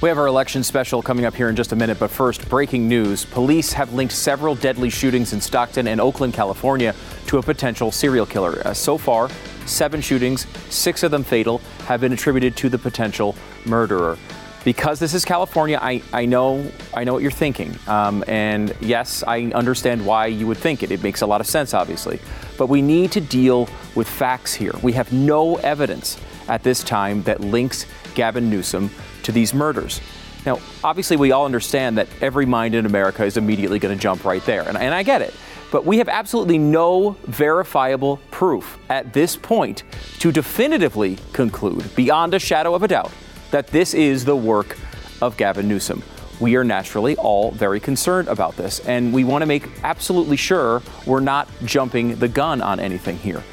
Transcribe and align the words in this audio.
We 0.00 0.08
have 0.08 0.16
our 0.16 0.28
election 0.28 0.62
special 0.62 1.02
coming 1.02 1.26
up 1.26 1.34
here 1.34 1.50
in 1.50 1.56
just 1.56 1.72
a 1.72 1.76
minute, 1.76 1.98
but 1.98 2.10
first, 2.10 2.48
breaking 2.48 2.88
news. 2.88 3.26
Police 3.26 3.70
have 3.74 3.92
linked 3.92 4.14
several 4.14 4.54
deadly 4.54 4.88
shootings 4.88 5.34
in 5.34 5.42
Stockton 5.42 5.86
and 5.86 6.00
Oakland, 6.00 6.32
California, 6.32 6.94
to 7.26 7.36
a 7.36 7.42
potential 7.42 7.92
serial 7.92 8.24
killer. 8.24 8.62
Uh, 8.64 8.72
so 8.72 8.96
far, 8.96 9.28
seven 9.66 10.00
shootings, 10.00 10.46
six 10.70 11.02
of 11.02 11.10
them 11.10 11.22
fatal, 11.22 11.58
have 11.84 12.00
been 12.00 12.14
attributed 12.14 12.56
to 12.56 12.70
the 12.70 12.78
potential 12.78 13.36
murderer. 13.66 14.16
Because 14.64 14.98
this 15.00 15.12
is 15.12 15.22
California, 15.26 15.78
I, 15.80 16.02
I 16.14 16.24
know 16.24 16.64
I 16.94 17.04
know 17.04 17.12
what 17.12 17.20
you're 17.20 17.30
thinking, 17.30 17.78
um, 17.86 18.24
and 18.26 18.74
yes, 18.80 19.22
I 19.26 19.52
understand 19.54 20.06
why 20.06 20.26
you 20.26 20.46
would 20.46 20.58
think 20.58 20.82
it. 20.82 20.90
It 20.90 21.02
makes 21.02 21.20
a 21.20 21.26
lot 21.26 21.42
of 21.42 21.46
sense, 21.46 21.74
obviously, 21.74 22.20
but 22.56 22.70
we 22.70 22.80
need 22.80 23.12
to 23.12 23.20
deal 23.20 23.68
with 23.94 24.08
facts 24.08 24.54
here. 24.54 24.72
We 24.82 24.92
have 24.94 25.12
no 25.12 25.56
evidence 25.56 26.18
at 26.48 26.62
this 26.62 26.82
time 26.82 27.22
that 27.24 27.40
links 27.40 27.84
Gavin 28.14 28.48
Newsom 28.48 28.90
to 29.24 29.32
these 29.32 29.54
murders. 29.54 30.00
Now, 30.46 30.58
obviously, 30.82 31.16
we 31.16 31.32
all 31.32 31.44
understand 31.44 31.98
that 31.98 32.08
every 32.20 32.46
mind 32.46 32.74
in 32.74 32.86
America 32.86 33.24
is 33.24 33.36
immediately 33.36 33.78
going 33.78 33.96
to 33.96 34.00
jump 34.00 34.24
right 34.24 34.44
there, 34.46 34.66
and, 34.66 34.76
and 34.76 34.94
I 34.94 35.02
get 35.02 35.22
it. 35.22 35.34
But 35.70 35.84
we 35.84 35.98
have 35.98 36.08
absolutely 36.08 36.58
no 36.58 37.16
verifiable 37.24 38.18
proof 38.30 38.78
at 38.88 39.12
this 39.12 39.36
point 39.36 39.84
to 40.18 40.32
definitively 40.32 41.18
conclude, 41.32 41.94
beyond 41.94 42.34
a 42.34 42.38
shadow 42.38 42.74
of 42.74 42.82
a 42.82 42.88
doubt, 42.88 43.12
that 43.50 43.68
this 43.68 43.94
is 43.94 44.24
the 44.24 44.34
work 44.34 44.76
of 45.20 45.36
Gavin 45.36 45.68
Newsom. 45.68 46.02
We 46.40 46.56
are 46.56 46.64
naturally 46.64 47.16
all 47.16 47.50
very 47.50 47.78
concerned 47.78 48.28
about 48.28 48.56
this, 48.56 48.80
and 48.80 49.12
we 49.12 49.24
want 49.24 49.42
to 49.42 49.46
make 49.46 49.68
absolutely 49.84 50.38
sure 50.38 50.82
we're 51.06 51.20
not 51.20 51.48
jumping 51.64 52.16
the 52.16 52.28
gun 52.28 52.62
on 52.62 52.80
anything 52.80 53.18
here. 53.18 53.44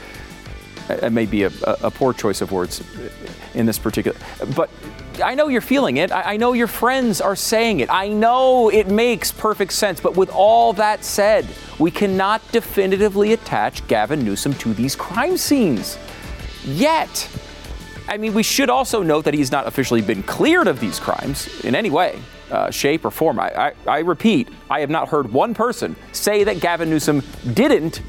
It 0.89 1.11
may 1.11 1.25
be 1.25 1.43
a, 1.43 1.51
a 1.63 1.91
poor 1.91 2.13
choice 2.13 2.41
of 2.41 2.51
words 2.51 2.81
in 3.53 3.65
this 3.65 3.79
particular, 3.79 4.17
but 4.55 4.69
I 5.23 5.35
know 5.35 5.47
you're 5.47 5.61
feeling 5.61 5.97
it. 5.97 6.11
I, 6.11 6.33
I 6.33 6.37
know 6.37 6.53
your 6.53 6.67
friends 6.67 7.21
are 7.21 7.35
saying 7.35 7.79
it. 7.79 7.89
I 7.89 8.07
know 8.07 8.69
it 8.69 8.87
makes 8.87 9.31
perfect 9.31 9.73
sense. 9.73 9.99
But 9.99 10.15
with 10.15 10.29
all 10.29 10.73
that 10.73 11.03
said, 11.03 11.47
we 11.79 11.91
cannot 11.91 12.41
definitively 12.51 13.33
attach 13.33 13.87
Gavin 13.87 14.23
Newsom 14.23 14.53
to 14.55 14.73
these 14.73 14.95
crime 14.95 15.37
scenes 15.37 15.97
yet. 16.63 17.29
I 18.07 18.17
mean, 18.17 18.33
we 18.33 18.43
should 18.43 18.69
also 18.69 19.03
note 19.03 19.25
that 19.25 19.33
he's 19.33 19.51
not 19.51 19.67
officially 19.67 20.01
been 20.01 20.23
cleared 20.23 20.67
of 20.67 20.79
these 20.79 20.99
crimes 20.99 21.63
in 21.65 21.75
any 21.75 21.89
way, 21.89 22.21
uh, 22.51 22.71
shape, 22.71 23.03
or 23.03 23.11
form. 23.11 23.39
I, 23.39 23.49
I, 23.69 23.73
I 23.85 23.99
repeat, 23.99 24.49
I 24.69 24.79
have 24.79 24.89
not 24.89 25.09
heard 25.09 25.33
one 25.33 25.53
person 25.53 25.95
say 26.13 26.43
that 26.45 26.61
Gavin 26.61 26.89
Newsom 26.89 27.21
didn't 27.53 28.01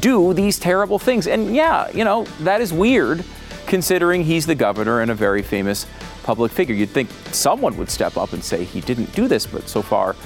do 0.00 0.34
these 0.34 0.58
terrible 0.58 0.98
things. 0.98 1.26
And 1.26 1.54
yeah, 1.54 1.90
you 1.90 2.04
know, 2.04 2.24
that 2.40 2.60
is 2.60 2.72
weird 2.72 3.24
considering 3.66 4.24
he's 4.24 4.46
the 4.46 4.54
governor 4.54 5.00
and 5.00 5.10
a 5.10 5.14
very 5.14 5.42
famous 5.42 5.86
public 6.22 6.52
figure. 6.52 6.74
You'd 6.74 6.90
think 6.90 7.10
someone 7.32 7.76
would 7.76 7.90
step 7.90 8.16
up 8.16 8.32
and 8.32 8.42
say 8.42 8.64
he 8.64 8.80
didn't 8.80 9.12
do 9.14 9.28
this, 9.28 9.46
but 9.46 9.68
so 9.68 9.82
far, 9.82 10.16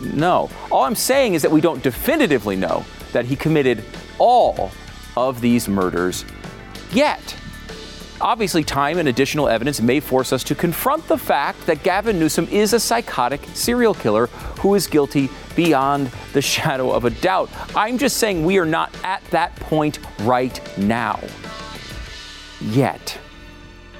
no. 0.00 0.50
All 0.70 0.84
I'm 0.84 0.94
saying 0.94 1.34
is 1.34 1.42
that 1.42 1.50
we 1.50 1.60
don't 1.60 1.82
definitively 1.82 2.56
know 2.56 2.84
that 3.12 3.24
he 3.24 3.36
committed 3.36 3.84
all 4.18 4.70
of 5.16 5.40
these 5.40 5.68
murders 5.68 6.24
yet. 6.92 7.36
Obviously, 8.20 8.62
time 8.62 8.98
and 8.98 9.08
additional 9.08 9.48
evidence 9.48 9.80
may 9.80 10.00
force 10.00 10.32
us 10.32 10.44
to 10.44 10.54
confront 10.54 11.06
the 11.08 11.18
fact 11.18 11.66
that 11.66 11.82
Gavin 11.82 12.18
Newsom 12.18 12.46
is 12.48 12.72
a 12.72 12.80
psychotic 12.80 13.40
serial 13.54 13.94
killer 13.94 14.26
who 14.60 14.74
is 14.74 14.86
guilty 14.86 15.28
beyond 15.56 16.10
the 16.32 16.42
shadow 16.54 16.90
of 16.90 17.04
a 17.04 17.10
doubt. 17.10 17.50
I'm 17.76 17.98
just 17.98 18.18
saying 18.18 18.44
we 18.44 18.58
are 18.58 18.66
not 18.66 18.94
at 19.02 19.24
that 19.26 19.54
point 19.56 19.98
right 20.20 20.60
now. 20.78 21.20
Yet 22.60 23.18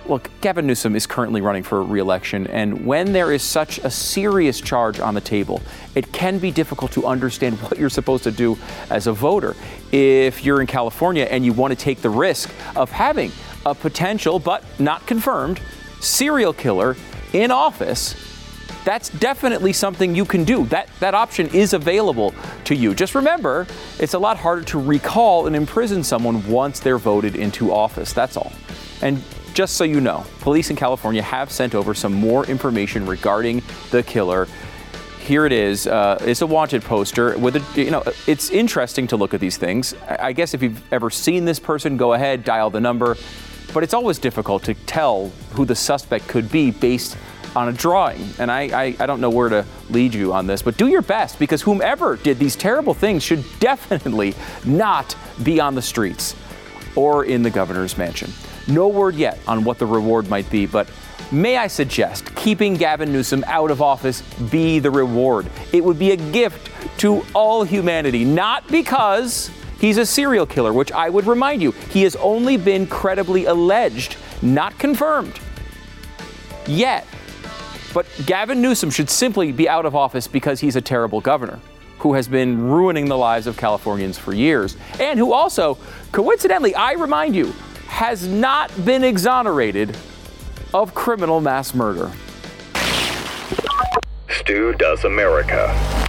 look, 0.07 0.31
Gavin 0.41 0.67
Newsom 0.67 0.95
is 0.97 1.07
currently 1.07 1.41
running 1.41 1.63
for 1.63 1.83
re-election, 1.83 2.47
and 2.49 2.85
when 2.87 3.13
there 3.13 3.33
is 3.33 3.43
such 3.43 3.79
a 3.79 3.91
serious 3.91 4.61
charge 4.61 5.01
on 5.01 5.15
the 5.15 5.21
table, 5.21 5.63
it 5.95 6.13
can 6.13 6.39
be 6.39 6.51
difficult 6.51 6.93
to 6.93 7.07
understand 7.07 7.59
what 7.63 7.79
you're 7.79 7.91
supposed 7.91 8.25
to 8.25 8.31
do 8.31 8.59
as 8.91 9.07
a 9.07 9.13
voter. 9.13 9.57
If 9.93 10.45
you're 10.45 10.61
in 10.61 10.67
California 10.67 11.25
and 11.25 11.45
you 11.45 11.53
want 11.53 11.73
to 11.73 11.77
take 11.77 12.01
the 12.01 12.11
risk 12.11 12.51
of 12.77 12.91
having 12.91 13.33
a 13.67 13.75
potential 13.75 14.39
but 14.39 14.65
not 14.79 15.07
confirmed 15.07 15.61
serial 16.01 16.53
killer 16.53 16.97
in 17.33 17.51
office, 17.51 18.15
that's 18.85 19.09
definitely 19.09 19.73
something 19.73 20.15
you 20.15 20.25
can 20.25 20.45
do. 20.45 20.67
That 20.67 20.89
that 21.01 21.15
option 21.15 21.49
is 21.49 21.73
available 21.73 22.35
to 22.65 22.75
you. 22.75 22.95
Just 22.95 23.15
remember, 23.15 23.67
it's 23.99 24.15
a 24.15 24.19
lot 24.19 24.37
harder 24.37 24.63
to 24.65 24.79
recall 24.79 25.47
and 25.47 25.57
imprison 25.57 26.05
someone 26.05 26.47
once 26.49 26.81
they're 26.81 26.99
voted 26.99 27.35
into 27.35 27.73
office. 27.73 28.13
That's 28.13 28.37
all. 28.37 28.53
And 29.01 29.23
just 29.55 29.77
so 29.77 29.85
you 29.85 30.01
know, 30.01 30.25
police 30.41 30.71
in 30.71 30.77
California 30.77 31.23
have 31.23 31.51
sent 31.51 31.75
over 31.75 31.95
some 31.95 32.13
more 32.13 32.45
information 32.47 33.07
regarding 33.07 33.63
the 33.91 34.03
killer. 34.03 34.49
Here 35.21 35.47
it 35.47 35.53
is. 35.53 35.87
Uh, 35.87 36.19
it's 36.21 36.43
a 36.43 36.47
wanted 36.47 36.83
poster 36.83 37.39
with 37.39 37.57
a, 37.57 37.81
you 37.83 37.91
know, 37.91 38.03
it's 38.27 38.51
interesting 38.51 39.07
to 39.07 39.17
look 39.17 39.33
at 39.33 39.41
these 39.41 39.57
things. 39.57 39.95
I 40.07 40.35
guess 40.35 40.53
if 40.53 40.63
you've 40.63 40.93
ever 40.93 41.09
seen 41.09 41.47
this 41.47 41.59
person, 41.59 41.97
go 41.97 42.13
ahead, 42.13 42.45
dial 42.45 42.69
the 42.69 42.81
number. 42.81 43.17
But 43.75 43.83
it's 43.83 43.93
always 43.93 44.19
difficult 44.19 44.63
to 44.65 44.75
tell 44.75 45.29
who 45.51 45.67
the 45.67 45.75
suspect 45.75 46.29
could 46.29 46.51
be 46.51 46.71
based 46.71 47.19
on 47.57 47.69
a 47.69 47.73
drawing. 47.73 48.27
And 48.39 48.51
I, 48.51 48.63
I, 48.63 48.97
I, 49.01 49.07
don't 49.07 49.21
know 49.21 49.31
where 49.31 49.49
to 49.49 49.67
lead 49.91 50.15
you 50.15 50.33
on 50.33 50.47
this, 50.47 50.63
but 50.63 50.77
do 50.77 50.89
your 50.89 51.03
best 51.03 51.39
because 51.39 51.63
whomever 51.63 52.17
did 52.17 52.39
these 52.39 52.57
terrible 52.57 52.95
things 52.95 53.23
should 53.23 53.45
definitely 53.61 54.35
not 54.65 55.17
be 55.43 55.61
on 55.61 55.75
the 55.75 55.83
streets 55.83 56.35
or 56.97 57.25
in 57.25 57.43
the 57.43 57.51
governor's 57.51 57.99
mansion. 57.99 58.31
No 58.67 58.89
word 58.89 59.15
yet 59.15 59.39
on 59.47 59.65
what 59.65 59.79
the 59.79 59.87
reward 59.87 60.29
might 60.29 60.49
be, 60.51 60.67
but 60.67 60.89
may 61.31 61.57
I 61.57 61.67
suggest 61.67 62.35
keeping 62.35 62.75
Gavin 62.75 63.13
Newsom 63.13 63.45
out 63.47 63.71
of 63.71 63.83
office 63.83 64.23
be 64.51 64.79
the 64.79 64.91
reward? 64.91 65.49
It 65.73 65.85
would 65.85 65.99
be 65.99 66.13
a 66.13 66.17
gift 66.17 66.71
to 67.01 67.25
all 67.35 67.65
humanity, 67.65 68.25
not 68.25 68.67
because 68.69 69.51
he's 69.85 69.99
a 69.99 70.07
serial 70.07 70.47
killer, 70.47 70.73
which 70.73 70.91
I 70.93 71.11
would 71.11 71.27
remind 71.27 71.61
you, 71.61 71.73
he 71.91 72.05
has 72.05 72.17
only 72.17 72.57
been 72.57 72.87
credibly 72.87 73.45
alleged, 73.45 74.17
not 74.41 74.79
confirmed. 74.79 75.39
Yet. 76.67 77.07
But 77.93 78.07
Gavin 78.25 78.63
Newsom 78.63 78.89
should 78.91 79.11
simply 79.11 79.53
be 79.53 79.69
out 79.69 79.85
of 79.85 79.95
office 79.95 80.27
because 80.27 80.59
he's 80.59 80.75
a 80.75 80.81
terrible 80.81 81.21
governor 81.21 81.61
who 81.99 82.15
has 82.15 82.27
been 82.27 82.67
ruining 82.67 83.07
the 83.07 83.17
lives 83.17 83.47
of 83.47 83.59
Californians 83.59 84.19
for 84.19 84.33
years, 84.33 84.77
and 84.99 85.19
who 85.19 85.33
also, 85.33 85.77
coincidentally, 86.13 86.75
I 86.75 86.93
remind 86.93 87.37
you, 87.37 87.53
has 87.87 88.27
not 88.27 88.73
been 88.85 89.05
exonerated 89.05 89.97
of 90.73 90.95
criminal 90.95 91.41
mass 91.41 91.75
murder. 91.75 92.11
Stu 94.29 94.73
Does 94.75 95.05
America. 95.05 96.04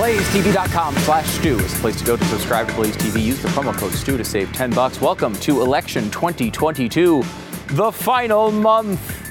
BlazeTV.com 0.00 0.96
slash 0.96 1.26
Stu 1.26 1.58
is 1.58 1.74
the 1.74 1.80
place 1.80 1.98
to 1.98 2.04
go 2.06 2.16
to 2.16 2.24
subscribe 2.24 2.66
to 2.66 2.74
Blaze 2.74 2.96
TV. 2.96 3.22
Use 3.22 3.42
the 3.42 3.48
promo 3.48 3.76
code 3.76 3.92
Stu 3.92 4.16
to 4.16 4.24
save 4.24 4.50
10 4.54 4.70
bucks. 4.70 4.98
Welcome 4.98 5.34
to 5.34 5.60
election 5.60 6.10
2022, 6.10 7.22
the 7.72 7.92
final 7.92 8.50
month 8.50 9.30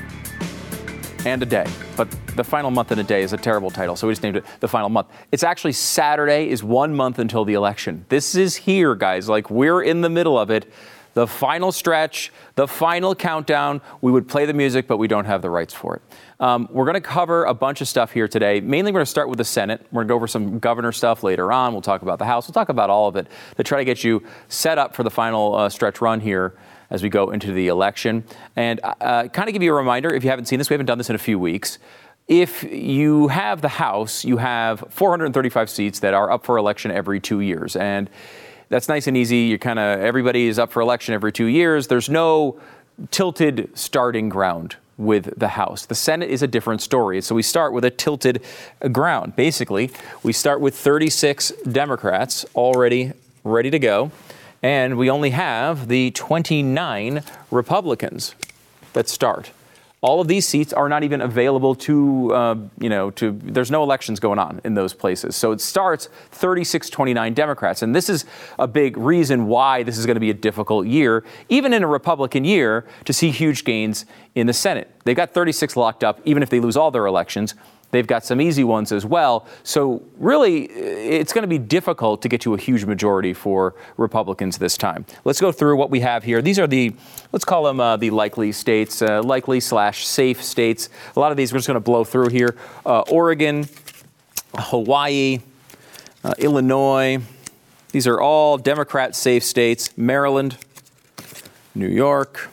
and 1.25 1.41
a 1.41 1.46
day. 1.47 1.66
But 1.97 2.12
the 2.35 2.44
final 2.44 2.69
month 2.69 2.91
and 2.91 3.02
a 3.02 3.03
day 3.03 3.24
is 3.24 3.34
a 3.34 3.38
terrible 3.38 3.72
title, 3.72 3.96
so 3.96 4.06
we 4.06 4.12
just 4.12 4.22
named 4.22 4.38
it 4.38 4.46
the 4.59 4.68
final 4.68 4.90
month. 4.90 5.07
It's 5.31 5.41
actually 5.41 5.74
Saturday 5.74 6.50
is 6.50 6.63
one 6.63 6.94
month 6.94 7.18
until 7.18 7.46
the 7.46 7.56
election. 7.56 8.06
This 8.09 8.36
is 8.36 8.56
here, 8.56 8.94
guys. 8.94 9.28
Like 9.28 9.50
we're 9.50 9.81
in 9.81 10.01
the 10.01 10.09
middle 10.09 10.38
of 10.38 10.51
it. 10.51 10.72
The 11.19 11.28
final 11.28 11.74
stretch, 11.74 12.31
the 12.56 12.66
final 12.66 13.13
countdown. 13.13 13.81
We 14.00 14.09
would 14.09 14.30
play 14.30 14.46
the 14.46 14.53
music, 14.53 14.88
but 14.88 14.96
we 14.96 15.09
don't 15.09 15.25
have 15.25 15.41
the 15.41 15.50
rights 15.50 15.74
for 15.74 15.97
it. 15.97 16.02
Um, 16.40 16.69
we're 16.72 16.85
going 16.85 16.94
to 16.94 17.02
cover 17.02 17.44
a 17.44 17.53
bunch 17.53 17.81
of 17.81 17.90
stuff 17.90 18.13
here 18.13 18.30
today. 18.30 18.62
Mainly, 18.62 18.94
we're 18.94 19.00
going 19.00 19.06
to 19.06 19.12
start 19.12 19.28
with 19.28 19.38
the 19.38 19.44
Senate. 19.44 19.85
We're 19.91 20.03
going 20.03 20.07
to 20.07 20.12
go 20.13 20.16
over 20.16 20.28
some 20.28 20.59
governor 20.59 20.94
stuff 20.94 21.22
later 21.22 21.52
on. 21.52 21.74
We'll 21.74 21.81
talk 21.81 22.03
about 22.03 22.19
the 22.19 22.25
House. 22.25 22.47
We'll 22.47 22.53
talk 22.53 22.69
about 22.69 22.90
all 22.90 23.09
of 23.09 23.18
it 23.18 23.28
to 23.57 23.63
try 23.66 23.80
to 23.80 23.84
get 23.84 24.02
you 24.02 24.24
set 24.47 24.78
up 24.78 24.96
for 24.96 25.03
the 25.03 25.09
final 25.09 25.56
uh, 25.56 25.68
stretch 25.68 26.00
run 26.00 26.22
here 26.22 26.56
as 26.90 27.03
we 27.03 27.09
go 27.09 27.31
into 27.31 27.51
the 27.51 27.68
election. 27.68 28.24
And 28.56 28.80
uh, 28.81 29.28
kind 29.28 29.50
of 29.50 29.51
give 29.51 29.62
you 29.62 29.74
a 29.74 29.75
reminder 29.75 30.13
if 30.13 30.24
you 30.24 30.30
haven't 30.30 30.45
seen 30.45 30.57
this, 30.57 30.69
we 30.69 30.74
haven't 30.74 30.86
done 30.86 31.00
this 31.00 31.10
in 31.10 31.18
a 31.18 31.19
few 31.19 31.38
weeks. 31.38 31.80
If 32.30 32.63
you 32.63 33.27
have 33.27 33.60
the 33.60 33.68
House, 33.68 34.24
you 34.24 34.38
have 34.38 34.86
435 34.88 35.69
seats 35.69 36.00
that 36.00 36.13
are 36.13 36.31
up 36.31 36.45
for 36.45 36.56
election 36.56 36.92
every 36.92 37.19
two 37.19 37.42
years. 37.42 37.75
And 37.75 38.10
that's 38.69 38.88
nice 38.88 39.07
and 39.07 39.18
easy. 39.18 39.38
You 39.38 39.60
kind 39.60 39.80
of, 39.80 40.00
everybody 40.00 40.48
is 40.48 40.57
up 40.57 40.71
for 40.71 40.81
election 40.81 41.13
every 41.13 41.31
two 41.31 41.45
years. 41.45 41.88
There's 41.88 42.10
no 42.10 42.60
tilted 43.12 43.69
starting 43.77 44.30
ground 44.30 44.75
with 44.98 45.39
the 45.39 45.50
House. 45.50 45.86
The 45.86 45.95
Senate 45.95 46.30
is 46.30 46.42
a 46.42 46.48
different 46.48 46.81
story. 46.81 47.21
So 47.21 47.33
we 47.33 47.42
start 47.42 47.74
with 47.74 47.86
a 47.86 47.89
tilted 47.89 48.44
ground. 48.92 49.36
Basically, 49.36 49.92
we 50.24 50.33
start 50.33 50.60
with 50.60 50.75
36 50.75 51.51
Democrats 51.71 52.45
already 52.56 53.13
ready 53.44 53.69
to 53.69 53.80
go 53.80 54.12
and 54.62 54.98
we 54.98 55.10
only 55.10 55.30
have 55.30 55.88
the 55.88 56.12
29 56.12 57.24
Republicans 57.51 58.36
that 58.94 59.07
start. 59.07 59.51
All 60.01 60.22
of 60.22 60.30
these 60.30 60.48
seats 60.48 60.72
are 60.72 60.88
not 60.88 61.04
even 61.04 61.19
available 61.19 61.75
to, 61.75 62.34
uh, 62.34 62.56
you 62.80 62.90
know, 62.90 63.12
to, 63.12 63.31
there's 63.44 63.69
no 63.69 63.84
elections 63.84 64.19
going 64.19 64.40
on 64.40 64.62
in 64.63 64.74
those 64.74 64.94
places. 64.94 65.36
So 65.36 65.51
it 65.51 65.60
starts 65.60 66.07
36 66.31 66.90
29 66.90 67.34
Democrats. 67.34 67.81
And 67.81 67.94
this 67.94 68.10
is 68.10 68.25
a 68.57 68.68
big 68.68 68.96
reason 68.96 69.48
why 69.48 69.84
this 69.84 69.98
is 69.98 70.06
going 70.06 70.16
to 70.16 70.22
be 70.22 70.30
a 70.30 70.34
difficult 70.34 70.88
year, 70.88 71.25
even 71.50 71.74
in 71.74 71.84
a 71.84 71.88
Republican 71.88 72.46
year, 72.46 72.86
to 73.04 73.12
see 73.12 73.30
huge 73.30 73.66
gains 73.66 74.06
in 74.36 74.48
the 74.48 74.54
Senate. 74.54 74.90
They've 75.04 75.18
got 75.18 75.34
36 75.34 75.75
locked 75.75 76.04
up, 76.04 76.22
even 76.24 76.44
if 76.44 76.50
they 76.50 76.62
lose 76.62 76.78
all 76.78 76.92
their 76.92 77.06
elections. 77.06 77.56
They've 77.91 78.06
got 78.06 78.24
some 78.24 78.39
easy 78.39 78.63
ones 78.63 78.91
as 78.91 79.06
well. 79.06 79.47
So, 79.63 80.03
really, 80.18 80.65
it's 80.65 81.33
going 81.33 81.41
to 81.41 81.47
be 81.47 81.57
difficult 81.57 82.21
to 82.21 82.30
get 82.30 82.41
to 82.41 82.53
a 82.53 82.57
huge 82.57 82.86
majority 82.86 83.33
for 83.33 83.74
Republicans 83.97 84.57
this 84.59 84.77
time. 84.77 85.06
Let's 85.25 85.41
go 85.41 85.51
through 85.51 85.77
what 85.77 85.89
we 85.89 86.01
have 86.01 86.24
here. 86.24 86.41
These 86.41 86.59
are 86.59 86.68
the, 86.68 86.94
let's 87.31 87.45
call 87.45 87.63
them 87.63 87.80
uh, 87.80 87.97
the 87.97 88.12
likely 88.12 88.51
states, 88.51 89.01
uh, 89.01 89.24
likely 89.24 89.59
slash 89.59 90.06
safe 90.06 90.44
states. 90.44 90.89
A 91.15 91.19
lot 91.19 91.31
of 91.31 91.38
these 91.38 91.51
we're 91.51 91.59
just 91.59 91.68
going 91.68 91.75
to 91.75 91.81
blow 91.81 92.03
through 92.03 92.30
here 92.30 92.56
uh, 92.86 93.01
Oregon, 93.09 93.68
Hawaii, 94.56 95.39
uh, 96.24 96.33
Illinois. 96.38 97.19
These 97.92 98.06
are 98.06 98.21
all 98.21 98.57
Democrat 98.57 99.15
safe 99.15 99.44
states. 99.44 99.97
Maryland, 99.97 100.57
New 101.74 101.88
York, 101.88 102.50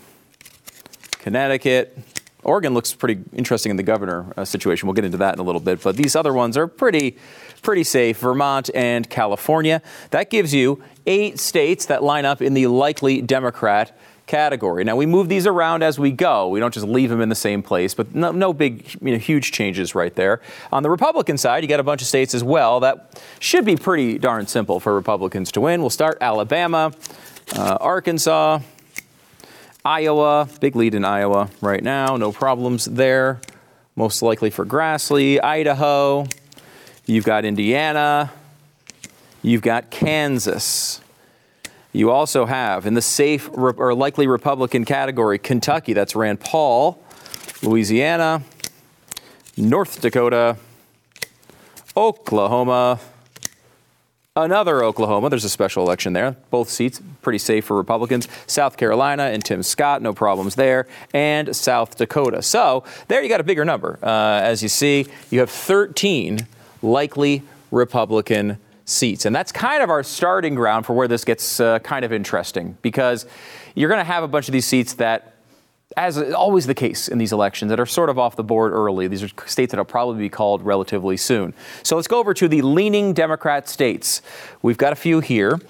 Connecticut, 1.19 1.99
Oregon 2.47 2.75
looks 2.75 2.95
pretty 2.95 3.23
interesting 3.33 3.71
in 3.71 3.77
the 3.77 3.83
governor 3.83 4.33
uh, 4.37 4.45
situation. 4.45 4.87
We'll 4.87 4.95
get 4.95 5.05
into 5.05 5.19
that 5.19 5.35
in 5.35 5.41
a 5.41 5.43
little 5.43 5.61
bit. 5.61 5.83
But 5.83 5.97
these 5.97 6.15
other 6.15 6.33
ones 6.33 6.57
are 6.57 6.69
pretty, 6.69 7.17
pretty 7.61 7.83
safe. 7.83 8.19
Vermont 8.19 8.71
and 8.75 9.11
California. 9.11 9.83
That 10.11 10.31
gives 10.31 10.55
you 10.55 10.83
eight 11.07 11.41
states 11.41 11.87
that 11.87 12.05
line 12.05 12.25
up 12.25 12.41
in 12.41 12.55
the 12.55 12.69
likely 12.69 13.21
Democrat 13.21 13.99
category. 14.27 14.85
Now 14.85 14.97
we 14.97 15.07
move 15.07 15.29
these 15.29 15.47
around 15.47 15.83
as 15.83 15.99
we 15.99 16.11
go. 16.11 16.49
We 16.49 16.61
don't 16.61 16.75
just 16.75 16.87
leave 16.87 17.11
them 17.11 17.21
in 17.21 17.29
the 17.29 17.35
same 17.35 17.63
place, 17.63 17.95
but 17.95 18.15
no, 18.15 18.33
no 18.33 18.53
big, 18.53 18.97
you 19.01 19.13
know, 19.13 19.19
huge 19.19 19.53
changes 19.53 19.95
right 19.95 20.15
there. 20.15 20.41
On 20.73 20.83
the 20.83 20.91
Republican 20.91 21.39
side, 21.39 21.63
you 21.63 21.69
got 21.69 21.81
a 21.81 21.85
bunch 21.85 22.03
of 22.03 22.09
states 22.09 22.35
as 22.35 22.43
well 22.43 22.81
that 22.81 23.21
should 23.39 23.65
be 23.65 23.77
pretty 23.77 24.19
darn 24.19 24.47
simple 24.47 24.81
for 24.81 24.95
Republicans 24.95 25.53
to 25.53 25.61
win. 25.61 25.81
We'll 25.81 25.91
start 25.91 26.19
Alabama, 26.21 26.93
uh, 27.55 27.79
Arkansas, 27.81 28.61
Iowa, 29.87 30.49
big 30.61 30.75
lead 30.75 30.97
in 30.97 31.05
Iowa 31.05 31.49
right 31.61 31.83
now, 31.83 32.17
no 32.17 32.33
problems 32.33 32.87
there. 32.87 33.41
Most 33.95 34.21
likely 34.21 34.51
for 34.51 34.67
Grassley, 34.67 35.41
Idaho. 35.41 36.27
You've 37.07 37.25
got 37.25 37.45
Indiana. 37.45 38.33
You've 39.43 39.63
got 39.63 39.91
Kansas. 39.91 41.01
You 41.93 42.11
also 42.11 42.47
have 42.47 42.85
in 42.85 42.95
the 42.95 43.01
safe 43.01 43.49
or 43.53 43.95
likely 43.95 44.27
Republican 44.27 44.85
category 44.85 45.39
Kentucky, 45.39 45.93
that's 45.93 46.17
Rand 46.17 46.41
Paul, 46.41 46.99
Louisiana, 47.63 48.43
North 49.57 50.01
Dakota, 50.01 50.57
Oklahoma, 51.97 52.99
Another 54.39 54.85
Oklahoma, 54.85 55.31
there's 55.31 55.45
a 55.45 55.49
special 55.49 55.83
election 55.83 56.13
there. 56.13 56.37
Both 56.51 56.69
seats 56.69 57.01
pretty 57.23 57.39
safe 57.39 57.65
for 57.65 57.75
Republicans. 57.75 58.29
South 58.47 58.77
Carolina 58.77 59.25
and 59.25 59.43
Tim 59.43 59.63
Scott, 59.63 60.03
no 60.03 60.13
problems 60.13 60.57
there. 60.57 60.87
And 61.15 61.57
South 61.57 61.97
Dakota. 61.97 62.43
So 62.43 62.85
there 63.09 63.23
you 63.23 63.31
got 63.31 63.41
a 63.41 63.45
bigger 63.45 63.65
number. 63.65 63.99
Uh, 64.03 64.41
as 64.43 64.63
you 64.63 64.69
see, 64.69 65.07
you 65.31 65.41
have 65.41 65.49
13 65.49 66.47
likely 66.83 67.45
Republican 67.71 68.59
seats. 68.85 69.25
And 69.25 69.35
that's 69.35 69.53
kind 69.53 69.83
of 69.83 69.89
our 69.89 70.03
starting 70.03 70.55
ground 70.55 70.85
for 70.85 70.93
where 70.93 71.09
this 71.09 71.25
gets 71.25 71.59
uh, 71.59 71.79
kind 71.79 72.05
of 72.05 72.13
interesting 72.13 72.77
because 72.83 73.25
you're 73.75 73.89
going 73.89 74.01
to 74.01 74.05
have 74.05 74.23
a 74.23 74.29
bunch 74.29 74.49
of 74.49 74.53
these 74.53 74.67
seats 74.67 74.95
that 74.95 75.36
as 75.97 76.19
always 76.33 76.67
the 76.67 76.75
case 76.75 77.09
in 77.09 77.19
these 77.19 77.33
elections 77.33 77.71
that 77.71 77.79
are 77.79 77.87
sort 77.87 78.11
of 78.11 78.19
off 78.19 78.35
the 78.35 78.43
board 78.43 78.73
early. 78.73 79.07
These 79.07 79.23
are 79.23 79.31
states 79.47 79.71
that 79.71 79.79
will 79.79 79.85
probably 79.85 80.19
be 80.19 80.29
called 80.29 80.63
relatively 80.63 81.17
soon. 81.17 81.55
So 81.83 81.97
let's 81.97 82.09
go 82.09 82.19
over 82.19 82.35
to 82.35 82.49
the 82.49 82.63
leaning 82.63 83.13
Democrat 83.13 83.69
states. 83.69 84.21
We've 84.63 84.79
got 84.79 84.93
a 84.93 84.97
few 84.97 85.21
here. 85.21 85.61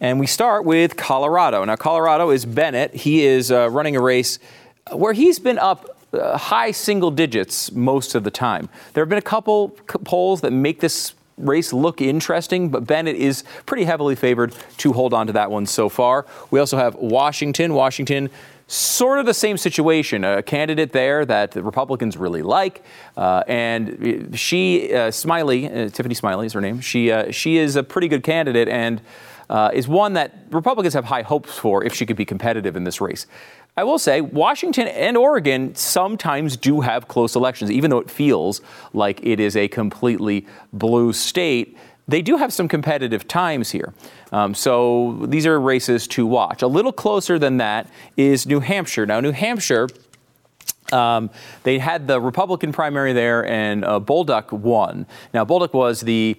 And 0.00 0.20
we 0.20 0.26
start 0.26 0.64
with 0.64 0.96
Colorado. 0.96 1.64
Now, 1.64 1.76
Colorado 1.76 2.30
is 2.30 2.44
Bennet. 2.44 2.94
He 2.94 3.24
is 3.24 3.50
uh, 3.50 3.70
running 3.70 3.96
a 3.96 4.02
race 4.02 4.38
where 4.92 5.12
he's 5.14 5.38
been 5.38 5.58
up 5.58 5.96
uh, 6.12 6.36
high 6.36 6.72
single 6.72 7.10
digits 7.10 7.72
most 7.72 8.14
of 8.14 8.22
the 8.22 8.30
time. 8.30 8.68
There 8.92 9.02
have 9.02 9.08
been 9.08 9.18
a 9.18 9.22
couple 9.22 9.70
polls 10.04 10.42
that 10.42 10.50
make 10.50 10.80
this 10.80 11.14
race 11.38 11.72
look 11.72 12.00
interesting, 12.00 12.68
but 12.68 12.86
Bennet 12.86 13.16
is 13.16 13.44
pretty 13.66 13.84
heavily 13.84 14.14
favored 14.14 14.54
to 14.78 14.92
hold 14.92 15.14
on 15.14 15.26
to 15.26 15.32
that 15.32 15.50
one 15.50 15.64
so 15.64 15.88
far. 15.88 16.26
We 16.50 16.60
also 16.60 16.76
have 16.76 16.94
Washington. 16.96 17.72
Washington 17.72 18.30
sort 18.74 19.18
of 19.18 19.26
the 19.26 19.34
same 19.34 19.56
situation. 19.56 20.24
A 20.24 20.42
candidate 20.42 20.92
there 20.92 21.24
that 21.24 21.52
the 21.52 21.62
Republicans 21.62 22.16
really 22.16 22.42
like, 22.42 22.82
uh, 23.16 23.42
and 23.46 24.36
she, 24.38 24.92
uh, 24.92 25.10
Smiley, 25.10 25.66
uh, 25.66 25.88
Tiffany 25.88 26.14
Smiley 26.14 26.46
is 26.46 26.52
her 26.52 26.60
name. 26.60 26.80
She 26.80 27.10
uh, 27.10 27.30
she 27.30 27.56
is 27.56 27.76
a 27.76 27.82
pretty 27.82 28.08
good 28.08 28.22
candidate 28.22 28.68
and 28.68 29.00
uh, 29.48 29.70
is 29.72 29.86
one 29.86 30.14
that 30.14 30.34
Republicans 30.50 30.94
have 30.94 31.04
high 31.04 31.22
hopes 31.22 31.56
for 31.56 31.84
if 31.84 31.94
she 31.94 32.06
could 32.06 32.16
be 32.16 32.24
competitive 32.24 32.76
in 32.76 32.84
this 32.84 33.00
race. 33.00 33.26
I 33.76 33.84
will 33.84 33.98
say 33.98 34.20
Washington 34.20 34.86
and 34.86 35.16
Oregon 35.16 35.74
sometimes 35.74 36.56
do 36.56 36.80
have 36.80 37.08
close 37.08 37.34
elections, 37.34 37.70
even 37.70 37.90
though 37.90 37.98
it 37.98 38.10
feels 38.10 38.60
like 38.92 39.20
it 39.24 39.40
is 39.40 39.56
a 39.56 39.66
completely 39.68 40.46
blue 40.72 41.12
state 41.12 41.76
they 42.06 42.22
do 42.22 42.36
have 42.36 42.52
some 42.52 42.68
competitive 42.68 43.26
times 43.26 43.70
here. 43.70 43.94
Um, 44.32 44.54
so 44.54 45.18
these 45.26 45.46
are 45.46 45.58
races 45.60 46.06
to 46.08 46.26
watch. 46.26 46.62
A 46.62 46.66
little 46.66 46.92
closer 46.92 47.38
than 47.38 47.56
that 47.58 47.88
is 48.16 48.46
New 48.46 48.60
Hampshire. 48.60 49.06
Now, 49.06 49.20
New 49.20 49.32
Hampshire. 49.32 49.88
Um, 50.92 51.30
they 51.62 51.78
had 51.78 52.06
the 52.06 52.20
Republican 52.20 52.70
primary 52.70 53.14
there, 53.14 53.46
and 53.46 53.84
uh, 53.84 54.00
Bolduc 54.00 54.52
won. 54.52 55.06
Now, 55.32 55.44
Bolduc 55.44 55.72
was 55.72 56.02
the 56.02 56.36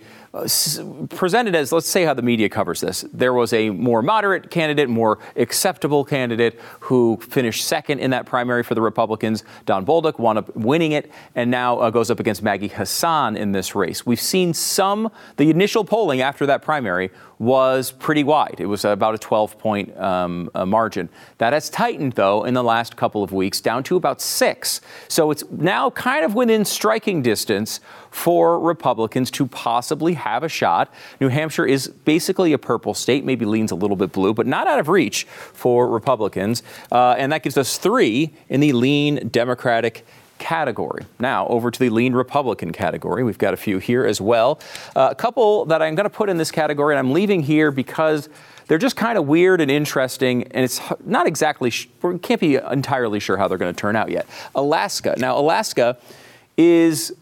presented 1.10 1.56
as, 1.56 1.72
let's 1.72 1.88
say 1.88 2.04
how 2.04 2.14
the 2.14 2.22
media 2.22 2.50
covers 2.50 2.82
this. 2.82 3.06
There 3.14 3.34
was 3.34 3.54
a 3.54 3.70
more 3.70 4.02
moderate 4.02 4.50
candidate, 4.50 4.90
more 4.90 5.20
acceptable 5.36 6.04
candidate 6.04 6.60
who 6.82 7.18
finished 7.18 7.66
second 7.66 8.00
in 8.00 8.12
that 8.12 8.26
primary 8.26 8.64
for 8.64 8.76
the 8.76 8.82
Republicans. 8.82 9.44
Don 9.66 9.86
Bolduc 9.86 10.20
wound 10.20 10.38
up 10.38 10.54
winning 10.56 10.92
it 10.92 11.12
and 11.36 11.50
now 11.50 11.80
uh, 11.80 11.90
goes 11.90 12.12
up 12.12 12.20
against 12.20 12.44
Maggie 12.44 12.68
Hassan 12.68 13.38
in 13.38 13.54
this 13.54 13.76
race. 13.76 14.06
We've 14.06 14.20
seen 14.20 14.54
some, 14.54 15.10
the 15.38 15.50
initial 15.50 15.86
polling 15.86 16.22
after 16.22 16.46
that 16.48 16.62
primary 16.62 17.12
was 17.40 17.92
pretty 17.92 18.24
wide. 18.24 18.56
It 18.60 18.66
was 18.66 18.86
about 18.86 19.16
a 19.16 19.18
12 19.18 19.58
point 19.58 19.98
um, 19.98 20.50
uh, 20.56 20.66
margin. 20.66 21.10
That 21.38 21.54
has 21.54 21.70
tightened, 21.70 22.14
though, 22.14 22.46
in 22.46 22.54
the 22.54 22.64
last 22.64 22.96
couple 22.96 23.24
of 23.24 23.32
weeks 23.32 23.60
down 23.60 23.84
to 23.84 23.96
about 23.96 24.22
six. 24.22 24.82
So 25.08 25.32
it's 25.32 25.44
now 25.52 25.90
kind 25.90 26.24
of 26.24 26.36
within 26.36 26.64
striking 26.66 27.22
distance 27.22 27.80
for 28.12 28.60
Republicans 28.60 29.30
to 29.32 29.48
possibly 29.48 30.14
have 30.14 30.44
a 30.44 30.50
shot. 30.50 30.94
New 31.20 31.28
Hampshire 31.28 31.66
is 31.66 31.88
basically 31.88 32.54
a 32.54 32.58
purple 32.58 32.94
state, 32.94 33.26
maybe 33.26 33.46
leans 33.46 33.72
a 33.72 33.76
little 33.76 33.98
bit 33.98 34.14
blue, 34.14 34.34
but 34.34 34.48
not 34.48 34.68
out 34.68 34.80
of 34.80 34.88
reach 34.88 35.26
for 35.26 35.90
Republicans. 35.90 36.64
Uh, 36.92 37.16
and 37.18 37.32
that 37.34 37.44
gives 37.44 37.58
us 37.58 37.78
three 37.78 38.34
in 38.48 38.62
the 38.62 38.72
lean 38.72 39.28
Democratic 39.30 40.06
category. 40.38 41.06
Now, 41.20 41.48
over 41.48 41.72
to 41.72 41.80
the 41.80 41.90
lean 41.90 42.14
Republican 42.14 42.72
category. 42.72 43.24
We've 43.24 43.38
got 43.38 43.54
a 43.54 43.58
few 43.58 43.78
here 43.78 44.06
as 44.06 44.20
well. 44.20 44.60
Uh, 44.96 45.10
a 45.12 45.16
couple 45.16 45.66
that 45.66 45.82
I'm 45.82 45.96
going 45.96 46.06
to 46.06 46.10
put 46.10 46.30
in 46.30 46.38
this 46.38 46.52
category, 46.52 46.94
and 46.96 47.00
I'm 47.00 47.14
leaving 47.14 47.42
here 47.42 47.72
because 47.72 48.30
they're 48.68 48.78
just 48.78 48.96
kind 48.96 49.18
of 49.18 49.28
weird 49.28 49.62
and 49.62 49.70
interesting, 49.70 50.44
and 50.44 50.64
it's 50.64 50.82
not 51.04 51.28
exactly, 51.28 51.72
we 52.02 52.18
can't 52.20 52.42
be 52.42 52.56
entirely 52.56 53.20
sure 53.20 53.38
how 53.38 53.48
they're 53.48 53.58
going 53.58 53.74
to 53.74 53.80
turn 53.80 53.96
out 53.96 54.10
yet. 54.10 54.26
Alaska. 54.56 55.16
Now, 55.18 55.38
Alaska 55.38 55.98
is 56.58 57.14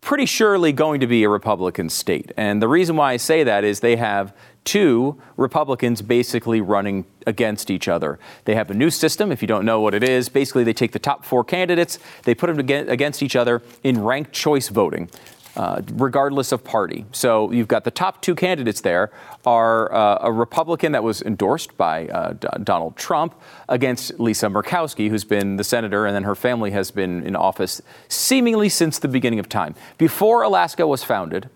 pretty 0.00 0.26
surely 0.26 0.72
going 0.72 1.00
to 1.00 1.06
be 1.06 1.24
a 1.24 1.28
Republican 1.28 1.88
state. 1.88 2.30
And 2.36 2.62
the 2.62 2.68
reason 2.68 2.96
why 2.96 3.12
I 3.12 3.16
say 3.16 3.42
that 3.44 3.64
is 3.64 3.80
they 3.80 3.96
have 3.96 4.32
two 4.66 5.16
Republicans 5.38 6.02
basically 6.02 6.60
running 6.60 7.06
against 7.26 7.70
each 7.70 7.88
other. 7.88 8.18
They 8.44 8.54
have 8.54 8.70
a 8.70 8.74
new 8.74 8.90
system, 8.90 9.32
if 9.32 9.40
you 9.40 9.48
don't 9.48 9.64
know 9.64 9.80
what 9.80 9.94
it 9.94 10.02
is. 10.02 10.28
Basically, 10.28 10.64
they 10.64 10.74
take 10.74 10.92
the 10.92 10.98
top 10.98 11.24
four 11.24 11.42
candidates, 11.42 11.98
they 12.24 12.34
put 12.34 12.54
them 12.54 12.58
against 12.88 13.22
each 13.22 13.36
other 13.36 13.62
in 13.82 14.02
ranked 14.02 14.32
choice 14.32 14.68
voting 14.68 15.08
uh, 15.56 15.80
regardless 15.94 16.52
of 16.52 16.62
party. 16.62 17.06
So 17.12 17.50
you've 17.50 17.68
got 17.68 17.84
the 17.84 17.90
top 17.90 18.20
two 18.20 18.34
candidates 18.34 18.82
there 18.82 19.10
are 19.46 19.92
uh, 19.92 20.18
a 20.20 20.30
Republican 20.30 20.92
that 20.92 21.02
was 21.02 21.22
endorsed 21.22 21.76
by 21.76 22.08
uh, 22.08 22.34
D- 22.34 22.48
Donald 22.62 22.96
Trump 22.96 23.34
against 23.68 24.20
Lisa 24.20 24.46
Murkowski, 24.46 25.08
who's 25.08 25.24
been 25.24 25.56
the 25.56 25.64
senator, 25.64 26.06
and 26.06 26.14
then 26.14 26.24
her 26.24 26.34
family 26.34 26.72
has 26.72 26.90
been 26.90 27.22
in 27.22 27.34
office 27.34 27.80
seemingly 28.08 28.68
since 28.68 28.98
the 28.98 29.08
beginning 29.08 29.38
of 29.38 29.48
time. 29.48 29.74
Before 29.96 30.42
Alaska 30.42 30.86
was 30.86 31.02
founded, 31.02 31.48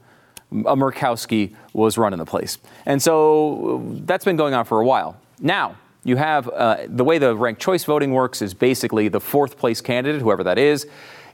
a 0.52 0.76
Murkowski 0.76 1.54
was 1.72 1.96
running 1.96 2.18
the 2.18 2.26
place. 2.26 2.58
And 2.86 3.02
so 3.02 3.82
that's 4.04 4.24
been 4.24 4.36
going 4.36 4.54
on 4.54 4.64
for 4.64 4.80
a 4.80 4.84
while. 4.84 5.16
Now, 5.40 5.76
you 6.04 6.16
have 6.16 6.48
uh, 6.48 6.78
the 6.88 7.04
way 7.04 7.18
the 7.18 7.36
ranked 7.36 7.60
choice 7.60 7.84
voting 7.84 8.12
works 8.12 8.42
is 8.42 8.54
basically 8.54 9.08
the 9.08 9.20
fourth 9.20 9.58
place 9.58 9.80
candidate, 9.80 10.22
whoever 10.22 10.42
that 10.44 10.58
is, 10.58 10.86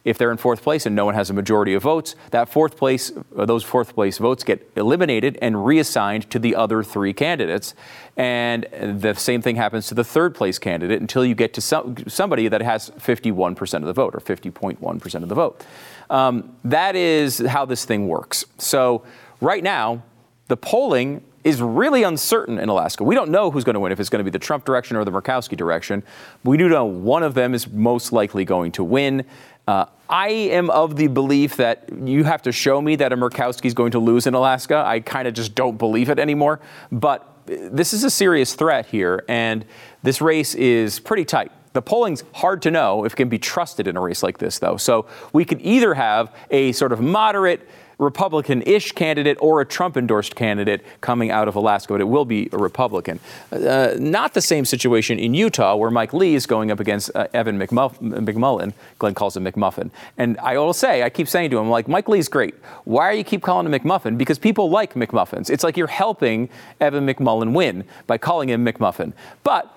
if 0.06 0.16
they're 0.16 0.30
in 0.30 0.36
fourth 0.36 0.62
place 0.62 0.86
and 0.86 0.94
no 0.94 1.04
one 1.04 1.16
has 1.16 1.30
a 1.30 1.34
majority 1.34 1.74
of 1.74 1.82
votes, 1.82 2.14
that 2.30 2.48
fourth 2.48 2.76
place, 2.76 3.10
uh, 3.36 3.44
those 3.44 3.64
fourth 3.64 3.92
place 3.92 4.18
votes 4.18 4.44
get 4.44 4.70
eliminated 4.76 5.36
and 5.42 5.66
reassigned 5.66 6.30
to 6.30 6.38
the 6.38 6.54
other 6.54 6.84
three 6.84 7.12
candidates. 7.12 7.74
And 8.16 8.68
the 8.72 9.14
same 9.14 9.42
thing 9.42 9.56
happens 9.56 9.88
to 9.88 9.94
the 9.94 10.04
third 10.04 10.36
place 10.36 10.60
candidate 10.60 11.00
until 11.00 11.24
you 11.24 11.34
get 11.34 11.52
to 11.54 11.60
some, 11.60 11.96
somebody 12.06 12.46
that 12.46 12.62
has 12.62 12.90
51% 12.90 13.74
of 13.74 13.82
the 13.82 13.92
vote 13.92 14.14
or 14.14 14.20
50.1% 14.20 15.22
of 15.22 15.28
the 15.28 15.34
vote. 15.34 15.66
Um, 16.08 16.56
that 16.64 16.94
is 16.94 17.38
how 17.38 17.64
this 17.64 17.84
thing 17.84 18.06
works. 18.06 18.44
So 18.58 19.02
right 19.40 19.62
now, 19.62 20.04
the 20.46 20.56
polling 20.56 21.24
is 21.46 21.62
really 21.62 22.02
uncertain 22.02 22.58
in 22.58 22.68
Alaska. 22.68 23.04
We 23.04 23.14
don't 23.14 23.30
know 23.30 23.52
who's 23.52 23.62
going 23.62 23.74
to 23.74 23.80
win, 23.80 23.92
if 23.92 24.00
it's 24.00 24.08
going 24.08 24.18
to 24.18 24.24
be 24.24 24.30
the 24.30 24.38
Trump 24.38 24.64
direction 24.64 24.96
or 24.96 25.04
the 25.04 25.12
Murkowski 25.12 25.56
direction. 25.56 26.02
We 26.42 26.56
do 26.56 26.68
know 26.68 26.84
one 26.84 27.22
of 27.22 27.34
them 27.34 27.54
is 27.54 27.68
most 27.68 28.12
likely 28.12 28.44
going 28.44 28.72
to 28.72 28.82
win. 28.82 29.24
Uh, 29.66 29.86
I 30.08 30.28
am 30.28 30.70
of 30.70 30.94
the 30.94 31.08
belief 31.08 31.56
that 31.56 31.88
you 32.04 32.22
have 32.22 32.42
to 32.42 32.52
show 32.52 32.80
me 32.80 32.94
that 32.96 33.12
a 33.12 33.16
Murkowski 33.16 33.64
is 33.64 33.74
going 33.74 33.90
to 33.92 33.98
lose 33.98 34.26
in 34.26 34.34
Alaska. 34.34 34.84
I 34.86 35.00
kind 35.00 35.26
of 35.26 35.34
just 35.34 35.56
don't 35.56 35.76
believe 35.76 36.08
it 36.08 36.20
anymore. 36.20 36.60
But 36.92 37.28
this 37.46 37.92
is 37.92 38.04
a 38.04 38.10
serious 38.10 38.54
threat 38.54 38.86
here, 38.86 39.24
and 39.28 39.64
this 40.02 40.20
race 40.20 40.54
is 40.54 41.00
pretty 41.00 41.24
tight. 41.24 41.50
The 41.72 41.82
polling's 41.82 42.24
hard 42.32 42.62
to 42.62 42.70
know 42.70 43.04
if 43.04 43.14
it 43.14 43.16
can 43.16 43.28
be 43.28 43.38
trusted 43.38 43.88
in 43.88 43.96
a 43.96 44.00
race 44.00 44.22
like 44.22 44.38
this, 44.38 44.58
though. 44.60 44.76
So 44.76 45.06
we 45.32 45.44
could 45.44 45.60
either 45.60 45.94
have 45.94 46.34
a 46.50 46.72
sort 46.72 46.92
of 46.92 47.00
moderate 47.00 47.68
Republican 47.98 48.60
ish 48.62 48.92
candidate 48.92 49.38
or 49.40 49.60
a 49.60 49.64
Trump 49.64 49.96
endorsed 49.96 50.36
candidate 50.36 50.84
coming 51.00 51.30
out 51.30 51.48
of 51.48 51.56
Alaska, 51.56 51.94
but 51.94 52.00
it 52.00 52.08
will 52.08 52.26
be 52.26 52.48
a 52.52 52.58
Republican. 52.58 53.18
Uh, 53.50 53.94
not 53.98 54.34
the 54.34 54.40
same 54.42 54.66
situation 54.66 55.18
in 55.18 55.32
Utah, 55.32 55.74
where 55.76 55.90
Mike 55.90 56.12
Lee 56.12 56.34
is 56.34 56.46
going 56.46 56.70
up 56.70 56.78
against 56.78 57.10
uh, 57.14 57.26
Evan 57.32 57.58
McMuff- 57.58 57.98
McMullin. 58.00 58.74
Glenn 58.98 59.14
calls 59.14 59.36
him 59.36 59.44
McMuffin. 59.44 59.90
And 60.18 60.38
I 60.40 60.58
will 60.58 60.74
say, 60.74 61.02
I 61.02 61.08
keep 61.08 61.26
saying 61.26 61.50
to 61.50 61.58
him, 61.58 61.70
like, 61.70 61.88
Mike 61.88 62.08
Lee's 62.08 62.28
great. 62.28 62.54
Why 62.84 63.04
are 63.04 63.14
you 63.14 63.24
keep 63.24 63.42
calling 63.42 63.66
him 63.66 63.80
McMuffin? 63.80 64.18
Because 64.18 64.38
people 64.38 64.68
like 64.68 64.92
McMuffins. 64.92 65.48
It's 65.48 65.64
like 65.64 65.78
you're 65.78 65.86
helping 65.86 66.50
Evan 66.80 67.06
McMullin 67.06 67.54
win 67.54 67.84
by 68.06 68.18
calling 68.18 68.50
him 68.50 68.64
McMuffin. 68.66 69.14
But 69.42 69.72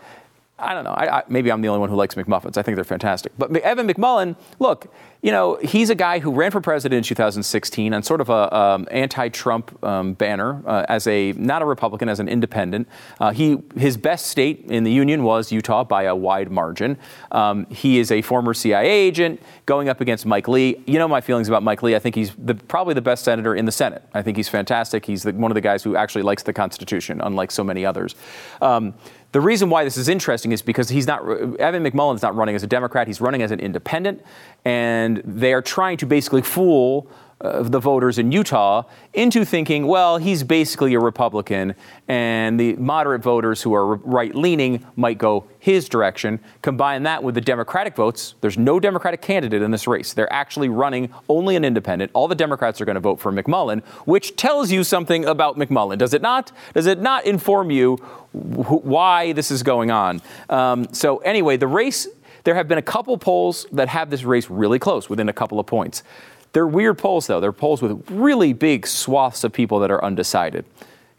I 0.62 0.74
don't 0.74 0.84
know. 0.84 0.92
I, 0.92 1.20
I, 1.20 1.24
maybe 1.30 1.52
I'm 1.52 1.62
the 1.62 1.70
only 1.70 1.80
one 1.80 1.90
who 1.90 1.96
likes 1.96 2.16
McMuffins. 2.16 2.58
I 2.58 2.64
think 2.64 2.76
they're 2.76 2.84
fantastic. 2.84 3.32
But 3.38 3.56
Evan 3.58 3.88
McMullin, 3.88 4.36
look, 4.60 4.94
you 5.22 5.34
know, 5.34 5.56
he's 5.58 5.90
a 5.90 5.96
guy 5.96 6.20
who 6.20 6.32
ran 6.32 6.50
for 6.50 6.62
president 6.62 6.98
in 6.98 7.04
2016 7.04 7.94
on 7.94 8.04
sort 8.04 8.22
of 8.22 8.30
a 8.30 8.56
um, 8.56 8.88
anti-Trump 8.90 9.84
um, 9.84 10.14
banner 10.14 10.64
uh, 10.66 10.86
as 10.88 11.08
a 11.08 11.34
not 11.34 11.62
a 11.62 11.66
Republican, 11.66 12.08
as 12.08 12.22
an 12.22 12.30
independent. 12.30 12.88
Uh, 13.20 13.32
he 13.32 13.62
his 13.76 13.98
best 13.98 14.28
state 14.28 14.66
in 14.70 14.86
the 14.86 14.92
union 14.92 15.24
was 15.24 15.52
Utah 15.52 15.84
by 15.84 16.04
a 16.04 16.16
wide 16.16 16.52
margin. 16.52 16.98
Um, 17.32 17.66
he 17.66 18.00
is 18.00 18.12
a 18.12 18.22
former 18.22 18.54
CIA 18.54 18.90
agent 18.90 19.42
going 19.66 19.90
up 19.90 20.00
against 20.00 20.26
Mike 20.26 20.48
Lee. 20.48 20.82
You 20.88 21.00
know 21.00 21.08
my 21.08 21.20
feelings 21.20 21.50
about 21.50 21.64
Mike 21.64 21.84
Lee. 21.84 21.96
I 21.96 22.00
think 22.00 22.16
he's 22.16 22.34
the, 22.36 22.56
probably 22.56 22.94
the 22.94 23.02
best 23.02 23.26
senator 23.26 23.54
in 23.54 23.66
the 23.66 23.74
Senate. 23.74 24.04
I 24.14 24.22
think 24.22 24.38
he's 24.38 24.50
fantastic. 24.50 25.06
He's 25.06 25.24
the, 25.24 25.34
one 25.34 25.52
of 25.52 25.56
the 25.56 25.62
guys 25.62 25.84
who 25.84 25.98
actually 25.98 26.24
likes 26.24 26.44
the 26.44 26.54
Constitution, 26.54 27.20
unlike 27.20 27.52
so 27.52 27.64
many 27.64 27.86
others. 27.86 28.16
Um, 28.62 28.94
the 29.32 29.42
reason 29.42 29.70
why 29.70 29.84
this 29.84 29.96
is 29.96 30.10
interesting 30.10 30.52
is 30.52 30.64
because 30.64 30.90
he's 30.90 31.06
not 31.06 31.22
Evan 31.60 31.84
McMullin's 31.84 32.24
not 32.24 32.36
running 32.36 32.56
as 32.56 32.64
a 32.64 32.68
Democrat. 32.68 33.06
He's 33.06 33.22
running 33.22 33.44
as 33.44 33.52
an 33.52 33.60
independent, 33.60 34.24
and 34.66 35.09
they 35.18 35.54
are 35.54 35.62
trying 35.62 35.98
to 35.98 36.06
basically 36.06 36.42
fool 36.42 37.10
uh, 37.42 37.64
the 37.64 37.80
voters 37.80 38.20
in 38.20 38.32
Utah 38.34 38.84
into 39.14 39.46
thinking, 39.46 39.88
well, 39.88 40.18
he's 40.18 40.44
basically 40.44 40.94
a 40.94 41.00
Republican, 41.00 41.74
and 42.08 42.60
the 42.60 42.74
moderate 42.76 43.22
voters 43.22 43.62
who 43.62 43.74
are 43.74 43.96
right 43.96 44.36
leaning 44.36 44.86
might 44.98 45.18
go 45.18 45.46
his 45.58 45.88
direction. 45.88 46.40
Combine 46.62 47.04
that 47.04 47.24
with 47.24 47.36
the 47.36 47.42
Democratic 47.42 47.96
votes. 47.96 48.36
There's 48.42 48.58
no 48.58 48.78
Democratic 48.78 49.22
candidate 49.22 49.62
in 49.62 49.72
this 49.72 49.88
race. 49.88 50.14
They're 50.14 50.32
actually 50.34 50.68
running 50.68 51.14
only 51.30 51.56
an 51.56 51.64
independent. 51.64 52.12
All 52.14 52.28
the 52.28 52.36
Democrats 52.36 52.82
are 52.82 52.86
going 52.86 52.96
to 52.96 53.02
vote 53.02 53.22
for 53.22 53.32
McMullin, 53.32 53.84
which 54.06 54.36
tells 54.36 54.70
you 54.70 54.84
something 54.84 55.24
about 55.24 55.58
McMullin, 55.58 55.98
does 55.98 56.14
it 56.14 56.22
not? 56.22 56.52
Does 56.74 56.88
it 56.88 57.00
not 57.00 57.26
inform 57.26 57.72
you 57.72 57.96
wh- 58.34 58.84
why 58.86 59.32
this 59.32 59.50
is 59.50 59.64
going 59.64 59.92
on? 59.92 60.22
Um, 60.50 60.94
so, 60.94 61.20
anyway, 61.20 61.56
the 61.56 61.68
race. 61.68 62.08
There 62.44 62.56
have 62.56 62.68
been 62.68 62.78
a 62.78 62.84
couple 62.84 63.18
polls 63.18 63.66
that 63.72 63.88
have 63.90 64.10
this 64.10 64.24
race 64.24 64.50
really 64.50 64.80
close, 64.80 65.10
within 65.10 65.30
a 65.30 65.34
couple 65.34 65.60
of 65.60 65.66
points. 65.66 66.04
They're 66.54 66.68
weird 66.68 66.98
polls, 66.98 67.28
though. 67.28 67.40
They're 67.40 67.52
polls 67.52 67.82
with 67.82 68.10
really 68.10 68.54
big 68.54 68.88
swaths 68.88 69.44
of 69.44 69.54
people 69.54 69.80
that 69.80 69.92
are 69.92 70.04
undecided. 70.04 70.66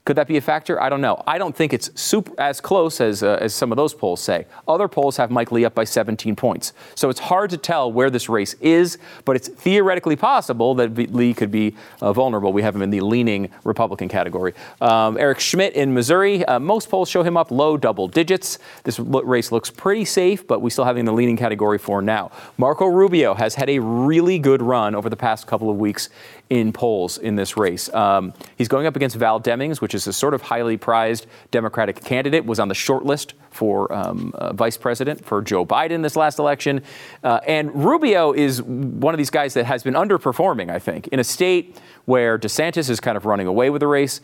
Could 0.07 0.17
that 0.17 0.27
be 0.27 0.39
a 0.39 0.41
factor? 0.41 0.81
I 0.81 0.89
don't 0.89 1.03
know. 1.03 1.23
I 1.27 1.37
don't 1.37 1.55
think 1.55 1.75
it's 1.75 1.91
super, 2.01 2.33
as 2.41 2.61
close 2.61 3.01
as, 3.01 3.23
uh, 3.23 3.39
as 3.41 3.55
some 3.55 3.71
of 3.71 3.77
those 3.77 3.93
polls 3.93 4.21
say. 4.21 4.47
Other 4.67 4.89
polls 4.89 5.19
have 5.19 5.31
Mike 5.31 5.53
Lee 5.53 5.67
up 5.67 5.75
by 5.75 5.85
17 5.85 6.35
points. 6.37 6.73
So 6.95 7.11
it's 7.11 7.21
hard 7.21 7.51
to 7.51 7.59
tell 7.59 7.93
where 7.93 8.09
this 8.09 8.29
race 8.29 8.55
is, 8.55 8.97
but 9.27 9.37
it's 9.37 9.49
theoretically 9.49 10.17
possible 10.17 10.75
that 10.77 10.97
Lee 11.15 11.35
could 11.35 11.51
be 11.51 11.77
uh, 12.01 12.15
vulnerable. 12.15 12.53
We 12.53 12.63
have 12.63 12.75
him 12.75 12.81
in 12.83 12.91
the 12.91 13.03
leaning 13.03 13.51
Republican 13.65 14.09
category. 14.09 14.55
Um, 14.81 15.19
Eric 15.19 15.39
Schmitt 15.39 15.75
in 15.75 15.93
Missouri, 15.93 16.45
uh, 16.47 16.59
most 16.59 16.89
polls 16.89 17.11
show 17.11 17.23
him 17.23 17.37
up 17.37 17.51
low 17.51 17.77
double 17.77 18.09
digits. 18.09 18.59
This 18.85 18.99
race 18.99 19.53
looks 19.53 19.69
pretty 19.69 20.07
safe, 20.07 20.47
but 20.47 20.63
we 20.63 20.71
still 20.71 20.85
have 20.85 20.97
him 20.97 21.01
in 21.01 21.07
the 21.07 21.13
leaning 21.13 21.37
category 21.37 21.79
for 21.79 22.01
now. 22.01 22.31
Marco 22.57 22.87
Rubio 22.87 23.35
has 23.35 23.55
had 23.55 23.69
a 23.69 23.79
really 23.79 24.39
good 24.39 24.63
run 24.63 24.95
over 24.95 25.11
the 25.11 25.17
past 25.17 25.47
couple 25.47 25.71
of 25.71 25.77
weeks 25.77 26.09
in 26.51 26.73
polls 26.73 27.17
in 27.17 27.37
this 27.37 27.57
race. 27.57 27.93
Um, 27.95 28.35
he's 28.59 28.69
going 28.69 28.87
up 28.87 28.97
against 28.97 29.17
Val 29.17 29.41
Demings, 29.41 29.81
which 29.81 29.90
is 29.95 30.07
a 30.07 30.13
sort 30.13 30.35
of 30.35 30.43
highly 30.43 30.77
prized 30.77 31.27
Democratic 31.51 32.03
candidate, 32.05 32.45
was 32.45 32.59
on 32.59 32.69
the 32.69 32.75
short 32.75 33.05
list 33.05 33.35
for 33.51 33.93
um, 33.93 34.33
uh, 34.37 34.53
vice 34.53 34.77
president 34.77 35.25
for 35.25 35.43
Joe 35.43 35.67
Biden 35.67 36.03
this 36.03 36.17
last 36.17 36.39
election. 36.39 36.83
Uh, 37.23 37.41
and 37.47 37.75
Rubio 37.75 38.33
is 38.33 38.63
one 38.63 39.15
of 39.15 39.19
these 39.19 39.31
guys 39.31 39.55
that 39.55 39.65
has 39.65 39.83
been 39.83 39.95
underperforming, 39.95 40.71
I 40.71 40.79
think, 40.79 41.09
in 41.09 41.19
a 41.19 41.25
state 41.25 41.77
where 42.05 42.39
DeSantis 42.39 42.89
is 42.89 43.01
kind 43.01 43.17
of 43.17 43.27
running 43.27 43.47
away 43.47 43.71
with 43.71 43.81
the 43.81 43.87
race. 43.87 44.21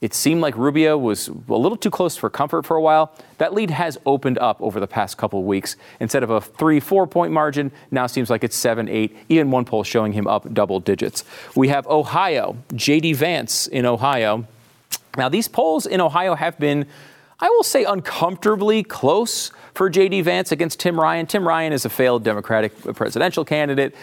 It 0.00 0.14
seemed 0.14 0.40
like 0.40 0.56
Rubio 0.56 0.96
was 0.96 1.28
a 1.28 1.32
little 1.54 1.76
too 1.76 1.90
close 1.90 2.16
for 2.16 2.30
comfort 2.30 2.64
for 2.64 2.74
a 2.74 2.80
while. 2.80 3.12
That 3.36 3.52
lead 3.52 3.70
has 3.70 3.98
opened 4.06 4.38
up 4.38 4.60
over 4.62 4.80
the 4.80 4.86
past 4.86 5.18
couple 5.18 5.40
of 5.40 5.44
weeks. 5.44 5.76
Instead 6.00 6.22
of 6.22 6.30
a 6.30 6.40
three, 6.40 6.80
four 6.80 7.06
point 7.06 7.32
margin, 7.32 7.70
now 7.90 8.06
seems 8.06 8.30
like 8.30 8.42
it's 8.42 8.56
seven, 8.56 8.88
eight, 8.88 9.14
even 9.28 9.50
one 9.50 9.66
poll 9.66 9.84
showing 9.84 10.12
him 10.14 10.26
up 10.26 10.52
double 10.54 10.80
digits. 10.80 11.22
We 11.54 11.68
have 11.68 11.86
Ohio, 11.86 12.56
J.D. 12.74 13.12
Vance 13.12 13.66
in 13.66 13.84
Ohio. 13.84 14.46
Now, 15.16 15.28
these 15.28 15.48
polls 15.48 15.86
in 15.86 16.00
Ohio 16.00 16.34
have 16.34 16.58
been, 16.58 16.86
I 17.40 17.48
will 17.48 17.64
say, 17.64 17.84
uncomfortably 17.84 18.82
close 18.82 19.50
for 19.74 19.90
J.D. 19.90 20.22
Vance 20.22 20.52
against 20.52 20.80
Tim 20.80 20.98
Ryan. 20.98 21.26
Tim 21.26 21.46
Ryan 21.46 21.72
is 21.72 21.84
a 21.84 21.90
failed 21.90 22.22
Democratic 22.22 22.76
presidential 22.94 23.44
candidate 23.44 23.94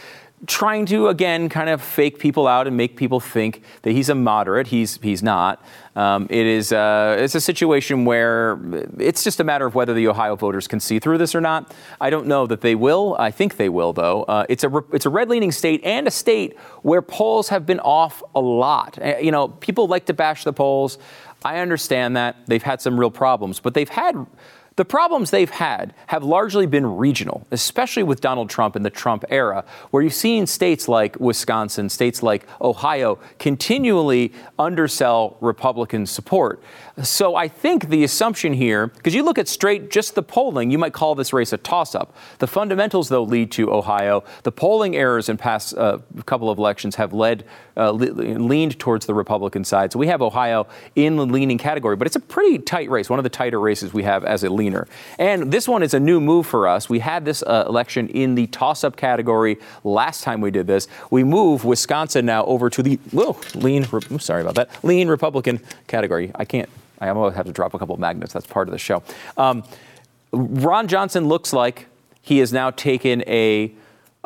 trying 0.46 0.86
to 0.86 1.08
again 1.08 1.50
kind 1.50 1.70
of 1.70 1.82
fake 1.82 2.20
people 2.20 2.48
out 2.48 2.67
and 2.67 2.77
make 2.77 2.96
people 2.96 3.20
think 3.20 3.63
that 3.82 3.91
he's 3.91 4.08
a 4.08 4.15
moderate. 4.15 4.67
He's 4.67 5.00
he's 5.01 5.24
not. 5.24 5.63
Um, 5.96 6.27
it 6.29 6.46
is 6.46 6.72
uh, 6.72 7.17
it's 7.20 7.34
a 7.34 7.41
situation 7.41 8.06
where 8.06 8.60
it's 9.00 9.24
just 9.24 9.39
a 9.39 9.44
matter 9.44 9.65
of 9.65 9.74
whether 9.74 9.96
the 9.96 10.08
Ohio 10.08 10.36
voters 10.36 10.67
can 10.67 10.79
see 10.79 11.00
through 11.00 11.17
this 11.17 11.34
or 11.34 11.41
not. 11.41 11.74
I 12.00 12.12
don't 12.12 12.27
know 12.27 12.46
that 12.46 12.62
they 12.62 12.75
will. 12.75 13.15
I 13.17 13.32
think 13.32 13.58
they 13.58 13.70
will 13.70 13.94
though. 13.94 14.24
Uh, 14.24 14.46
it's 14.48 14.63
a 14.63 14.84
it's 14.94 15.08
a 15.08 15.10
red 15.10 15.29
leaning 15.29 15.51
state 15.51 15.82
and 15.84 16.08
a 16.08 16.12
state 16.12 16.58
where 16.84 17.01
polls 17.01 17.50
have 17.50 17.65
been 17.65 17.79
off 17.79 18.22
a 18.36 18.39
lot. 18.39 19.00
Uh, 19.01 19.17
you 19.17 19.32
know, 19.32 19.48
people 19.48 19.88
like 19.88 20.06
to 20.06 20.13
bash 20.13 20.44
the 20.44 20.53
polls. 20.53 21.00
I 21.44 21.60
understand 21.60 22.15
that 22.17 22.36
they've 22.48 22.63
had 22.63 22.82
some 22.82 23.00
real 23.00 23.12
problems, 23.12 23.60
but 23.60 23.74
they've 23.74 23.89
had 23.89 24.25
the 24.77 24.86
problems 24.86 25.31
they've 25.31 25.50
had 25.50 25.93
have 26.05 26.24
largely 26.24 26.67
been 26.67 26.98
regional, 26.98 27.46
especially 27.51 28.03
with 28.03 28.22
Donald 28.22 28.50
Trump 28.50 28.75
in 28.75 28.84
the 28.84 28.89
Trump 28.91 29.25
era, 29.29 29.65
where 29.89 30.03
you've 30.03 30.13
seen 30.13 30.46
states 30.48 30.88
like 30.88 31.19
Wisconsin, 31.19 31.89
states 31.89 32.24
like 32.24 32.48
Ohio 32.62 33.19
continually 33.39 34.31
undersell 34.60 35.36
Republican 35.41 36.05
support. 36.05 36.62
So 37.03 37.36
I 37.36 37.48
think 37.48 37.89
the 37.89 38.03
assumption 38.03 38.53
here, 38.53 38.88
because 38.88 39.13
you 39.13 39.24
look 39.24 39.38
at 39.38 39.48
straight 39.48 39.91
just 39.91 40.15
the 40.15 40.24
polling, 40.24 40.72
you 40.72 40.77
might 40.77 40.93
call 40.93 41.15
this 41.15 41.34
race 41.34 41.53
a 41.53 41.57
toss 41.57 41.93
up. 41.93 42.15
The 42.39 42.48
fundamentals, 42.48 43.10
though, 43.10 43.24
lead 43.24 43.51
to 43.53 43.72
Ohio. 43.72 44.24
The 44.43 44.51
polling 44.51 44.96
errors 44.96 45.29
in 45.29 45.38
past 45.38 45.75
uh, 45.77 46.00
couple 46.25 46.50
of 46.50 46.57
elections 46.57 46.96
have 46.96 47.13
led, 47.13 47.46
uh, 47.75 47.91
le- 47.91 48.13
leaned 48.13 48.79
towards 48.79 49.05
the 49.05 49.13
Republican 49.13 49.63
side. 49.63 49.91
So 49.91 50.00
we 50.00 50.07
have 50.07 50.22
Ohio 50.24 50.67
in 50.96 51.17
the 51.17 51.25
leaning 51.25 51.57
category, 51.57 51.96
but 51.96 52.07
it's 52.07 52.15
a 52.15 52.19
pretty 52.19 52.60
tight 52.60 52.89
race, 52.89 53.10
one 53.10 53.19
of 53.19 53.24
the 53.24 53.29
tighter 53.29 53.60
races 53.60 53.93
we 53.93 54.03
have 54.03 54.24
as 54.24 54.43
a 54.43 54.50
leaner. 54.67 54.88
And 55.17 55.51
this 55.51 55.67
one 55.67 55.83
is 55.83 55.93
a 55.93 56.00
new 56.00 56.19
move 56.19 56.45
for 56.45 56.67
us. 56.67 56.89
We 56.89 57.00
had 57.00 57.24
this 57.25 57.41
uh, 57.43 57.65
election 57.67 58.09
in 58.09 58.36
the 58.36 58.47
toss 58.47 58.83
up 58.83 58.97
category 58.97 59.57
last 59.83 60.24
time 60.24 60.41
we 60.41 60.51
did 60.51 60.67
this. 60.67 60.88
We 61.09 61.24
move 61.24 61.63
Wisconsin 61.63 62.25
now 62.25 62.45
over 62.45 62.69
to 62.69 62.83
the, 62.83 62.95
whoa, 63.12 63.38
lean, 63.55 63.86
sorry 64.19 64.41
about 64.41 64.55
that, 64.55 64.83
lean 64.83 65.07
Republican 65.07 65.59
category. 65.88 66.31
I 66.36 66.45
can't 66.45 66.69
I 67.00 67.09
almost 67.09 67.36
have 67.36 67.45
to 67.45 67.51
drop 67.51 67.75
a 67.75 67.79
couple 67.79 67.93
of 67.93 68.01
magnets. 68.01 68.33
That's 68.33 68.47
part 68.47 68.67
of 68.67 68.71
the 68.71 68.79
show. 68.79 69.03
Um, 69.38 69.63
Ron 70.31 70.88
Johnson 70.88 71.27
looks 71.27 71.53
like 71.53 71.86
he 72.21 72.39
has 72.39 72.51
now 72.51 72.71
taken 72.71 73.24
a, 73.27 73.71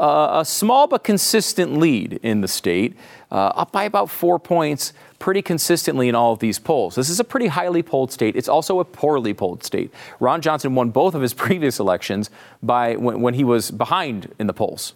a 0.01 0.45
small 0.45 0.87
but 0.87 1.03
consistent 1.03 1.77
lead 1.77 2.19
in 2.23 2.41
the 2.41 2.47
state, 2.47 2.97
uh, 3.31 3.35
up 3.35 3.71
by 3.71 3.83
about 3.83 4.09
four 4.09 4.39
points 4.39 4.93
pretty 5.19 5.41
consistently 5.41 6.09
in 6.09 6.15
all 6.15 6.33
of 6.33 6.39
these 6.39 6.57
polls. 6.57 6.95
This 6.95 7.09
is 7.09 7.19
a 7.19 7.23
pretty 7.23 7.47
highly 7.47 7.83
polled 7.83 8.11
state. 8.11 8.35
It's 8.35 8.49
also 8.49 8.79
a 8.79 8.85
poorly 8.85 9.33
polled 9.33 9.63
state. 9.63 9.91
Ron 10.19 10.41
Johnson 10.41 10.73
won 10.73 10.89
both 10.89 11.13
of 11.13 11.21
his 11.21 11.33
previous 11.45 11.79
elections 11.79 12.29
by 12.63 12.95
when, 12.95 13.21
when 13.21 13.35
he 13.35 13.43
was 13.43 13.69
behind 13.69 14.33
in 14.39 14.47
the 14.47 14.53
polls. 14.53 14.93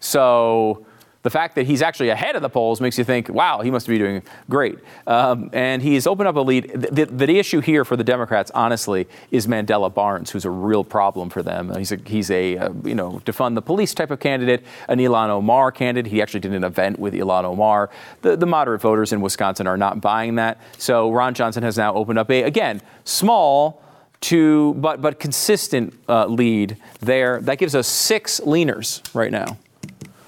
So 0.00 0.84
the 1.22 1.30
fact 1.30 1.54
that 1.54 1.66
he's 1.66 1.82
actually 1.82 2.08
ahead 2.08 2.34
of 2.34 2.42
the 2.42 2.48
polls 2.48 2.80
makes 2.80 2.98
you 2.98 3.04
think, 3.04 3.28
wow, 3.28 3.60
he 3.60 3.70
must 3.70 3.86
be 3.86 3.96
doing 3.96 4.22
great. 4.50 4.78
Um, 5.06 5.50
and 5.52 5.80
he's 5.80 6.06
opened 6.06 6.28
up 6.28 6.36
a 6.36 6.40
lead. 6.40 6.70
The, 6.74 7.06
the, 7.06 7.26
the, 7.26 7.38
issue 7.38 7.60
here 7.60 7.84
for 7.84 7.96
the 7.96 8.04
Democrats, 8.04 8.50
honestly, 8.54 9.08
is 9.30 9.46
Mandela 9.46 9.92
Barnes, 9.92 10.30
who's 10.30 10.44
a 10.44 10.50
real 10.50 10.84
problem 10.84 11.30
for 11.30 11.42
them. 11.42 11.74
He's 11.76 11.92
a, 11.92 11.96
he's 12.04 12.30
a 12.30 12.58
uh, 12.58 12.72
you 12.84 12.94
know, 12.94 13.22
defund 13.24 13.54
the 13.54 13.62
police 13.62 13.94
type 13.94 14.10
of 14.10 14.20
candidate, 14.20 14.64
an 14.88 14.98
Ilhan 14.98 15.28
Omar 15.28 15.72
candidate. 15.72 16.10
He 16.10 16.20
actually 16.20 16.40
did 16.40 16.52
an 16.52 16.64
event 16.64 16.98
with 16.98 17.14
Ilhan 17.14 17.44
Omar. 17.44 17.88
The, 18.20 18.36
the 18.36 18.46
moderate 18.46 18.80
voters 18.80 19.12
in 19.12 19.20
Wisconsin 19.20 19.66
are 19.66 19.78
not 19.78 20.00
buying 20.00 20.34
that. 20.34 20.60
So 20.76 21.10
Ron 21.10 21.34
Johnson 21.34 21.62
has 21.62 21.78
now 21.78 21.94
opened 21.94 22.18
up 22.18 22.30
a, 22.30 22.42
again, 22.42 22.82
small, 23.04 23.82
to 24.22 24.74
but 24.74 25.02
but 25.02 25.18
consistent 25.18 25.92
uh, 26.08 26.26
lead 26.26 26.76
there. 27.00 27.40
That 27.40 27.58
gives 27.58 27.74
us 27.74 27.88
six 27.88 28.40
leaners 28.40 29.02
right 29.14 29.32
now 29.32 29.58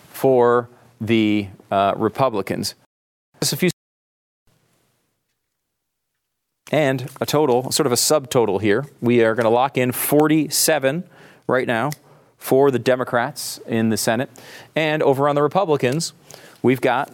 for 0.09 0.69
the 1.07 1.49
uh, 1.71 1.95
Republicans. 1.97 2.75
Just 3.41 3.53
a 3.53 3.57
few 3.57 3.71
and 6.73 7.09
a 7.21 7.27
total, 7.27 7.71
sort 7.71 7.87
of 7.87 7.93
a 7.93 7.97
subtotal 7.97 8.61
here. 8.61 8.85
We 9.01 9.23
are 9.23 9.35
going 9.35 9.45
to 9.45 9.51
lock 9.51 9.77
in 9.77 9.93
47 9.93 11.05
right 11.47 11.67
now 11.67 11.91
for 12.37 12.71
the 12.71 12.79
Democrats 12.79 13.59
in 13.67 13.91
the 13.91 13.97
Senate. 13.97 14.31
And 14.75 15.03
over 15.03 15.29
on 15.29 15.35
the 15.35 15.43
Republicans, 15.43 16.15
we've 16.63 16.81
got 16.81 17.13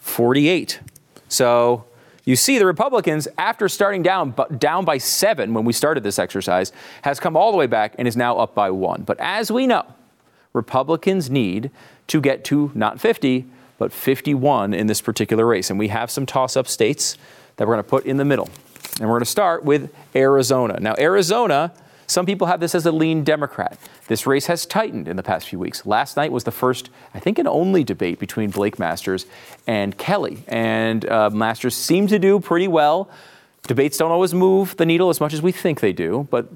48. 0.00 0.80
So 1.28 1.84
you 2.24 2.34
see, 2.34 2.58
the 2.58 2.66
Republicans, 2.66 3.28
after 3.38 3.68
starting 3.68 4.02
down, 4.02 4.34
down 4.58 4.84
by 4.84 4.98
seven 4.98 5.54
when 5.54 5.64
we 5.64 5.72
started 5.72 6.02
this 6.02 6.18
exercise, 6.18 6.72
has 7.02 7.20
come 7.20 7.36
all 7.36 7.52
the 7.52 7.58
way 7.58 7.68
back 7.68 7.94
and 7.98 8.08
is 8.08 8.16
now 8.16 8.36
up 8.38 8.56
by 8.56 8.70
one. 8.70 9.02
But 9.02 9.20
as 9.20 9.52
we 9.52 9.68
know, 9.68 9.86
Republicans 10.52 11.30
need 11.30 11.70
to 12.08 12.20
get 12.20 12.44
to 12.44 12.70
not 12.74 13.00
50, 13.00 13.46
but 13.78 13.92
51 13.92 14.74
in 14.74 14.86
this 14.86 15.00
particular 15.00 15.46
race. 15.46 15.70
And 15.70 15.78
we 15.78 15.88
have 15.88 16.10
some 16.10 16.26
toss 16.26 16.56
up 16.56 16.66
states 16.66 17.16
that 17.56 17.66
we're 17.66 17.74
going 17.74 17.84
to 17.84 17.90
put 17.90 18.06
in 18.06 18.16
the 18.16 18.24
middle. 18.24 18.48
And 19.00 19.08
we're 19.08 19.16
going 19.16 19.20
to 19.20 19.26
start 19.26 19.64
with 19.64 19.92
Arizona. 20.14 20.78
Now, 20.80 20.94
Arizona, 20.98 21.72
some 22.06 22.24
people 22.24 22.46
have 22.46 22.60
this 22.60 22.74
as 22.74 22.86
a 22.86 22.92
lean 22.92 23.24
Democrat. 23.24 23.78
This 24.08 24.26
race 24.26 24.46
has 24.46 24.64
tightened 24.64 25.08
in 25.08 25.16
the 25.16 25.22
past 25.22 25.48
few 25.48 25.58
weeks. 25.58 25.84
Last 25.84 26.16
night 26.16 26.32
was 26.32 26.44
the 26.44 26.52
first, 26.52 26.88
I 27.12 27.18
think, 27.18 27.38
and 27.38 27.48
only 27.48 27.84
debate 27.84 28.18
between 28.18 28.50
Blake 28.50 28.78
Masters 28.78 29.26
and 29.66 29.96
Kelly. 29.98 30.44
And 30.46 31.06
uh, 31.08 31.30
Masters 31.30 31.76
seemed 31.76 32.08
to 32.10 32.18
do 32.18 32.40
pretty 32.40 32.68
well. 32.68 33.10
Debates 33.66 33.96
don't 33.96 34.12
always 34.12 34.32
move 34.32 34.76
the 34.76 34.86
needle 34.86 35.08
as 35.10 35.20
much 35.20 35.32
as 35.32 35.42
we 35.42 35.52
think 35.52 35.80
they 35.80 35.92
do, 35.92 36.26
but 36.30 36.48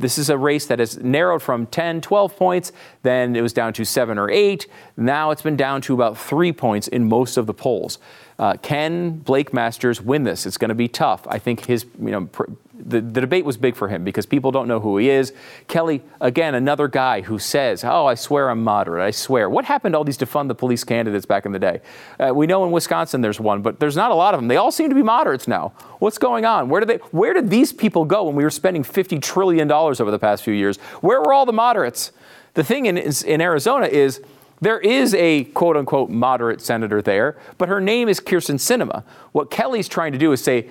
this 0.00 0.16
is 0.16 0.30
a 0.30 0.38
race 0.38 0.66
that 0.66 0.78
has 0.78 0.96
narrowed 0.98 1.42
from 1.42 1.66
10, 1.66 2.00
12 2.00 2.36
points, 2.36 2.72
then 3.02 3.34
it 3.34 3.42
was 3.42 3.52
down 3.52 3.72
to 3.72 3.84
seven 3.84 4.18
or 4.18 4.30
eight. 4.30 4.66
Now 4.96 5.30
it's 5.30 5.42
been 5.42 5.56
down 5.56 5.82
to 5.82 5.94
about 5.94 6.16
three 6.16 6.52
points 6.52 6.88
in 6.88 7.08
most 7.08 7.36
of 7.36 7.46
the 7.46 7.54
polls. 7.54 7.98
Uh, 8.38 8.54
can 8.62 9.18
Blake 9.18 9.52
Masters 9.52 10.00
win 10.00 10.22
this? 10.22 10.46
It's 10.46 10.58
going 10.58 10.68
to 10.68 10.74
be 10.74 10.86
tough. 10.86 11.26
I 11.26 11.38
think 11.38 11.66
his, 11.66 11.84
you 12.00 12.10
know, 12.10 12.26
pr- 12.26 12.44
the, 12.72 13.00
the 13.00 13.20
debate 13.20 13.44
was 13.44 13.56
big 13.56 13.74
for 13.74 13.88
him 13.88 14.04
because 14.04 14.24
people 14.24 14.52
don't 14.52 14.68
know 14.68 14.78
who 14.78 14.96
he 14.98 15.10
is. 15.10 15.32
Kelly, 15.66 16.02
again, 16.20 16.54
another 16.54 16.86
guy 16.86 17.20
who 17.22 17.38
says, 17.38 17.82
Oh, 17.82 18.06
I 18.06 18.14
swear 18.14 18.48
I'm 18.48 18.62
moderate. 18.62 19.02
I 19.02 19.10
swear. 19.10 19.50
What 19.50 19.64
happened 19.64 19.94
to 19.94 19.98
all 19.98 20.04
these 20.04 20.16
defund 20.16 20.46
the 20.46 20.54
police 20.54 20.84
candidates 20.84 21.26
back 21.26 21.46
in 21.46 21.52
the 21.52 21.58
day? 21.58 21.80
Uh, 22.20 22.32
we 22.32 22.46
know 22.46 22.64
in 22.64 22.70
Wisconsin 22.70 23.20
there's 23.20 23.40
one, 23.40 23.60
but 23.62 23.80
there's 23.80 23.96
not 23.96 24.12
a 24.12 24.14
lot 24.14 24.34
of 24.34 24.40
them. 24.40 24.46
They 24.46 24.56
all 24.56 24.70
seem 24.70 24.88
to 24.88 24.94
be 24.94 25.02
moderates 25.02 25.48
now. 25.48 25.72
What's 25.98 26.18
going 26.18 26.44
on? 26.44 26.68
Where 26.68 26.80
did, 26.80 26.88
they, 26.88 26.96
where 27.10 27.34
did 27.34 27.50
these 27.50 27.72
people 27.72 28.04
go 28.04 28.24
when 28.24 28.36
we 28.36 28.44
were 28.44 28.50
spending 28.50 28.84
$50 28.84 29.20
trillion 29.20 29.70
over 29.70 30.10
the 30.10 30.18
past 30.18 30.44
few 30.44 30.54
years? 30.54 30.76
Where 31.00 31.20
were 31.20 31.32
all 31.32 31.46
the 31.46 31.52
moderates? 31.52 32.12
The 32.54 32.62
thing 32.62 32.86
in, 32.86 32.96
in 32.96 33.40
Arizona 33.40 33.86
is, 33.86 34.20
there 34.60 34.80
is 34.80 35.14
a 35.14 35.44
quote 35.44 35.76
unquote 35.76 36.10
moderate 36.10 36.60
senator 36.60 37.00
there, 37.02 37.36
but 37.58 37.68
her 37.68 37.80
name 37.80 38.08
is 38.08 38.20
Kyrsten 38.20 38.56
Sinema. 38.56 39.04
What 39.32 39.50
Kelly's 39.50 39.88
trying 39.88 40.12
to 40.12 40.18
do 40.18 40.32
is 40.32 40.42
say, 40.42 40.68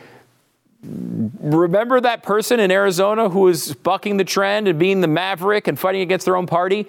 Remember 0.84 2.00
that 2.00 2.24
person 2.24 2.60
in 2.60 2.70
Arizona 2.70 3.29
who 3.29 3.41
was 3.41 3.74
bucking 3.74 4.17
the 4.17 4.24
trend 4.24 4.67
and 4.67 4.77
being 4.77 5.01
the 5.01 5.08
maverick 5.08 5.67
and 5.67 5.77
fighting 5.77 6.01
against 6.01 6.25
their 6.25 6.36
own 6.36 6.46
party? 6.46 6.88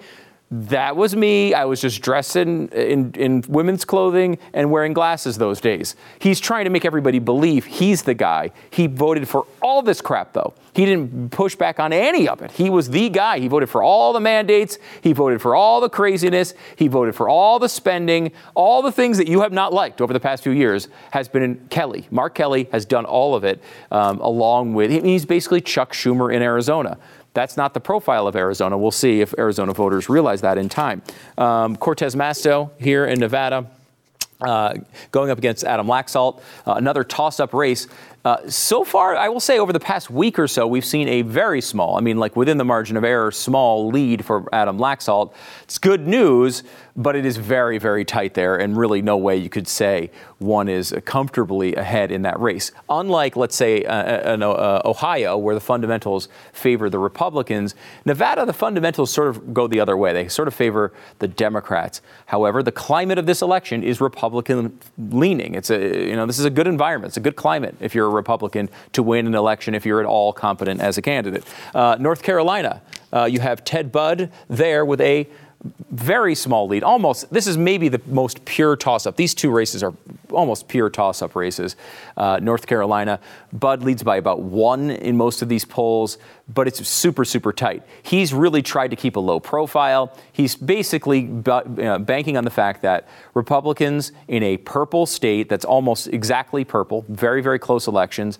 That 0.51 0.95
was 0.95 1.15
me. 1.15 1.53
I 1.53 1.65
was 1.65 1.79
just 1.79 2.01
dressed 2.01 2.35
in, 2.35 2.69
in, 2.69 3.43
women's 3.47 3.85
clothing 3.85 4.39
and 4.51 4.71
wearing 4.71 4.93
glasses 4.93 5.37
those 5.37 5.61
days. 5.61 5.95
He's 6.17 6.39
trying 6.39 6.63
to 6.63 6.71
make 6.71 6.85
everybody 6.85 7.19
believe 7.19 7.65
he's 7.65 8.01
the 8.01 8.15
guy. 8.15 8.49
He 8.71 8.87
voted 8.87 9.27
for 9.27 9.45
all 9.61 9.83
this 9.83 10.01
crap, 10.01 10.33
though. 10.33 10.55
He 10.73 10.85
didn't 10.85 11.31
push 11.31 11.55
back 11.55 11.79
on 11.79 11.93
any 11.93 12.27
of 12.27 12.41
it. 12.41 12.51
He 12.51 12.71
was 12.71 12.89
the 12.89 13.09
guy. 13.09 13.37
He 13.37 13.47
voted 13.47 13.69
for 13.69 13.83
all 13.83 14.11
the 14.11 14.19
mandates. 14.19 14.79
He 15.01 15.13
voted 15.13 15.39
for 15.39 15.55
all 15.55 15.81
the 15.81 15.89
craziness. 15.89 16.55
He 16.75 16.87
voted 16.87 17.15
for 17.15 17.29
all 17.29 17.59
the 17.59 17.69
spending. 17.69 18.31
All 18.55 18.81
the 18.81 18.91
things 18.91 19.17
that 19.17 19.27
you 19.27 19.41
have 19.41 19.53
not 19.53 19.71
liked 19.71 20.01
over 20.01 20.13
the 20.13 20.19
past 20.19 20.41
few 20.41 20.51
years 20.51 20.87
has 21.11 21.27
been 21.27 21.67
Kelly. 21.69 22.07
Mark 22.09 22.33
Kelly 22.33 22.69
has 22.71 22.85
done 22.85 23.05
all 23.05 23.35
of 23.35 23.43
it 23.43 23.61
um, 23.91 24.19
along 24.19 24.73
with, 24.73 24.89
he's 24.89 25.25
basically 25.25 25.61
Chuck 25.61 25.93
Schumer 25.93 26.33
in 26.33 26.41
Arizona. 26.41 26.97
That's 27.33 27.57
not 27.57 27.73
the 27.73 27.79
profile 27.79 28.27
of 28.27 28.35
Arizona. 28.35 28.77
We'll 28.77 28.91
see 28.91 29.21
if 29.21 29.33
Arizona 29.37 29.73
voters 29.73 30.09
realize 30.09 30.41
that 30.41 30.57
in 30.57 30.69
time. 30.69 31.01
Um, 31.37 31.75
Cortez 31.75 32.15
Masto 32.15 32.71
here 32.79 33.05
in 33.05 33.19
Nevada. 33.19 33.69
Uh, 34.41 34.75
going 35.11 35.29
up 35.29 35.37
against 35.37 35.65
Adam 35.65 35.85
Laxalt, 35.85 36.39
uh, 36.65 36.71
another 36.75 37.03
toss 37.03 37.41
up 37.41 37.53
race. 37.53 37.87
Uh, 38.23 38.49
so 38.49 38.85
far, 38.85 39.15
I 39.17 39.27
will 39.27 39.41
say 39.41 39.59
over 39.59 39.73
the 39.73 39.81
past 39.81 40.09
week 40.09 40.39
or 40.39 40.47
so, 40.47 40.65
we've 40.65 40.85
seen 40.85 41.09
a 41.09 41.23
very 41.23 41.59
small, 41.59 41.97
I 41.97 41.99
mean, 41.99 42.17
like 42.17 42.37
within 42.37 42.57
the 42.57 42.63
margin 42.63 42.95
of 42.95 43.03
error, 43.03 43.31
small 43.31 43.89
lead 43.89 44.23
for 44.23 44.47
Adam 44.53 44.77
Laxalt. 44.77 45.33
It's 45.63 45.77
good 45.77 46.07
news, 46.07 46.63
but 46.95 47.15
it 47.15 47.25
is 47.25 47.37
very, 47.37 47.77
very 47.77 48.05
tight 48.05 48.33
there, 48.33 48.55
and 48.55 48.77
really 48.77 49.01
no 49.01 49.17
way 49.17 49.35
you 49.37 49.49
could 49.49 49.67
say 49.67 50.11
one 50.39 50.69
is 50.69 50.93
comfortably 51.05 51.75
ahead 51.75 52.11
in 52.11 52.21
that 52.23 52.39
race. 52.39 52.71
Unlike, 52.89 53.35
let's 53.35 53.55
say, 53.55 53.83
uh, 53.83 53.93
uh, 53.93 54.51
uh, 54.51 54.81
Ohio, 54.85 55.37
where 55.37 55.53
the 55.53 55.61
fundamentals 55.61 56.29
favor 56.53 56.89
the 56.89 56.99
Republicans, 56.99 57.75
Nevada, 58.05 58.45
the 58.45 58.53
fundamentals 58.53 59.11
sort 59.11 59.27
of 59.27 59.53
go 59.53 59.67
the 59.67 59.79
other 59.79 59.97
way. 59.97 60.13
They 60.13 60.27
sort 60.27 60.47
of 60.47 60.53
favor 60.53 60.93
the 61.19 61.27
Democrats. 61.27 62.01
However, 62.27 62.63
the 62.63 62.71
climate 62.71 63.17
of 63.17 63.25
this 63.25 63.41
election 63.41 63.83
is 63.83 63.99
Republican 63.99 64.79
leaning. 64.97 65.55
It's 65.55 65.69
a, 65.69 66.07
you 66.07 66.15
know, 66.15 66.25
this 66.25 66.39
is 66.39 66.45
a 66.45 66.49
good 66.49 66.67
environment. 66.67 67.11
It's 67.11 67.17
a 67.17 67.21
good 67.21 67.35
climate 67.35 67.75
if 67.79 67.93
you're 67.93 68.07
a 68.07 68.11
Republican 68.11 68.69
to 68.93 69.03
win 69.03 69.27
an 69.27 69.35
election 69.35 69.75
if 69.75 69.85
you're 69.85 69.99
at 69.99 70.05
all 70.05 70.31
competent 70.31 70.79
as 70.81 70.97
a 70.97 71.01
candidate. 71.01 71.43
Uh, 71.75 71.97
North 71.99 72.23
Carolina, 72.23 72.81
uh, 73.11 73.25
you 73.25 73.39
have 73.39 73.63
Ted 73.63 73.91
Budd 73.91 74.31
there 74.47 74.85
with 74.85 75.01
a 75.01 75.27
very 75.91 76.35
small 76.35 76.67
lead. 76.67 76.83
Almost, 76.83 77.31
this 77.33 77.45
is 77.45 77.57
maybe 77.57 77.89
the 77.89 78.01
most 78.05 78.45
pure 78.45 78.75
toss 78.75 79.05
up. 79.05 79.17
These 79.17 79.33
two 79.33 79.51
races 79.51 79.83
are 79.83 79.93
almost 80.31 80.67
pure 80.67 80.89
toss 80.89 81.21
up 81.21 81.35
races. 81.35 81.75
Uh, 82.15 82.39
North 82.41 82.65
Carolina, 82.67 83.19
Budd 83.51 83.83
leads 83.83 84.03
by 84.03 84.17
about 84.17 84.41
one 84.41 84.91
in 84.91 85.17
most 85.17 85.41
of 85.41 85.49
these 85.49 85.65
polls, 85.65 86.17
but 86.53 86.67
it's 86.67 86.87
super, 86.87 87.25
super 87.25 87.51
tight. 87.51 87.83
He's 88.03 88.33
really 88.33 88.61
tried 88.61 88.89
to 88.89 88.95
keep 88.95 89.15
a 89.15 89.19
low 89.19 89.39
profile. 89.39 90.15
He's 90.31 90.55
basically 90.55 91.29
uh, 91.45 91.99
banking 91.99 92.37
on 92.37 92.45
the 92.45 92.51
fact 92.51 92.81
that 92.83 93.09
Republicans 93.33 94.11
in 94.27 94.43
a 94.43 94.57
purple 94.57 95.05
state 95.05 95.49
that's 95.49 95.65
almost 95.65 96.07
exactly 96.07 96.63
purple, 96.63 97.03
very, 97.09 97.41
very 97.41 97.59
close 97.59 97.87
elections, 97.87 98.39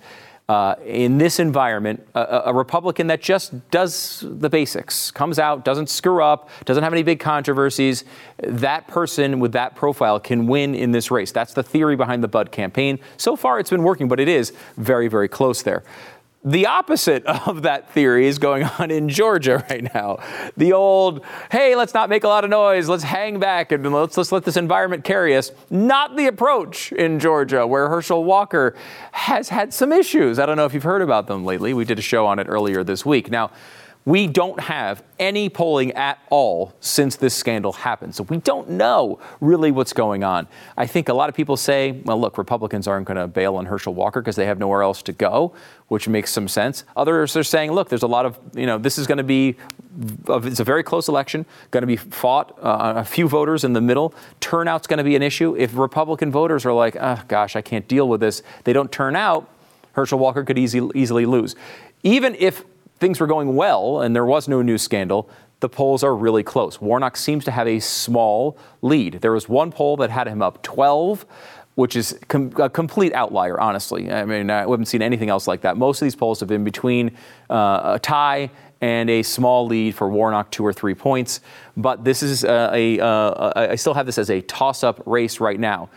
uh, 0.49 0.73
in 0.83 1.19
this 1.19 1.39
environment, 1.39 2.05
a, 2.15 2.41
a, 2.45 2.53
Republican 2.53 3.05
that 3.05 3.21
just 3.21 3.69
does 3.69 4.25
the 4.27 4.49
basics, 4.49 5.12
comes 5.12 5.38
out, 5.38 5.63
doesn't 5.63 5.91
screw 5.91 6.23
up, 6.23 6.49
doesn't 6.65 6.83
have 6.83 6.91
any 6.91 7.03
big 7.03 7.19
controversies, 7.19 8.03
that 8.39 8.88
person 8.88 9.39
with 9.39 9.51
that 9.51 9.75
profile 9.75 10.19
can 10.19 10.47
win 10.47 10.73
in 10.73 10.91
this 10.91 11.12
race. 11.12 11.31
That's 11.31 11.53
the 11.53 11.62
theory 11.62 11.95
behind 11.95 12.23
the 12.23 12.27
Budd 12.27 12.51
campaign. 12.51 12.97
So 13.17 13.35
far, 13.35 13.59
it's 13.59 13.69
been 13.69 13.83
working, 13.83 14.07
but 14.07 14.19
it 14.19 14.27
is 14.27 14.51
very, 14.75 15.07
very 15.07 15.27
close 15.27 15.62
there. 15.62 15.83
The 16.43 16.67
opposite 16.67 17.25
of 17.47 17.63
that 17.63 17.91
theory 17.91 18.28
is 18.28 18.39
going 18.39 18.63
on 18.63 18.91
in 18.91 19.10
Georgia 19.10 19.65
right 19.69 19.93
now. 19.93 20.19
The 20.56 20.73
old, 20.73 21.25
hey, 21.52 21.75
let's 21.75 21.93
not 21.93 22.10
make 22.10 22.23
a 22.23 22.28
lot 22.28 22.43
of 22.43 22.49
noise, 22.49 22.88
let's 22.88 23.04
hang 23.04 23.39
back 23.39 23.71
and 23.71 23.91
let's, 23.93 24.17
let's 24.17 24.32
let 24.32 24.45
this 24.45 24.58
environment 24.58 25.04
carry 25.04 25.36
us. 25.36 25.52
Not 25.69 26.15
the 26.15 26.28
approach 26.28 26.91
in 26.91 27.19
Georgia, 27.19 27.67
where 27.67 27.89
Herschel 27.89 28.23
Walker 28.23 28.75
has 29.12 29.49
had 29.49 29.73
some 29.73 29.91
issues. 29.91 30.39
I 30.39 30.45
don't 30.45 30.58
know 30.58 30.65
if 30.65 30.73
you've 30.73 30.84
heard 30.84 31.02
about 31.02 31.28
them 31.28 31.43
lately. 31.43 31.73
We 31.73 31.86
did 31.86 31.99
a 31.99 32.04
show 32.04 32.25
on 32.25 32.39
it 32.39 32.47
earlier 32.47 32.84
this 32.84 33.06
week. 33.06 33.30
Now, 33.30 33.52
we 34.10 34.26
don't 34.26 34.60
have 34.60 35.04
any 35.19 35.50
polling 35.50 35.91
at 35.91 36.17
all 36.32 36.74
since 36.80 37.15
this 37.15 37.36
scandal 37.36 37.72
happened. 37.72 38.15
So 38.15 38.24
we 38.24 38.38
don't 38.38 38.67
know 38.67 39.19
really 39.39 39.69
what's 39.69 39.93
going 39.93 40.24
on. 40.24 40.48
I 40.76 40.88
think 40.88 41.10
a 41.10 41.13
lot 41.13 41.30
of 41.30 41.36
people 41.36 41.56
say, 41.56 41.91
well, 41.91 42.19
look, 42.19 42.39
Republicans 42.39 42.88
aren't 42.88 43.06
going 43.06 43.17
to 43.17 43.28
bail 43.28 43.56
on 43.58 43.67
Herschel 43.67 43.93
Walker 43.93 44.19
because 44.19 44.36
they 44.36 44.48
have 44.48 44.58
nowhere 44.58 44.82
else 44.82 45.04
to 45.04 45.12
go, 45.13 45.54
which 45.89 46.08
makes 46.08 46.32
some 46.32 46.48
sense. 46.48 46.86
Others 46.98 47.38
are 47.38 47.43
saying, 47.43 47.72
look, 47.72 47.88
there's 47.88 48.02
a 48.02 48.08
lot 48.08 48.26
of, 48.26 48.39
you 48.56 48.65
know, 48.65 48.80
this 48.80 48.98
is 48.98 49.06
going 49.06 49.19
to 49.19 49.24
be, 49.24 49.56
it's 50.28 50.60
a 50.60 50.63
very 50.63 50.82
close 50.82 51.08
election, 51.08 51.45
going 51.69 51.84
to 51.84 51.88
be 51.88 51.95
fought, 51.95 52.58
uh, 52.63 52.93
a 52.95 53.06
few 53.06 53.28
voters 53.28 53.63
in 53.63 53.74
the 53.74 53.82
middle. 53.82 54.15
Turnout's 54.39 54.88
going 54.88 54.98
to 54.98 55.04
be 55.04 55.15
an 55.15 55.22
issue. 55.22 55.56
If 55.56 55.78
Republican 55.78 56.32
voters 56.32 56.65
are 56.65 56.74
like, 56.74 56.98
oh, 57.00 57.22
gosh, 57.28 57.56
I 57.56 57.62
can't 57.62 57.88
deal 57.88 58.10
with 58.10 58.22
this, 58.22 58.41
they 58.63 58.74
don't 58.74 58.91
turn 58.91 59.15
out, 59.15 59.48
Herschel 59.91 60.17
Walker 60.17 60.43
could 60.43 60.58
easy, 60.58 60.82
easily 60.95 61.28
lose. 61.28 61.56
Even 62.02 62.34
if 62.39 62.65
things 62.99 63.19
were 63.19 63.27
going 63.27 63.55
well 63.55 64.01
and 64.01 64.15
there 64.15 64.25
was 64.25 64.47
no 64.47 64.62
new 64.62 64.77
scandal, 64.77 65.29
the 65.59 65.69
polls 65.69 66.03
are 66.03 66.15
really 66.15 66.43
close. 66.43 66.79
Warnock 66.79 67.17
seems 67.17 67.43
to 67.45 67.51
have 67.51 67.67
a 67.67 67.79
small 67.79 68.57
lead. 68.81 69.15
There 69.21 69.33
was 69.33 69.49
one 69.49 69.71
poll 69.71 69.97
that 69.97 70.09
had 70.09 70.27
him 70.27 70.41
up 70.41 70.63
12 70.63 71.25
which 71.79 71.95
is 71.95 72.19
com- 72.27 72.51
a 72.57 72.69
complete 72.69 73.13
outlier, 73.13 73.57
honestly. 73.57 74.12
I 74.12 74.25
mean, 74.25 74.49
I 74.49 74.62
haven't 74.69 74.88
seen 74.88 75.01
anything 75.01 75.29
else 75.29 75.47
like 75.47 75.62
that. 75.62 75.77
Most 75.77 76.01
of 76.01 76.07
these 76.07 76.15
polls 76.15 76.41
have 76.41 76.49
been 76.49 76.65
between 76.65 77.15
uh, 77.49 77.93
a 77.95 77.99
tie 77.99 78.51
and 78.81 79.09
a 79.09 79.23
small 79.23 79.65
lead 79.65 79.95
for 79.95 80.09
Warnock, 80.09 80.51
two 80.51 80.65
or 80.65 80.73
three 80.73 80.93
points. 80.93 81.39
But 81.77 82.03
this 82.03 82.21
is 82.21 82.43
uh, 82.43 82.69
a, 82.73 82.99
uh, 82.99 83.53
I 83.55 83.75
still 83.75 83.93
have 83.93 84.05
this 84.05 84.17
as 84.17 84.29
a 84.29 84.41
toss 84.41 84.83
up 84.83 85.01
race 85.05 85.39
right 85.39 85.59
now. 85.59 85.89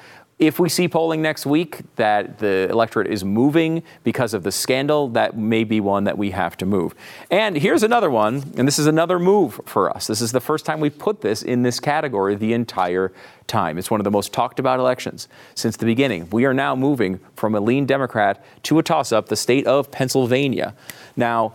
If 0.43 0.59
we 0.59 0.69
see 0.69 0.89
polling 0.89 1.23
next 1.23 1.47
week 1.47 1.83
that 1.95 2.41
the 2.41 2.69
electorate 2.69 3.07
is 3.07 3.25
moving 3.25 3.85
because 4.03 4.35
of 4.35 4.43
the 4.43 4.51
scandal, 4.51 5.07
that 5.11 5.37
may 5.37 5.63
be 5.63 5.79
one 5.81 6.03
that 6.03 6.19
we 6.19 6.33
have 6.33 6.57
to 6.57 6.67
move. 6.67 6.97
And 7.31 7.57
here's 7.57 7.85
another 7.85 8.11
one, 8.11 8.53
and 8.57 8.67
this 8.67 8.77
is 8.77 8.89
another 8.89 9.21
move 9.21 9.61
for 9.67 9.89
us. 9.89 10.09
This 10.09 10.21
is 10.21 10.33
the 10.33 10.41
first 10.41 10.67
time 10.67 10.81
we've 10.81 10.99
put 10.99 11.21
this 11.21 11.45
in 11.45 11.63
this 11.63 11.79
category 11.79 12.35
the 12.35 12.55
entire 12.55 13.13
time. 13.47 13.79
It's 13.79 13.89
one 13.89 14.01
of 14.01 14.05
the 14.05 14.11
most 14.11 14.33
talked 14.33 14.59
about 14.59 14.81
elections 14.81 15.29
since 15.55 15.77
the 15.77 15.87
beginning. 15.87 16.29
We 16.33 16.45
are 16.45 16.55
now 16.55 16.75
moving 16.75 17.21
from 17.37 17.55
a 17.55 17.61
lean 17.61 17.87
Democrat 17.87 18.45
to 18.65 18.81
a 18.81 18.83
toss 18.83 19.13
up, 19.13 19.29
the 19.29 19.37
state 19.37 19.69
of 19.69 19.93
Pennsylvania. 19.93 20.75
Now, 21.15 21.55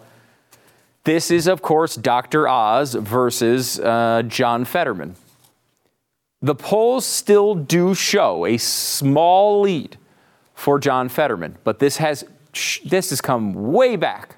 this 1.04 1.30
is, 1.30 1.48
of 1.48 1.62
course, 1.62 1.98
Dr. 1.98 2.48
Oz 2.48 2.94
versus 2.94 3.82
uh, 3.82 4.24
John 4.30 4.64
Fetterman 4.64 5.18
the 6.42 6.56
polls 6.56 7.06
still 7.06 7.56
do 7.56 7.96
show 7.96 8.46
a 8.46 8.58
small 8.58 9.62
lead 9.62 9.98
for 10.54 10.80
John 10.80 11.10
Fetterman, 11.10 11.58
but 11.64 11.80
this 11.80 11.98
has 11.98 12.26
this 12.86 13.12
has 13.12 13.22
come 13.22 13.54
way 13.72 13.96
back 13.96 14.38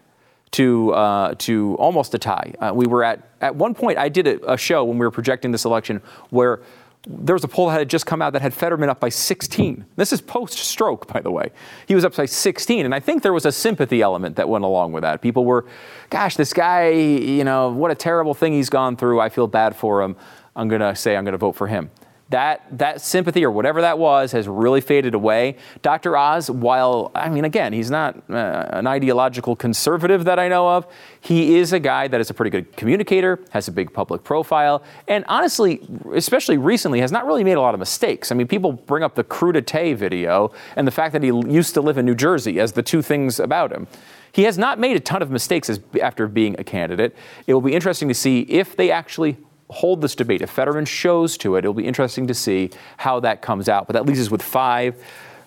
to 0.51 0.91
uh, 0.93 1.35
to 1.39 1.75
almost 1.75 2.13
a 2.13 2.17
tie. 2.17 2.53
Uh, 2.59 2.71
we 2.73 2.87
were 2.87 3.03
at 3.03 3.29
at 3.41 3.55
one 3.55 3.73
point. 3.73 3.97
I 3.97 4.09
did 4.09 4.27
a, 4.27 4.53
a, 4.53 4.57
show 4.57 4.83
when 4.83 4.97
we 4.97 5.05
were 5.05 5.11
projecting 5.11 5.51
this 5.51 5.65
election 5.65 6.01
where 6.29 6.61
there 7.07 7.33
was 7.33 7.45
a 7.45 7.47
poll 7.47 7.67
that 7.67 7.79
had 7.79 7.89
just 7.89 8.05
come 8.05 8.21
out 8.21 8.33
that 8.33 8.41
had 8.41 8.53
Fetterman 8.53 8.89
up 8.89 8.99
by 8.99 9.07
16. 9.07 9.85
This 9.95 10.11
is 10.11 10.19
post-stroke, 10.19 11.07
by 11.07 11.21
the 11.21 11.31
way. 11.31 11.49
He 11.87 11.95
was 11.95 12.03
up 12.03 12.13
by 12.13 12.25
16, 12.25 12.83
and 12.83 12.93
I 12.93 12.99
think 12.99 13.23
there 13.23 13.31
was 13.31 13.45
a 13.45 13.53
sympathy 13.53 14.01
element 14.01 14.35
that 14.35 14.49
went 14.49 14.65
along 14.65 14.91
with 14.91 15.03
that. 15.03 15.21
People 15.21 15.45
were, 15.45 15.65
"Gosh, 16.09 16.35
this 16.35 16.51
guy, 16.51 16.89
you 16.89 17.45
know, 17.45 17.69
what 17.69 17.91
a 17.91 17.95
terrible 17.95 18.33
thing 18.33 18.53
he's 18.53 18.69
gone 18.69 18.97
through. 18.97 19.21
I 19.21 19.29
feel 19.29 19.47
bad 19.47 19.75
for 19.75 20.01
him." 20.01 20.17
I'm 20.59 20.67
going 20.67 20.81
to 20.81 20.95
say 20.95 21.15
I'm 21.15 21.23
going 21.23 21.31
to 21.31 21.37
vote 21.37 21.53
for 21.53 21.67
him. 21.67 21.89
That, 22.29 22.77
that 22.77 23.01
sympathy 23.01 23.43
or 23.43 23.49
whatever 23.49 23.81
that 23.81 23.97
was 23.97 24.33
has 24.33 24.47
really 24.47 24.81
faded 24.81 25.15
away. 25.15 25.57
Dr. 25.81 26.15
Oz, 26.15 26.51
while, 26.51 27.11
I 27.15 27.27
mean, 27.27 27.43
again, 27.43 27.73
he's 27.73 27.89
not 27.89 28.17
uh, 28.29 28.67
an 28.71 28.85
ideological 28.85 29.55
conservative 29.55 30.25
that 30.25 30.37
I 30.37 30.47
know 30.47 30.69
of, 30.69 30.85
he 31.21 31.55
is 31.55 31.73
a 31.73 31.79
guy 31.79 32.07
that 32.07 32.21
is 32.21 32.29
a 32.29 32.35
pretty 32.35 32.51
good 32.51 32.75
communicator, 32.77 33.39
has 33.49 33.67
a 33.67 33.71
big 33.71 33.91
public 33.91 34.23
profile, 34.23 34.83
and 35.07 35.25
honestly, 35.27 35.81
especially 36.13 36.59
recently, 36.59 36.99
has 36.99 37.11
not 37.11 37.25
really 37.25 37.43
made 37.43 37.57
a 37.57 37.61
lot 37.61 37.73
of 37.73 37.79
mistakes. 37.79 38.31
I 38.31 38.35
mean, 38.35 38.47
people 38.47 38.73
bring 38.73 39.01
up 39.01 39.15
the 39.15 39.23
crudité 39.23 39.95
video 39.95 40.51
and 40.75 40.85
the 40.85 40.91
fact 40.91 41.13
that 41.13 41.23
he 41.23 41.29
used 41.29 41.73
to 41.73 41.81
live 41.81 41.97
in 41.97 42.05
New 42.05 42.15
Jersey 42.15 42.59
as 42.59 42.73
the 42.73 42.83
two 42.83 43.01
things 43.01 43.39
about 43.39 43.71
him. 43.71 43.87
He 44.31 44.43
has 44.43 44.59
not 44.59 44.77
made 44.77 44.95
a 44.95 44.99
ton 44.99 45.23
of 45.23 45.31
mistakes 45.31 45.67
as, 45.67 45.79
after 45.99 46.27
being 46.27 46.55
a 46.59 46.63
candidate. 46.63 47.15
It 47.47 47.55
will 47.55 47.61
be 47.61 47.73
interesting 47.73 48.07
to 48.09 48.13
see 48.13 48.41
if 48.41 48.75
they 48.75 48.91
actually 48.91 49.37
hold 49.69 50.01
this 50.01 50.15
debate. 50.15 50.41
If 50.41 50.49
Fetterman 50.49 50.85
shows 50.85 51.37
to 51.39 51.55
it, 51.55 51.59
it'll 51.59 51.73
be 51.73 51.85
interesting 51.85 52.27
to 52.27 52.33
see 52.33 52.71
how 52.97 53.19
that 53.21 53.41
comes 53.41 53.69
out. 53.69 53.87
But 53.87 53.93
that 53.93 54.05
leaves 54.05 54.19
us 54.19 54.31
with 54.31 54.41
five 54.41 55.03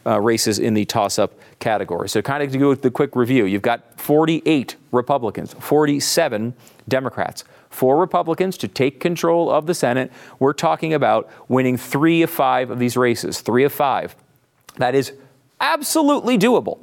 uh, 0.06 0.20
races 0.20 0.58
in 0.58 0.74
the 0.74 0.84
toss 0.84 1.18
up 1.18 1.32
category. 1.58 2.08
So, 2.08 2.22
kind 2.22 2.42
of 2.42 2.50
to 2.52 2.58
go 2.58 2.68
with 2.68 2.82
the 2.82 2.90
quick 2.90 3.14
review, 3.14 3.44
you've 3.44 3.62
got 3.62 4.00
48 4.00 4.76
Republicans, 4.90 5.54
47 5.54 6.54
Democrats. 6.88 7.44
Four 7.70 7.98
Republicans 7.98 8.58
to 8.58 8.68
take 8.68 9.00
control 9.00 9.50
of 9.50 9.66
the 9.66 9.74
Senate. 9.74 10.12
We're 10.38 10.52
talking 10.52 10.92
about 10.92 11.30
winning 11.48 11.78
three 11.78 12.22
of 12.22 12.28
five 12.30 12.70
of 12.70 12.78
these 12.78 12.96
races, 12.98 13.40
three 13.40 13.64
of 13.64 13.72
five. 13.72 14.14
That 14.76 14.94
is 14.94 15.12
absolutely 15.58 16.36
doable 16.36 16.80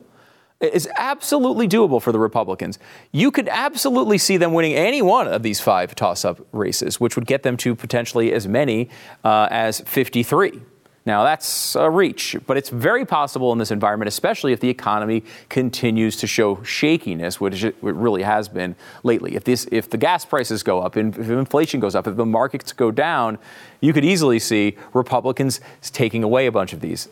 is 0.60 0.90
absolutely 0.98 1.68
doable 1.68 2.02
for 2.02 2.12
the 2.12 2.20
Republicans. 2.20 2.80
You 3.12 3.32
could 3.32 3.48
absolutely 3.48 4.18
see 4.18 4.38
them 4.38 4.54
winning 4.54 4.74
any 4.74 5.02
one 5.02 5.28
of 5.28 5.42
these 5.42 5.60
five 5.60 5.96
toss 5.96 6.26
up 6.26 6.46
races, 6.52 7.00
which 7.00 7.16
would 7.16 7.26
get 7.26 7.44
them 7.44 7.56
to 7.58 7.76
potentially 7.76 8.34
as 8.34 8.48
many 8.48 8.90
uh, 9.24 9.48
as 9.50 9.80
53. 9.82 10.62
Now, 11.06 11.24
that's 11.24 11.76
a 11.76 11.90
reach, 11.90 12.36
but 12.46 12.58
it's 12.58 12.70
very 12.70 13.06
possible 13.06 13.52
in 13.54 13.58
this 13.58 13.72
environment, 13.72 14.10
especially 14.10 14.52
if 14.52 14.60
the 14.60 14.70
economy 14.70 15.24
continues 15.48 16.18
to 16.18 16.28
show 16.28 16.62
shakiness, 16.62 17.40
which 17.40 17.64
it 17.64 17.76
really 17.82 18.22
has 18.22 18.50
been 18.50 18.76
lately. 19.04 19.36
If, 19.36 19.46
this, 19.46 19.68
if 19.72 19.90
the 19.90 19.98
gas 19.98 20.26
prices 20.26 20.62
go 20.62 20.82
up, 20.82 20.98
if 20.98 21.18
inflation 21.18 21.80
goes 21.80 21.96
up, 21.96 22.06
if 22.06 22.16
the 22.18 22.26
markets 22.26 22.74
go 22.74 22.92
down, 22.92 23.40
you 23.80 23.94
could 23.94 24.06
easily 24.06 24.40
see 24.40 24.78
Republicans 24.94 25.62
taking 25.82 26.24
away 26.24 26.48
a 26.48 26.52
bunch 26.52 26.74
of 26.74 26.82
these. 26.82 27.08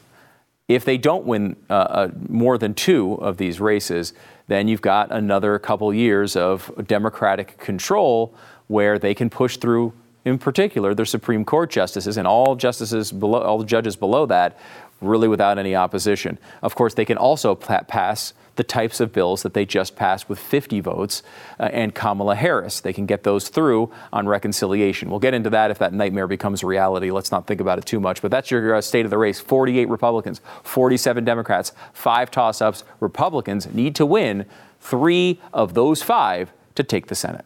If 0.67 0.84
they 0.84 0.97
don't 0.97 1.25
win 1.25 1.56
uh, 1.69 1.73
uh, 1.73 2.12
more 2.27 2.58
than 2.58 2.73
two 2.73 3.13
of 3.15 3.38
these 3.38 3.62
races, 3.62 4.13
then 4.47 4.67
you've 4.67 4.82
got 4.82 5.12
another 5.12 5.58
couple 5.60 5.93
years 5.93 6.36
of 6.36 6.71
Democratic 6.88 7.58
control 7.58 8.36
where 8.67 8.99
they 8.99 9.13
can 9.13 9.30
push 9.30 9.56
through, 9.58 9.93
in 10.25 10.38
particular, 10.38 10.93
their 10.93 11.06
Supreme 11.06 11.45
Court 11.45 11.69
justices 11.69 12.17
and 12.17 12.27
all 12.27 12.56
justices 12.56 13.13
below, 13.13 13.41
all 13.41 13.58
the 13.58 13.65
judges 13.65 13.95
below 13.95 14.25
that, 14.25 14.58
really 15.01 15.27
without 15.27 15.57
any 15.57 15.75
opposition. 15.75 16.38
Of 16.62 16.75
course, 16.75 16.93
they 16.93 17.05
can 17.05 17.17
also 17.17 17.55
pass 17.55 18.33
the 18.57 18.63
types 18.63 18.99
of 18.99 19.13
bills 19.13 19.43
that 19.43 19.53
they 19.53 19.65
just 19.65 19.95
passed 19.95 20.27
with 20.27 20.39
50 20.39 20.79
votes 20.81 21.23
uh, 21.60 21.69
and 21.71 21.93
Kamala 21.93 22.36
Harris. 22.36 22.79
They 22.79 22.91
can 22.91 23.05
get 23.05 23.23
those 23.23 23.49
through 23.49 23.91
on 24.12 24.27
reconciliation. 24.27 25.10
We'll 25.10 25.19
get 25.19 25.33
into 25.33 25.49
that 25.51 25.71
if 25.71 25.77
that 25.77 25.93
nightmare 25.93 26.27
becomes 26.27 26.63
reality. 26.63 27.12
Let's 27.12 27.31
not 27.31 27.47
think 27.47 27.62
about 27.62 27.77
it 27.77 27.86
too 27.86 27.99
much. 27.99 28.21
But 28.21 28.31
that's 28.31 28.51
your 28.51 28.75
uh, 28.75 28.81
state 28.81 29.05
of 29.05 29.12
the 29.12 29.17
race 29.17 29.39
48 29.39 29.88
Republicans, 29.88 30.41
47 30.63 31.23
Democrats, 31.23 31.71
five 31.93 32.31
toss 32.31 32.62
ups. 32.62 32.83
Republicans 32.99 33.71
need 33.73 33.95
to 33.95 34.05
win 34.05 34.45
three 34.81 35.39
of 35.53 35.73
those 35.73 36.01
five 36.01 36.51
to 36.75 36.83
take 36.83 37.07
the 37.07 37.15
Senate. 37.15 37.45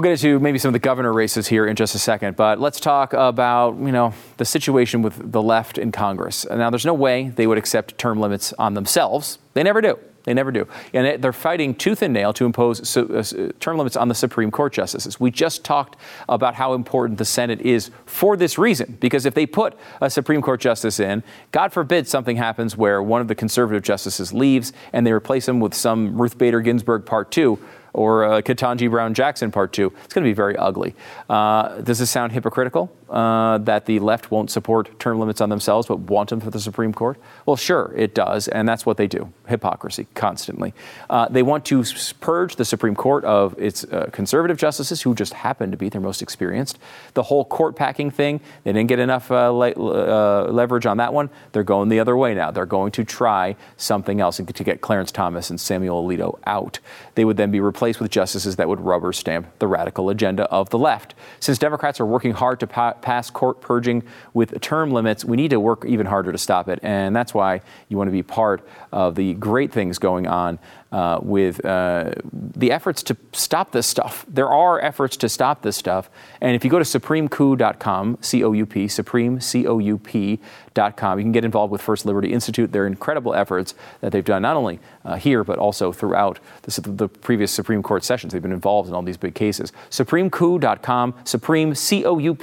We'll 0.00 0.16
get 0.16 0.24
into 0.24 0.40
maybe 0.40 0.58
some 0.58 0.70
of 0.70 0.72
the 0.72 0.78
governor 0.78 1.12
races 1.12 1.46
here 1.46 1.66
in 1.66 1.76
just 1.76 1.94
a 1.94 1.98
second, 1.98 2.34
but 2.34 2.58
let's 2.58 2.80
talk 2.80 3.12
about, 3.12 3.76
you 3.76 3.92
know, 3.92 4.14
the 4.38 4.46
situation 4.46 5.02
with 5.02 5.30
the 5.30 5.42
left 5.42 5.76
in 5.76 5.92
Congress. 5.92 6.46
Now, 6.48 6.70
there's 6.70 6.86
no 6.86 6.94
way 6.94 7.28
they 7.28 7.46
would 7.46 7.58
accept 7.58 7.98
term 7.98 8.18
limits 8.18 8.54
on 8.54 8.72
themselves. 8.72 9.38
They 9.52 9.62
never 9.62 9.82
do. 9.82 9.98
They 10.24 10.32
never 10.32 10.52
do. 10.52 10.66
And 10.94 11.22
they're 11.22 11.34
fighting 11.34 11.74
tooth 11.74 12.00
and 12.00 12.14
nail 12.14 12.32
to 12.32 12.46
impose 12.46 12.96
uh, 12.96 13.52
term 13.60 13.76
limits 13.76 13.94
on 13.94 14.08
the 14.08 14.14
Supreme 14.14 14.50
Court 14.50 14.72
justices. 14.72 15.20
We 15.20 15.30
just 15.30 15.64
talked 15.64 15.96
about 16.30 16.54
how 16.54 16.72
important 16.72 17.18
the 17.18 17.26
Senate 17.26 17.60
is 17.60 17.90
for 18.06 18.38
this 18.38 18.56
reason, 18.56 18.96
because 19.00 19.26
if 19.26 19.34
they 19.34 19.44
put 19.44 19.76
a 20.00 20.08
Supreme 20.08 20.40
Court 20.40 20.62
justice 20.62 20.98
in, 20.98 21.22
God 21.52 21.74
forbid 21.74 22.08
something 22.08 22.36
happens 22.36 22.74
where 22.74 23.02
one 23.02 23.20
of 23.20 23.28
the 23.28 23.34
conservative 23.34 23.82
justices 23.82 24.32
leaves 24.32 24.72
and 24.94 25.06
they 25.06 25.12
replace 25.12 25.46
him 25.46 25.60
with 25.60 25.74
some 25.74 26.18
Ruth 26.18 26.38
Bader 26.38 26.62
Ginsburg 26.62 27.04
Part 27.04 27.30
2 27.30 27.58
or 27.92 28.24
uh, 28.24 28.42
Ketanji 28.42 28.90
Brown 28.90 29.14
Jackson 29.14 29.50
Part 29.50 29.72
2. 29.72 29.92
It's 30.04 30.14
going 30.14 30.24
to 30.24 30.30
be 30.30 30.34
very 30.34 30.56
ugly. 30.56 30.94
Uh, 31.28 31.80
does 31.80 31.98
this 31.98 32.10
sound 32.10 32.32
hypocritical 32.32 32.92
uh, 33.10 33.58
that 33.58 33.86
the 33.86 33.98
left 33.98 34.30
won't 34.30 34.50
support 34.50 34.98
term 34.98 35.18
limits 35.18 35.40
on 35.40 35.48
themselves 35.48 35.86
but 35.86 35.98
want 35.98 36.30
them 36.30 36.40
for 36.40 36.50
the 36.50 36.60
Supreme 36.60 36.92
Court? 36.92 37.18
Well, 37.46 37.56
sure, 37.56 37.92
it 37.96 38.14
does, 38.14 38.48
and 38.48 38.68
that's 38.68 38.86
what 38.86 38.96
they 38.96 39.06
do 39.06 39.32
hypocrisy 39.48 40.06
constantly. 40.14 40.72
Uh, 41.08 41.28
they 41.28 41.42
want 41.42 41.64
to 41.66 41.84
purge 42.20 42.56
the 42.56 42.64
Supreme 42.64 42.94
Court 42.94 43.24
of 43.24 43.58
its 43.58 43.84
uh, 43.84 44.08
conservative 44.12 44.56
justices 44.56 45.02
who 45.02 45.14
just 45.14 45.32
happen 45.32 45.70
to 45.70 45.76
be 45.76 45.88
their 45.88 46.00
most 46.00 46.22
experienced. 46.22 46.78
The 47.14 47.24
whole 47.24 47.44
court 47.44 47.76
packing 47.76 48.10
thing, 48.10 48.40
they 48.64 48.72
didn't 48.72 48.88
get 48.88 48.98
enough 48.98 49.30
uh, 49.30 49.50
le- 49.50 50.50
leverage 50.50 50.86
on 50.86 50.98
that 50.98 51.12
one. 51.12 51.30
They're 51.52 51.64
going 51.64 51.88
the 51.88 52.00
other 52.00 52.16
way 52.16 52.34
now. 52.34 52.50
They're 52.50 52.66
going 52.66 52.92
to 52.92 53.04
try 53.04 53.56
something 53.76 54.20
else 54.20 54.36
to 54.36 54.64
get 54.64 54.80
Clarence 54.80 55.10
Thomas 55.12 55.50
and 55.50 55.60
Samuel 55.60 56.06
Alito 56.06 56.38
out. 56.46 56.78
They 57.14 57.24
would 57.24 57.36
then 57.36 57.50
be 57.50 57.60
replaced 57.60 58.00
with 58.00 58.10
justices 58.10 58.56
that 58.56 58.68
would 58.68 58.80
rubber 58.80 59.12
stamp 59.12 59.46
the 59.58 59.66
radical 59.66 60.10
agenda 60.10 60.44
of 60.44 60.70
the 60.70 60.78
left. 60.78 61.14
Since 61.40 61.58
Democrats 61.58 62.00
are 62.00 62.06
working 62.06 62.32
hard 62.32 62.60
to 62.60 62.66
pa- 62.66 62.94
pass 63.02 63.30
court 63.30 63.60
purging 63.60 64.02
with 64.34 64.60
term 64.60 64.90
limits, 64.90 65.24
we 65.24 65.36
need 65.36 65.50
to 65.50 65.60
work 65.60 65.84
even 65.86 66.06
harder 66.06 66.32
to 66.32 66.38
stop 66.38 66.68
it. 66.68 66.78
And 66.82 67.14
that's 67.14 67.34
why 67.34 67.62
you 67.88 67.96
want 67.96 68.08
to 68.08 68.12
be 68.12 68.22
part 68.22 68.66
of 68.92 69.14
the 69.14 69.34
great 69.34 69.72
things 69.72 69.98
going 69.98 70.26
on 70.26 70.58
uh, 70.92 71.20
with 71.22 71.64
uh, 71.64 72.12
the 72.32 72.72
efforts 72.72 73.02
to 73.04 73.16
stop 73.32 73.70
this 73.70 73.86
stuff. 73.86 74.24
There 74.28 74.48
are 74.48 74.80
efforts 74.80 75.16
to 75.18 75.28
stop 75.28 75.62
this 75.62 75.76
stuff. 75.76 76.10
And 76.40 76.56
if 76.56 76.64
you 76.64 76.70
go 76.70 76.78
to 76.78 76.84
supremecoup.com, 76.84 78.18
C 78.20 78.42
O 78.42 78.52
U 78.52 78.66
P, 78.66 78.88
supreme, 78.88 79.40
C 79.40 79.66
O 79.66 79.78
U 79.78 79.98
P.com, 79.98 81.18
you 81.18 81.24
can 81.24 81.32
get 81.32 81.44
involved 81.44 81.70
with 81.70 81.80
First 81.80 82.06
Liberty 82.06 82.32
Institute. 82.32 82.72
Their 82.72 82.86
incredible 82.86 83.34
efforts 83.34 83.74
that 84.00 84.12
they've 84.12 84.24
done 84.24 84.42
not 84.42 84.56
only 84.56 84.80
uh, 85.04 85.16
here, 85.16 85.44
but 85.44 85.58
also 85.58 85.92
throughout 85.92 86.40
the, 86.62 86.80
the, 86.80 87.08
previous 87.08 87.52
Supreme 87.52 87.82
Court 87.82 88.02
sessions. 88.02 88.32
They've 88.32 88.42
been 88.42 88.52
involved 88.52 88.88
in 88.88 88.94
all 88.94 89.02
these 89.02 89.16
big 89.16 89.34
cases. 89.34 89.72
supremecoup.com, 89.90 91.14
supreme, 91.24 91.74
C 91.74 92.04
O 92.04 92.18
U 92.18 92.34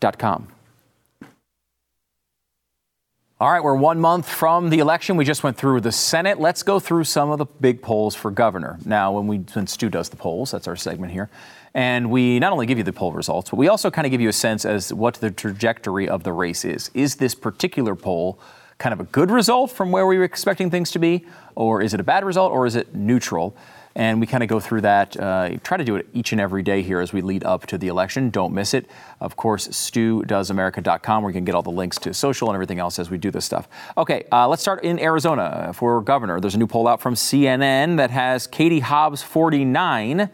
P.com. 0.00 0.48
All 3.40 3.50
right, 3.50 3.62
we're 3.62 3.74
one 3.74 4.00
month 4.00 4.28
from 4.28 4.70
the 4.70 4.78
election. 4.78 5.16
We 5.16 5.24
just 5.24 5.42
went 5.42 5.56
through 5.56 5.80
the 5.80 5.90
Senate. 5.90 6.38
Let's 6.38 6.62
go 6.62 6.78
through 6.78 7.04
some 7.04 7.30
of 7.30 7.38
the 7.38 7.46
big 7.46 7.82
polls 7.82 8.14
for 8.14 8.30
governor. 8.30 8.78
Now, 8.84 9.12
when 9.12 9.26
we 9.26 9.38
when 9.38 9.66
Stu 9.66 9.90
does 9.90 10.08
the 10.08 10.16
polls, 10.16 10.52
that's 10.52 10.68
our 10.68 10.76
segment 10.76 11.12
here, 11.12 11.28
and 11.74 12.10
we 12.10 12.38
not 12.38 12.52
only 12.52 12.64
give 12.64 12.78
you 12.78 12.84
the 12.84 12.92
poll 12.92 13.12
results, 13.12 13.50
but 13.50 13.56
we 13.56 13.66
also 13.68 13.90
kind 13.90 14.06
of 14.06 14.12
give 14.12 14.20
you 14.20 14.28
a 14.28 14.32
sense 14.32 14.64
as 14.64 14.94
what 14.94 15.14
the 15.16 15.32
trajectory 15.32 16.08
of 16.08 16.22
the 16.22 16.32
race 16.32 16.64
is. 16.64 16.92
Is 16.94 17.16
this 17.16 17.34
particular 17.34 17.96
poll 17.96 18.38
kind 18.78 18.92
of 18.92 19.00
a 19.00 19.04
good 19.04 19.30
result 19.30 19.72
from 19.72 19.90
where 19.90 20.06
we 20.06 20.16
were 20.16 20.24
expecting 20.24 20.70
things 20.70 20.92
to 20.92 20.98
be, 21.00 21.26
or 21.56 21.82
is 21.82 21.92
it 21.92 22.00
a 22.00 22.04
bad 22.04 22.24
result, 22.24 22.52
or 22.52 22.66
is 22.66 22.76
it 22.76 22.94
neutral? 22.94 23.56
And 23.96 24.20
we 24.20 24.26
kind 24.26 24.42
of 24.42 24.48
go 24.48 24.58
through 24.58 24.80
that, 24.80 25.16
uh, 25.16 25.50
try 25.62 25.76
to 25.76 25.84
do 25.84 25.96
it 25.96 26.08
each 26.12 26.32
and 26.32 26.40
every 26.40 26.62
day 26.62 26.82
here 26.82 27.00
as 27.00 27.12
we 27.12 27.20
lead 27.20 27.44
up 27.44 27.66
to 27.66 27.78
the 27.78 27.88
election. 27.88 28.30
Don't 28.30 28.52
miss 28.52 28.74
it. 28.74 28.90
Of 29.20 29.36
course, 29.36 29.68
StuDoesAmerica.com, 29.68 31.22
where 31.22 31.30
you 31.30 31.34
can 31.34 31.44
get 31.44 31.54
all 31.54 31.62
the 31.62 31.70
links 31.70 31.98
to 31.98 32.12
social 32.12 32.48
and 32.48 32.56
everything 32.56 32.80
else 32.80 32.98
as 32.98 33.10
we 33.10 33.18
do 33.18 33.30
this 33.30 33.44
stuff. 33.44 33.68
Okay, 33.96 34.24
uh, 34.32 34.48
let's 34.48 34.62
start 34.62 34.82
in 34.82 34.98
Arizona 34.98 35.72
for 35.74 36.00
governor. 36.00 36.40
There's 36.40 36.56
a 36.56 36.58
new 36.58 36.66
poll 36.66 36.88
out 36.88 37.00
from 37.00 37.14
CNN 37.14 37.96
that 37.98 38.10
has 38.10 38.46
Katie 38.46 38.80
Hobbs 38.80 39.22
49 39.22 40.28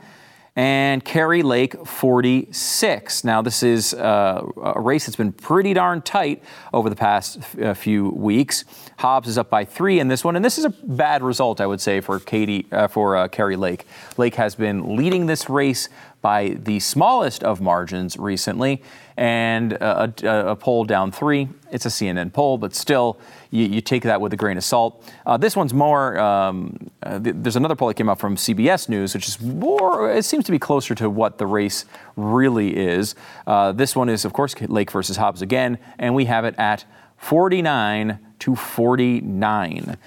and 0.57 1.05
Kari 1.05 1.43
Lake 1.43 1.87
46. 1.87 3.25
Now, 3.25 3.41
this 3.43 3.63
is 3.63 3.95
uh, 3.95 4.45
a 4.63 4.81
race 4.81 5.07
that's 5.07 5.17
been 5.17 5.33
pretty 5.33 5.75
darn 5.75 6.03
tight 6.03 6.43
over 6.73 6.91
the 6.91 6.97
past 6.97 7.39
uh, 7.61 7.75
few 7.75 8.11
weeks. 8.11 8.65
Hobbs 8.99 9.29
is 9.29 9.39
up 9.39 9.49
by 9.49 9.65
three 9.65 10.01
in 10.01 10.09
this 10.09 10.25
one, 10.25 10.37
and 10.37 10.45
this 10.45 10.59
is 10.59 10.65
a 10.65 10.71
bad 10.71 11.23
result, 11.23 11.61
I 11.61 11.67
would 11.67 11.81
say, 11.81 12.01
for 12.01 12.19
Katie 12.19 12.67
uh, 12.73 12.89
for 12.89 13.17
uh, 13.17 13.29
Kari 13.29 13.57
Lake. 13.57 13.87
Lake 14.17 14.35
has 14.35 14.55
been 14.55 14.97
leading 14.97 15.27
this 15.27 15.49
race 15.49 15.89
by 16.21 16.51
the 16.51 16.81
smallest 16.81 17.43
of 17.43 17.61
margins 17.61 18.17
recently, 18.17 18.83
and 19.21 19.75
a, 19.75 20.15
a, 20.23 20.53
a 20.53 20.57
poll 20.57 20.85
down 20.85 21.13
three. 21.13 21.47
It's 21.71 21.85
a 21.85 21.91
CNN 21.91 22.33
poll, 22.33 22.57
but 22.57 22.75
still, 22.75 23.19
you, 23.51 23.67
you 23.67 23.83
take 23.83 24.03
that 24.05 24.19
with 24.19 24.33
a 24.33 24.37
grain 24.37 24.57
of 24.57 24.65
salt. 24.65 25.07
Uh, 25.27 25.37
this 25.37 25.55
one's 25.55 25.75
more. 25.75 26.19
Um, 26.19 26.91
uh, 27.03 27.19
th- 27.19 27.37
there's 27.39 27.55
another 27.55 27.77
poll 27.77 27.89
that 27.89 27.99
came 27.99 28.09
out 28.09 28.19
from 28.19 28.37
CBS 28.37 28.89
News, 28.89 29.13
which 29.13 29.29
is 29.29 29.39
more. 29.39 30.11
It 30.11 30.25
seems 30.25 30.47
to 30.47 30.53
be 30.53 30.59
closer 30.59 30.95
to 30.95 31.11
what 31.11 31.37
the 31.37 31.47
race 31.47 31.85
really 32.17 32.75
is. 32.75 33.15
Uh, 33.47 33.73
this 33.73 33.95
one 33.95 34.09
is, 34.09 34.25
of 34.25 34.33
course, 34.33 34.59
Lake 34.59 34.91
versus 34.91 35.19
Hobbs 35.19 35.43
again, 35.43 35.79
and 35.99 36.15
we 36.15 36.25
have 36.25 36.47
it 36.47 36.55
at 36.57 36.87
49 37.19 38.19
to 38.39 38.57
49 38.57 39.99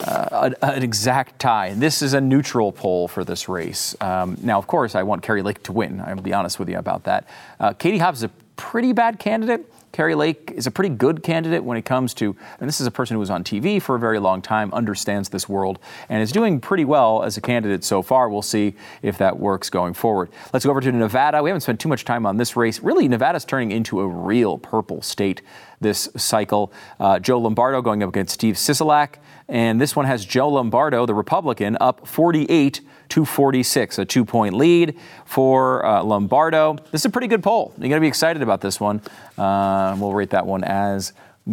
uh, 0.00 0.50
an 0.62 0.82
exact 0.82 1.38
tie. 1.40 1.74
This 1.74 2.02
is 2.02 2.14
a 2.14 2.20
neutral 2.20 2.72
poll 2.72 3.08
for 3.08 3.24
this 3.24 3.48
race. 3.48 3.94
Um, 4.00 4.38
now, 4.42 4.58
of 4.58 4.66
course, 4.66 4.94
I 4.94 5.02
want 5.02 5.22
Kari 5.22 5.42
Lake 5.42 5.62
to 5.64 5.72
win. 5.72 6.00
I'll 6.00 6.16
be 6.16 6.32
honest 6.32 6.58
with 6.58 6.68
you 6.68 6.78
about 6.78 7.04
that. 7.04 7.26
Uh, 7.58 7.72
Katie 7.72 7.98
Hobbs 7.98 8.20
is 8.20 8.24
a 8.24 8.30
pretty 8.60 8.92
bad 8.92 9.18
candidate. 9.18 9.64
Kari 9.92 10.14
Lake 10.14 10.52
is 10.54 10.66
a 10.66 10.70
pretty 10.70 10.94
good 10.94 11.22
candidate 11.22 11.64
when 11.64 11.78
it 11.78 11.84
comes 11.84 12.14
to, 12.14 12.36
and 12.60 12.68
this 12.68 12.80
is 12.80 12.86
a 12.86 12.90
person 12.90 13.14
who 13.14 13.18
was 13.18 13.30
on 13.30 13.42
TV 13.42 13.80
for 13.80 13.96
a 13.96 13.98
very 13.98 14.20
long 14.20 14.40
time, 14.40 14.72
understands 14.72 15.30
this 15.30 15.48
world, 15.48 15.78
and 16.10 16.22
is 16.22 16.30
doing 16.30 16.60
pretty 16.60 16.84
well 16.84 17.24
as 17.24 17.36
a 17.36 17.40
candidate 17.40 17.82
so 17.82 18.02
far. 18.02 18.28
We'll 18.28 18.42
see 18.42 18.74
if 19.02 19.18
that 19.18 19.38
works 19.38 19.70
going 19.70 19.94
forward. 19.94 20.28
Let's 20.52 20.64
go 20.64 20.70
over 20.70 20.80
to 20.80 20.92
Nevada. 20.92 21.42
We 21.42 21.48
haven't 21.50 21.62
spent 21.62 21.80
too 21.80 21.88
much 21.88 22.04
time 22.04 22.26
on 22.26 22.36
this 22.36 22.54
race. 22.54 22.80
Really, 22.80 23.08
Nevada's 23.08 23.44
turning 23.44 23.72
into 23.72 24.00
a 24.00 24.06
real 24.06 24.58
purple 24.58 25.02
state 25.02 25.42
this 25.80 26.10
cycle. 26.16 26.72
Uh, 27.00 27.18
Joe 27.18 27.38
Lombardo 27.40 27.80
going 27.80 28.02
up 28.02 28.10
against 28.10 28.34
Steve 28.34 28.56
Sisolak. 28.56 29.14
And 29.48 29.80
this 29.80 29.96
one 29.96 30.04
has 30.04 30.24
Joe 30.24 30.50
Lombardo, 30.50 31.06
the 31.06 31.14
Republican, 31.14 31.76
up 31.80 32.06
48 32.06 32.82
to 33.10 33.24
46, 33.24 33.98
a 33.98 34.04
two 34.04 34.24
point 34.24 34.54
lead 34.54 34.98
for 35.24 35.84
uh, 35.84 36.02
Lombardo. 36.02 36.74
This 36.90 37.02
is 37.02 37.06
a 37.06 37.10
pretty 37.10 37.26
good 37.26 37.42
poll. 37.42 37.72
You're 37.76 37.88
going 37.88 37.92
to 37.92 38.00
be 38.00 38.08
excited 38.08 38.42
about 38.42 38.60
this 38.60 38.80
one. 38.80 39.00
Uh, 39.36 39.96
we'll 39.98 40.14
rate 40.14 40.30
that 40.30 40.46
one 40.46 40.64
as 40.64 41.12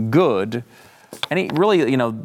good. 0.09 0.63
And 1.29 1.57
really, 1.57 1.89
you 1.89 1.97
know, 1.97 2.17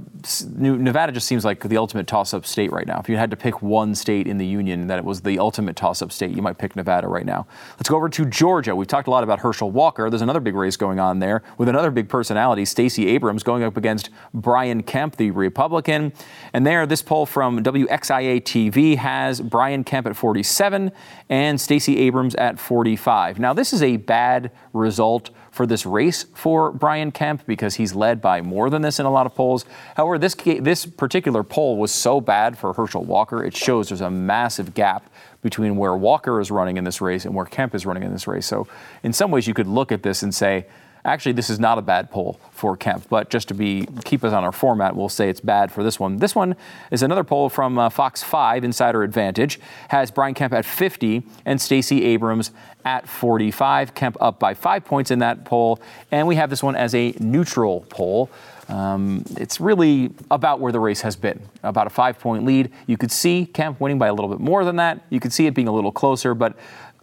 Nevada 0.56 1.12
just 1.12 1.26
seems 1.26 1.44
like 1.44 1.62
the 1.62 1.76
ultimate 1.76 2.06
toss-up 2.06 2.46
state 2.46 2.72
right 2.72 2.86
now. 2.86 3.00
If 3.00 3.08
you 3.08 3.16
had 3.16 3.30
to 3.30 3.36
pick 3.36 3.62
one 3.62 3.94
state 3.94 4.26
in 4.26 4.38
the 4.38 4.46
union 4.46 4.86
that 4.88 4.98
it 4.98 5.04
was 5.04 5.20
the 5.20 5.38
ultimate 5.38 5.76
toss-up 5.76 6.12
state, 6.12 6.30
you 6.30 6.42
might 6.42 6.58
pick 6.58 6.76
Nevada 6.76 7.08
right 7.08 7.26
now. 7.26 7.46
Let's 7.76 7.88
go 7.88 7.96
over 7.96 8.08
to 8.08 8.24
Georgia. 8.26 8.76
We've 8.76 8.86
talked 8.86 9.08
a 9.08 9.10
lot 9.10 9.24
about 9.24 9.40
Herschel 9.40 9.70
Walker. 9.70 10.08
There's 10.10 10.22
another 10.22 10.40
big 10.40 10.54
race 10.54 10.76
going 10.76 11.00
on 11.00 11.18
there 11.18 11.42
with 11.58 11.68
another 11.68 11.90
big 11.90 12.08
personality, 12.08 12.64
Stacey 12.64 13.08
Abrams, 13.08 13.42
going 13.42 13.62
up 13.62 13.76
against 13.76 14.10
Brian 14.34 14.82
Kemp, 14.82 15.16
the 15.16 15.30
Republican. 15.30 16.12
And 16.52 16.66
there, 16.66 16.86
this 16.86 17.02
poll 17.02 17.26
from 17.26 17.62
WXIA 17.62 18.42
TV 18.42 18.96
has 18.96 19.40
Brian 19.40 19.84
Kemp 19.84 20.06
at 20.06 20.16
47 20.16 20.92
and 21.28 21.60
Stacey 21.60 21.98
Abrams 21.98 22.34
at 22.36 22.58
45. 22.60 23.38
Now, 23.38 23.52
this 23.52 23.72
is 23.72 23.82
a 23.82 23.96
bad 23.96 24.52
result 24.72 25.30
for 25.52 25.66
this 25.66 25.86
race 25.86 26.24
for 26.34 26.72
Brian 26.72 27.12
Kemp 27.12 27.46
because 27.46 27.76
he's 27.76 27.94
led 27.94 28.20
by 28.20 28.40
more 28.40 28.70
than 28.70 28.82
this 28.82 28.98
in 28.98 29.06
a 29.06 29.10
lot 29.10 29.26
of 29.26 29.34
polls. 29.34 29.64
However, 29.96 30.18
this 30.18 30.34
this 30.34 30.86
particular 30.86 31.44
poll 31.44 31.76
was 31.76 31.92
so 31.92 32.20
bad 32.20 32.58
for 32.58 32.72
Herschel 32.72 33.04
Walker, 33.04 33.44
it 33.44 33.54
shows 33.54 33.88
there's 33.88 34.00
a 34.00 34.10
massive 34.10 34.74
gap 34.74 35.08
between 35.42 35.76
where 35.76 35.94
Walker 35.94 36.40
is 36.40 36.50
running 36.50 36.78
in 36.78 36.84
this 36.84 37.00
race 37.00 37.24
and 37.24 37.34
where 37.34 37.44
Kemp 37.44 37.74
is 37.74 37.84
running 37.84 38.02
in 38.02 38.12
this 38.12 38.26
race. 38.26 38.46
So, 38.46 38.66
in 39.02 39.12
some 39.12 39.30
ways, 39.30 39.46
you 39.46 39.54
could 39.54 39.66
look 39.66 39.92
at 39.92 40.02
this 40.02 40.22
and 40.22 40.34
say, 40.34 40.66
Actually, 41.04 41.32
this 41.32 41.50
is 41.50 41.58
not 41.58 41.78
a 41.78 41.82
bad 41.82 42.10
poll 42.12 42.38
for 42.52 42.76
Kemp, 42.76 43.08
but 43.08 43.28
just 43.28 43.48
to 43.48 43.54
be 43.54 43.88
keep 44.04 44.22
us 44.22 44.32
on 44.32 44.44
our 44.44 44.52
format, 44.52 44.94
we'll 44.94 45.08
say 45.08 45.28
it's 45.28 45.40
bad 45.40 45.72
for 45.72 45.82
this 45.82 45.98
one. 45.98 46.18
This 46.18 46.34
one 46.34 46.54
is 46.92 47.02
another 47.02 47.24
poll 47.24 47.48
from 47.48 47.76
uh, 47.76 47.90
Fox 47.90 48.22
5 48.22 48.62
Insider 48.62 49.02
Advantage 49.02 49.58
has 49.88 50.12
Brian 50.12 50.32
Kemp 50.32 50.52
at 50.52 50.64
50 50.64 51.24
and 51.44 51.60
Stacey 51.60 52.04
Abrams 52.04 52.52
at 52.84 53.08
45. 53.08 53.94
Kemp 53.94 54.16
up 54.20 54.38
by 54.38 54.54
five 54.54 54.84
points 54.84 55.10
in 55.10 55.18
that 55.18 55.44
poll, 55.44 55.80
and 56.12 56.28
we 56.28 56.36
have 56.36 56.50
this 56.50 56.62
one 56.62 56.76
as 56.76 56.94
a 56.94 57.12
neutral 57.18 57.84
poll. 57.88 58.30
Um, 58.68 59.24
it's 59.36 59.60
really 59.60 60.12
about 60.30 60.60
where 60.60 60.70
the 60.70 60.80
race 60.80 61.00
has 61.00 61.16
been, 61.16 61.42
about 61.64 61.88
a 61.88 61.90
five 61.90 62.20
point 62.20 62.44
lead. 62.44 62.70
You 62.86 62.96
could 62.96 63.10
see 63.10 63.46
Kemp 63.46 63.80
winning 63.80 63.98
by 63.98 64.06
a 64.06 64.14
little 64.14 64.30
bit 64.30 64.40
more 64.40 64.64
than 64.64 64.76
that. 64.76 65.04
You 65.10 65.18
could 65.18 65.32
see 65.32 65.46
it 65.46 65.54
being 65.54 65.68
a 65.68 65.72
little 65.72 65.92
closer, 65.92 66.32
but 66.32 66.56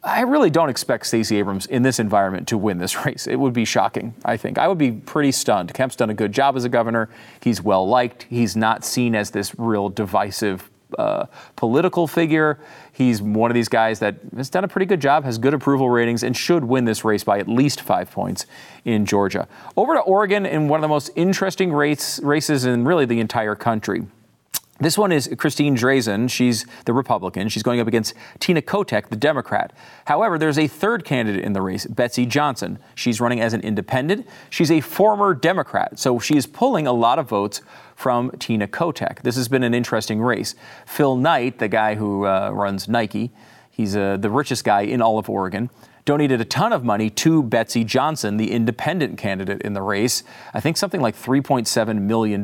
I 0.03 0.21
really 0.21 0.49
don't 0.49 0.69
expect 0.69 1.07
Stacey 1.07 1.37
Abrams 1.37 1.65
in 1.65 1.83
this 1.83 1.99
environment 1.99 2.47
to 2.49 2.57
win 2.57 2.77
this 2.77 3.05
race. 3.05 3.27
It 3.27 3.35
would 3.35 3.53
be 3.53 3.65
shocking, 3.65 4.13
I 4.23 4.37
think. 4.37 4.57
I 4.57 4.67
would 4.67 4.77
be 4.77 4.91
pretty 4.91 5.31
stunned. 5.31 5.73
Kemp's 5.73 5.95
done 5.95 6.09
a 6.09 6.13
good 6.13 6.31
job 6.31 6.55
as 6.55 6.63
a 6.63 6.69
governor. 6.69 7.09
He's 7.41 7.61
well 7.61 7.87
liked. 7.87 8.23
He's 8.29 8.55
not 8.55 8.85
seen 8.85 9.15
as 9.15 9.31
this 9.31 9.57
real 9.57 9.89
divisive 9.89 10.69
uh, 10.97 11.25
political 11.55 12.07
figure. 12.07 12.59
He's 12.93 13.21
one 13.21 13.51
of 13.51 13.55
these 13.55 13.69
guys 13.69 13.99
that 13.99 14.15
has 14.35 14.49
done 14.49 14.63
a 14.63 14.67
pretty 14.67 14.85
good 14.85 14.99
job, 14.99 15.23
has 15.23 15.37
good 15.37 15.53
approval 15.53 15.89
ratings, 15.89 16.23
and 16.23 16.35
should 16.35 16.63
win 16.63 16.85
this 16.85 17.03
race 17.05 17.23
by 17.23 17.39
at 17.39 17.47
least 17.47 17.81
five 17.81 18.09
points 18.09 18.45
in 18.85 19.05
Georgia. 19.05 19.47
Over 19.77 19.93
to 19.93 19.99
Oregon 19.99 20.45
in 20.45 20.67
one 20.67 20.79
of 20.79 20.81
the 20.81 20.87
most 20.87 21.11
interesting 21.15 21.71
race, 21.71 22.19
races 22.21 22.65
in 22.65 22.85
really 22.85 23.05
the 23.05 23.19
entire 23.19 23.55
country. 23.55 24.07
This 24.81 24.97
one 24.97 25.11
is 25.11 25.29
Christine 25.37 25.75
Drazan. 25.75 26.29
She's 26.29 26.65
the 26.85 26.93
Republican. 26.93 27.49
She's 27.49 27.63
going 27.63 27.81
up 27.81 27.87
against 27.87 28.13
Tina 28.39 28.61
Kotek, 28.61 29.09
the 29.09 29.17
Democrat. 29.17 29.73
However, 30.05 30.37
there's 30.37 30.57
a 30.57 30.67
third 30.67 31.03
candidate 31.03 31.43
in 31.43 31.51
the 31.51 31.61
race, 31.61 31.85
Betsy 31.85 32.25
Johnson. 32.25 32.79
She's 32.95 33.19
running 33.19 33.41
as 33.41 33.51
an 33.51 33.59
independent. 33.59 34.25
She's 34.49 34.71
a 34.71 34.79
former 34.79 35.33
Democrat, 35.33 35.99
so 35.99 36.17
she 36.17 36.37
is 36.37 36.47
pulling 36.47 36.87
a 36.87 36.93
lot 36.93 37.19
of 37.19 37.27
votes 37.27 37.61
from 37.93 38.31
Tina 38.39 38.69
Kotek. 38.69 39.21
This 39.23 39.35
has 39.35 39.49
been 39.49 39.63
an 39.63 39.73
interesting 39.73 40.21
race. 40.21 40.55
Phil 40.85 41.17
Knight, 41.17 41.59
the 41.59 41.67
guy 41.67 41.95
who 41.95 42.25
uh, 42.25 42.51
runs 42.53 42.87
Nike, 42.87 43.31
he's 43.69 43.97
uh, 43.97 44.15
the 44.15 44.29
richest 44.29 44.63
guy 44.63 44.81
in 44.81 45.01
all 45.01 45.19
of 45.19 45.29
Oregon 45.29 45.69
donated 46.09 46.41
a 46.41 46.45
ton 46.45 46.73
of 46.73 46.83
money 46.83 47.07
to 47.07 47.43
Betsy 47.43 47.83
Johnson, 47.83 48.37
the 48.37 48.51
independent 48.51 49.15
candidate 49.19 49.61
in 49.61 49.73
the 49.73 49.81
race. 49.83 50.23
I 50.55 50.59
think 50.59 50.75
something 50.75 51.01
like 51.01 51.15
$3.7 51.15 52.01
million 52.01 52.41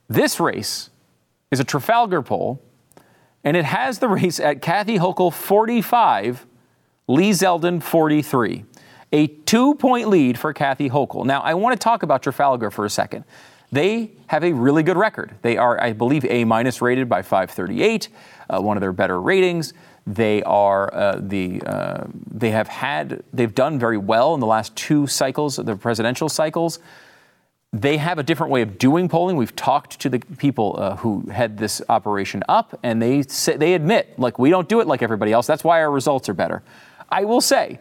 This 0.08 0.38
race 0.38 0.90
is 1.50 1.58
a 1.58 1.64
Trafalgar 1.64 2.22
poll, 2.22 2.62
and 3.44 3.56
it 3.56 3.66
has 3.66 3.98
the 3.98 4.08
race 4.08 4.40
at 4.40 4.62
Kathy 4.62 4.98
Hochul 4.98 5.32
45, 5.32 6.46
Lee 7.06 7.30
Zeldin 7.30 7.82
43. 7.82 8.64
A 9.12 9.26
two 9.28 9.74
point 9.76 10.08
lead 10.08 10.38
for 10.38 10.52
Kathy 10.52 10.90
Hochul. 10.90 11.24
Now, 11.24 11.40
I 11.40 11.54
want 11.54 11.78
to 11.78 11.82
talk 11.82 12.02
about 12.02 12.22
Trafalgar 12.22 12.70
for 12.72 12.84
a 12.84 12.90
second. 12.90 13.24
They 13.70 14.12
have 14.28 14.42
a 14.42 14.52
really 14.52 14.82
good 14.82 14.96
record. 14.96 15.34
They 15.42 15.56
are, 15.56 15.80
I 15.80 15.92
believe, 15.92 16.24
A 16.24 16.44
minus 16.44 16.82
rated 16.82 17.08
by 17.08 17.22
538, 17.22 18.08
uh, 18.50 18.60
one 18.60 18.76
of 18.76 18.80
their 18.80 18.92
better 18.92 19.20
ratings. 19.20 19.72
They 20.06 20.42
are 20.42 20.92
uh, 20.92 21.20
the 21.20 21.62
uh, 21.64 22.04
they 22.30 22.50
have 22.50 22.68
had 22.68 23.22
they've 23.32 23.54
done 23.54 23.78
very 23.78 23.96
well 23.98 24.34
in 24.34 24.40
the 24.40 24.46
last 24.46 24.74
two 24.76 25.06
cycles, 25.06 25.56
the 25.56 25.76
presidential 25.76 26.28
cycles. 26.28 26.78
They 27.74 27.96
have 27.96 28.20
a 28.20 28.22
different 28.22 28.52
way 28.52 28.62
of 28.62 28.78
doing 28.78 29.08
polling. 29.08 29.36
We've 29.36 29.56
talked 29.56 29.98
to 30.00 30.08
the 30.08 30.20
people 30.20 30.76
uh, 30.78 30.94
who 30.96 31.28
head 31.28 31.58
this 31.58 31.82
operation 31.88 32.44
up, 32.48 32.78
and 32.84 33.02
they 33.02 33.22
say, 33.22 33.56
they 33.56 33.74
admit, 33.74 34.16
like 34.16 34.38
we 34.38 34.48
don't 34.48 34.68
do 34.68 34.78
it 34.78 34.86
like 34.86 35.02
everybody 35.02 35.32
else. 35.32 35.48
That's 35.48 35.64
why 35.64 35.80
our 35.80 35.90
results 35.90 36.28
are 36.28 36.34
better. 36.34 36.62
I 37.10 37.24
will 37.24 37.40
say, 37.40 37.80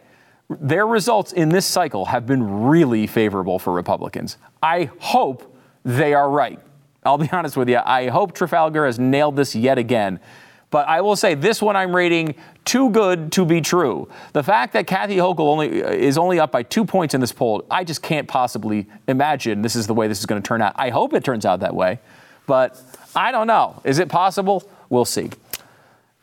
their 0.50 0.84
results 0.84 1.32
in 1.32 1.48
this 1.48 1.64
cycle 1.64 2.06
have 2.06 2.26
been 2.26 2.64
really 2.64 3.06
favorable 3.06 3.60
for 3.60 3.72
Republicans. 3.72 4.36
I 4.60 4.90
hope 4.98 5.56
they 5.84 6.12
are 6.12 6.28
right. 6.28 6.58
I'll 7.04 7.16
be 7.16 7.30
honest 7.32 7.56
with 7.56 7.68
you. 7.68 7.78
I 7.78 8.08
hope 8.08 8.34
Trafalgar 8.34 8.86
has 8.86 8.98
nailed 8.98 9.36
this 9.36 9.54
yet 9.54 9.78
again. 9.78 10.18
But 10.70 10.88
I 10.88 11.02
will 11.02 11.14
say 11.14 11.34
this 11.34 11.62
one 11.62 11.76
I'm 11.76 11.94
rating 11.94 12.34
too 12.64 12.90
good 12.90 13.32
to 13.32 13.44
be 13.44 13.60
true. 13.60 14.08
The 14.32 14.42
fact 14.42 14.72
that 14.72 14.86
Kathy 14.86 15.16
Hochul 15.16 15.40
only 15.40 15.82
uh, 15.82 15.90
is 15.90 16.18
only 16.18 16.40
up 16.40 16.52
by 16.52 16.62
two 16.62 16.84
points 16.84 17.14
in 17.14 17.20
this 17.20 17.32
poll, 17.32 17.64
I 17.70 17.84
just 17.84 18.02
can't 18.02 18.28
possibly 18.28 18.86
imagine 19.06 19.62
this 19.62 19.76
is 19.76 19.86
the 19.86 19.94
way 19.94 20.08
this 20.08 20.20
is 20.20 20.26
going 20.26 20.40
to 20.42 20.46
turn 20.46 20.62
out. 20.62 20.72
I 20.76 20.90
hope 20.90 21.14
it 21.14 21.24
turns 21.24 21.44
out 21.44 21.60
that 21.60 21.74
way, 21.74 22.00
but 22.46 22.80
I 23.14 23.32
don't 23.32 23.46
know. 23.46 23.80
Is 23.84 23.98
it 23.98 24.08
possible? 24.08 24.68
We'll 24.88 25.04
see. 25.04 25.30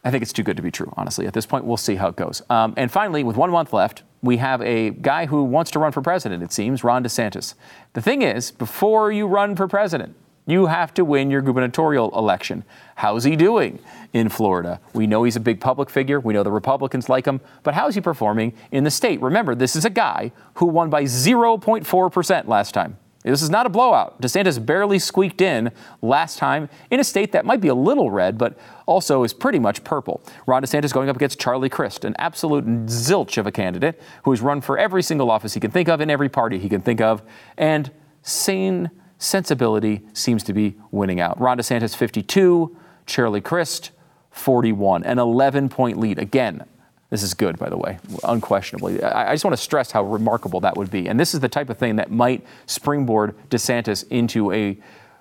I 0.04 0.10
think 0.10 0.24
it's 0.24 0.34
too 0.34 0.44
good 0.44 0.58
to 0.58 0.64
be 0.64 0.72
true, 0.72 0.92
honestly. 0.98 1.28
At 1.28 1.34
this 1.34 1.46
point, 1.46 1.66
we'll 1.66 1.78
see 1.78 1.96
how 1.96 2.08
it 2.08 2.16
goes. 2.16 2.42
Um, 2.50 2.74
and 2.76 2.92
finally, 2.92 3.24
with 3.24 3.38
one 3.38 3.52
month 3.52 3.72
left, 3.72 4.02
we 4.24 4.38
have 4.38 4.62
a 4.62 4.92
guy 4.92 5.26
who 5.28 5.44
wants 5.44 5.72
to 5.72 5.80
run 5.80 5.92
for 5.92 6.02
president, 6.02 6.42
it 6.44 6.52
seems, 6.52 6.84
Ron 6.84 7.04
DeSantis. 7.04 7.54
The 7.94 8.02
thing 8.02 8.22
is, 8.24 8.52
before 8.52 9.12
you 9.12 9.28
run 9.28 9.56
for 9.56 9.68
president, 9.68 10.16
you 10.46 10.66
have 10.66 10.94
to 10.96 11.06
win 11.06 11.30
your 11.32 11.42
gubernatorial 11.42 12.10
election. 12.18 12.64
How's 12.96 13.24
he 13.24 13.36
doing 13.36 13.80
in 14.14 14.30
Florida? 14.30 14.80
We 14.94 15.08
know 15.08 15.24
he's 15.24 15.36
a 15.36 15.42
big 15.42 15.62
public 15.62 15.90
figure. 15.90 16.20
We 16.20 16.34
know 16.34 16.44
the 16.44 16.52
Republicans 16.52 17.10
like 17.10 17.26
him. 17.26 17.42
But 17.64 17.74
how 17.74 17.88
is 17.88 17.96
he 17.96 18.02
performing 18.02 18.54
in 18.72 18.84
the 18.84 18.92
state? 18.92 19.22
Remember, 19.22 19.56
this 19.56 19.76
is 19.76 19.86
a 19.86 19.90
guy 19.90 20.32
who 20.56 20.66
won 20.66 20.90
by 20.90 21.04
0.4% 21.04 22.48
last 22.48 22.74
time. 22.74 22.98
This 23.24 23.44
is 23.44 23.52
not 23.52 23.68
a 23.68 23.70
blowout. 23.70 24.20
DeSantis 24.20 24.64
barely 24.64 24.98
squeaked 24.98 25.42
in 25.42 25.72
last 26.02 26.40
time 26.40 26.70
in 26.90 27.00
a 27.00 27.04
state 27.04 27.32
that 27.34 27.46
might 27.46 27.62
be 27.62 27.68
a 27.68 27.76
little 27.76 28.10
red, 28.10 28.38
but 28.38 28.58
also 28.88 29.24
is 29.24 29.32
pretty 29.32 29.60
much 29.60 29.84
purple. 29.84 30.22
Ron 30.48 30.64
DeSantis 30.64 30.92
going 30.92 31.08
up 31.08 31.16
against 31.16 31.40
Charlie 31.40 31.70
Crist, 31.70 32.04
an 32.04 32.16
absolute 32.18 32.66
zilch 32.88 33.38
of 33.38 33.46
a 33.46 33.52
candidate 33.52 34.02
who 34.24 34.32
has 34.32 34.42
run 34.42 34.60
for 34.60 34.78
every 34.78 35.04
single 35.04 35.30
office 35.30 35.54
he 35.54 35.60
can 35.60 35.70
think 35.70 35.88
of 35.88 36.02
in 36.02 36.10
every 36.10 36.30
party 36.30 36.58
he 36.58 36.68
can 36.68 36.82
think 36.82 37.00
of, 37.00 37.22
and 37.58 37.92
sane 38.24 38.90
sensibility 39.22 40.02
seems 40.14 40.44
to 40.44 40.52
be 40.52 40.76
winning 40.90 41.22
out. 41.22 41.40
Ron 41.40 41.58
DeSantis 41.58 41.96
52, 41.96 42.76
Charlie 43.06 43.40
Crist 43.40 43.92
41, 44.32 45.04
an 45.04 45.20
11 45.20 45.70
point 45.70 46.00
lead. 46.00 46.18
Again, 46.18 46.66
this 47.12 47.22
is 47.22 47.34
good, 47.36 47.60
by 47.60 47.70
the 47.70 47.78
way, 47.78 48.00
unquestionably. 48.24 49.04
I, 49.04 49.34
just 49.34 49.46
want 49.46 49.56
to 49.56 49.62
stress 49.62 49.92
how 49.92 50.04
remarkable 50.04 50.60
that 50.62 50.76
would 50.76 50.90
be. 50.90 51.08
And 51.08 51.20
this 51.20 51.34
is 51.34 51.40
the 51.40 51.50
type 51.50 51.70
of 51.70 51.78
thing 51.78 51.98
that 51.98 52.10
might 52.10 52.44
springboard 52.66 53.36
DeSantis 53.50 54.08
into 54.10 54.52
a, 54.54 54.78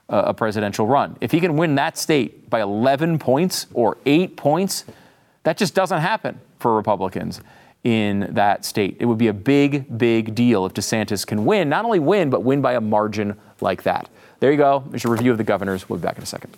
a 0.09 0.33
presidential 0.33 0.87
run. 0.87 1.17
If 1.21 1.33
he 1.33 1.41
can 1.41 1.57
win 1.57 1.75
that 1.75 1.99
state 1.99 2.49
by 2.49 2.63
11 2.63 3.19
points 3.19 3.67
or 3.75 3.99
eight 4.07 4.37
points, 4.37 4.85
that 5.43 5.59
just 5.59 5.75
doesn't 5.75 6.01
happen 6.01 6.41
for 6.59 6.75
Republicans 6.75 7.41
in 7.85 8.29
that 8.35 8.65
state. 8.65 8.97
It 9.01 9.07
would 9.07 9.19
be 9.19 9.29
a 9.29 9.33
big, 9.33 9.99
big 9.99 10.35
deal 10.35 10.67
if 10.67 10.75
DeSantis 10.75 11.27
can 11.27 11.45
win, 11.45 11.69
not 11.69 11.85
only 11.85 11.99
win, 11.99 12.31
but 12.31 12.43
win 12.43 12.61
by 12.61 12.75
a 12.75 12.81
margin 12.81 13.39
like 13.61 13.83
that. 13.85 14.09
There 14.41 14.51
you 14.51 14.59
go. 14.59 14.85
There's 14.89 15.05
a 15.05 15.09
review 15.09 15.33
of 15.33 15.39
the 15.39 15.45
governors. 15.45 15.89
We'll 15.89 15.99
be 15.99 16.03
back 16.03 16.17
in 16.17 16.23
a 16.23 16.27
second. 16.27 16.55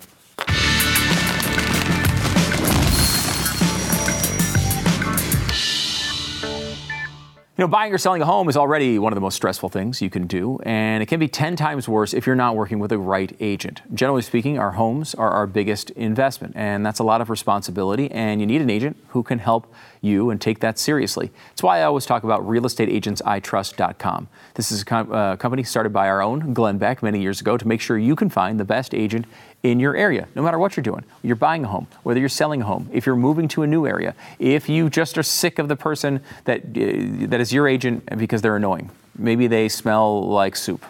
You 7.55 7.63
know, 7.63 7.67
buying 7.67 7.93
or 7.93 7.99
selling 7.99 8.19
a 8.23 8.25
home 8.25 8.49
is 8.49 8.57
already 8.57 8.97
one 8.97 9.13
of 9.13 9.15
the 9.15 9.21
most 9.21 9.35
stressful 9.35 9.69
things 9.69 10.01
you 10.01 10.09
can 10.09 10.25
do, 10.25 10.57
and 10.63 11.03
it 11.03 11.05
can 11.05 11.19
be 11.19 11.27
10 11.27 11.55
times 11.55 11.87
worse 11.87 12.11
if 12.11 12.25
you're 12.25 12.35
not 12.35 12.55
working 12.55 12.79
with 12.79 12.89
the 12.89 12.97
right 12.97 13.31
agent. 13.39 13.83
Generally 13.93 14.23
speaking, 14.23 14.57
our 14.57 14.71
homes 14.71 15.13
are 15.13 15.29
our 15.29 15.45
biggest 15.45 15.91
investment, 15.91 16.55
and 16.55 16.83
that's 16.83 16.97
a 16.97 17.03
lot 17.03 17.21
of 17.21 17.29
responsibility, 17.29 18.09
and 18.09 18.41
you 18.41 18.47
need 18.47 18.63
an 18.63 18.71
agent 18.71 18.97
who 19.09 19.21
can 19.21 19.37
help 19.37 19.71
you 20.01 20.31
and 20.31 20.41
take 20.41 20.61
that 20.61 20.79
seriously. 20.79 21.29
That's 21.49 21.61
why 21.61 21.81
I 21.81 21.83
always 21.83 22.07
talk 22.07 22.23
about 22.23 22.41
realestateagentsitrust.com. 22.41 24.27
This 24.55 24.71
is 24.71 24.81
a 24.81 24.85
com- 24.85 25.11
uh, 25.11 25.35
company 25.35 25.61
started 25.61 25.93
by 25.93 26.07
our 26.09 26.23
own 26.23 26.55
Glenn 26.55 26.79
Beck 26.79 27.03
many 27.03 27.21
years 27.21 27.39
ago 27.39 27.55
to 27.55 27.67
make 27.67 27.81
sure 27.81 27.99
you 27.99 28.15
can 28.15 28.29
find 28.29 28.59
the 28.59 28.65
best 28.65 28.95
agent 28.95 29.27
in 29.63 29.79
your 29.79 29.95
area, 29.95 30.27
no 30.35 30.41
matter 30.41 30.59
what 30.59 30.75
you're 30.75 30.83
doing. 30.83 31.03
You're 31.23 31.37
buying 31.37 31.63
a 31.63 31.67
home, 31.67 31.87
whether 32.03 32.19
you're 32.19 32.29
selling 32.29 32.61
a 32.61 32.65
home, 32.65 32.89
if 32.91 33.05
you're 33.05 33.15
moving 33.15 33.47
to 33.49 33.63
a 33.63 33.67
new 33.67 33.87
area, 33.87 34.13
if 34.37 34.67
you 34.67 34.89
just 34.89 35.17
are 35.17 35.23
sick 35.23 35.57
of 35.57 35.69
the 35.69 35.77
person 35.77 36.21
that, 36.43 36.61
uh, 36.61 37.27
that 37.27 37.39
is 37.39 37.53
your 37.53 37.67
agent 37.67 38.05
because 38.17 38.41
they're 38.41 38.57
annoying. 38.57 38.91
Maybe 39.17 39.47
they 39.47 39.69
smell 39.69 40.27
like 40.27 40.57
soup. 40.57 40.85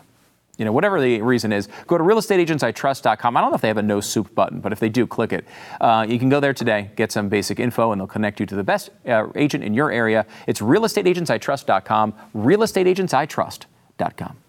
You 0.57 0.65
know, 0.65 0.71
whatever 0.71 1.01
the 1.01 1.21
reason 1.21 1.51
is, 1.51 1.67
go 1.87 1.97
to 1.97 2.03
realestateagentsitrust.com. 2.03 3.37
I 3.37 3.41
don't 3.41 3.49
know 3.49 3.55
if 3.55 3.61
they 3.61 3.69
have 3.69 3.77
a 3.77 3.83
no 3.83 4.01
soup 4.01 4.35
button, 4.35 4.59
but 4.59 4.71
if 4.71 4.79
they 4.79 4.89
do, 4.89 5.07
click 5.07 5.33
it. 5.33 5.45
Uh, 5.81 6.05
you 6.07 6.19
can 6.19 6.29
go 6.29 6.39
there 6.39 6.53
today, 6.53 6.91
get 6.95 7.11
some 7.11 7.27
basic 7.27 7.59
info, 7.59 7.91
and 7.91 7.99
they'll 7.99 8.07
connect 8.07 8.39
you 8.39 8.45
to 8.45 8.55
the 8.55 8.63
best 8.63 8.91
uh, 9.07 9.29
agent 9.35 9.63
in 9.63 9.73
your 9.73 9.91
area. 9.91 10.27
It's 10.45 10.61
realestateagentsitrust.com, 10.61 12.13
realestateagentsitrust.com. 12.35 14.42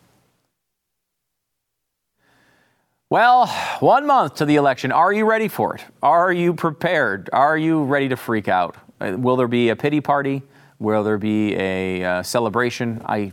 Well, 3.14 3.46
one 3.79 4.09
month 4.09 4.35
to 4.38 4.44
the 4.44 4.57
election. 4.57 4.90
Are 4.90 5.12
you 5.12 5.24
ready 5.24 5.46
for 5.46 5.77
it? 5.77 5.85
Are 6.03 6.33
you 6.33 6.53
prepared? 6.53 7.31
Are 7.33 7.57
you 7.57 7.85
ready 7.85 8.09
to 8.09 8.16
freak 8.16 8.48
out? 8.48 8.74
Uh, 9.00 9.14
will 9.16 9.37
there 9.37 9.46
be 9.46 9.68
a 9.68 9.77
pity 9.77 10.00
party? 10.00 10.42
Will 10.81 11.05
there 11.05 11.16
be 11.16 11.55
a 11.55 12.03
uh, 12.03 12.22
celebration? 12.24 13.00
I, 13.07 13.31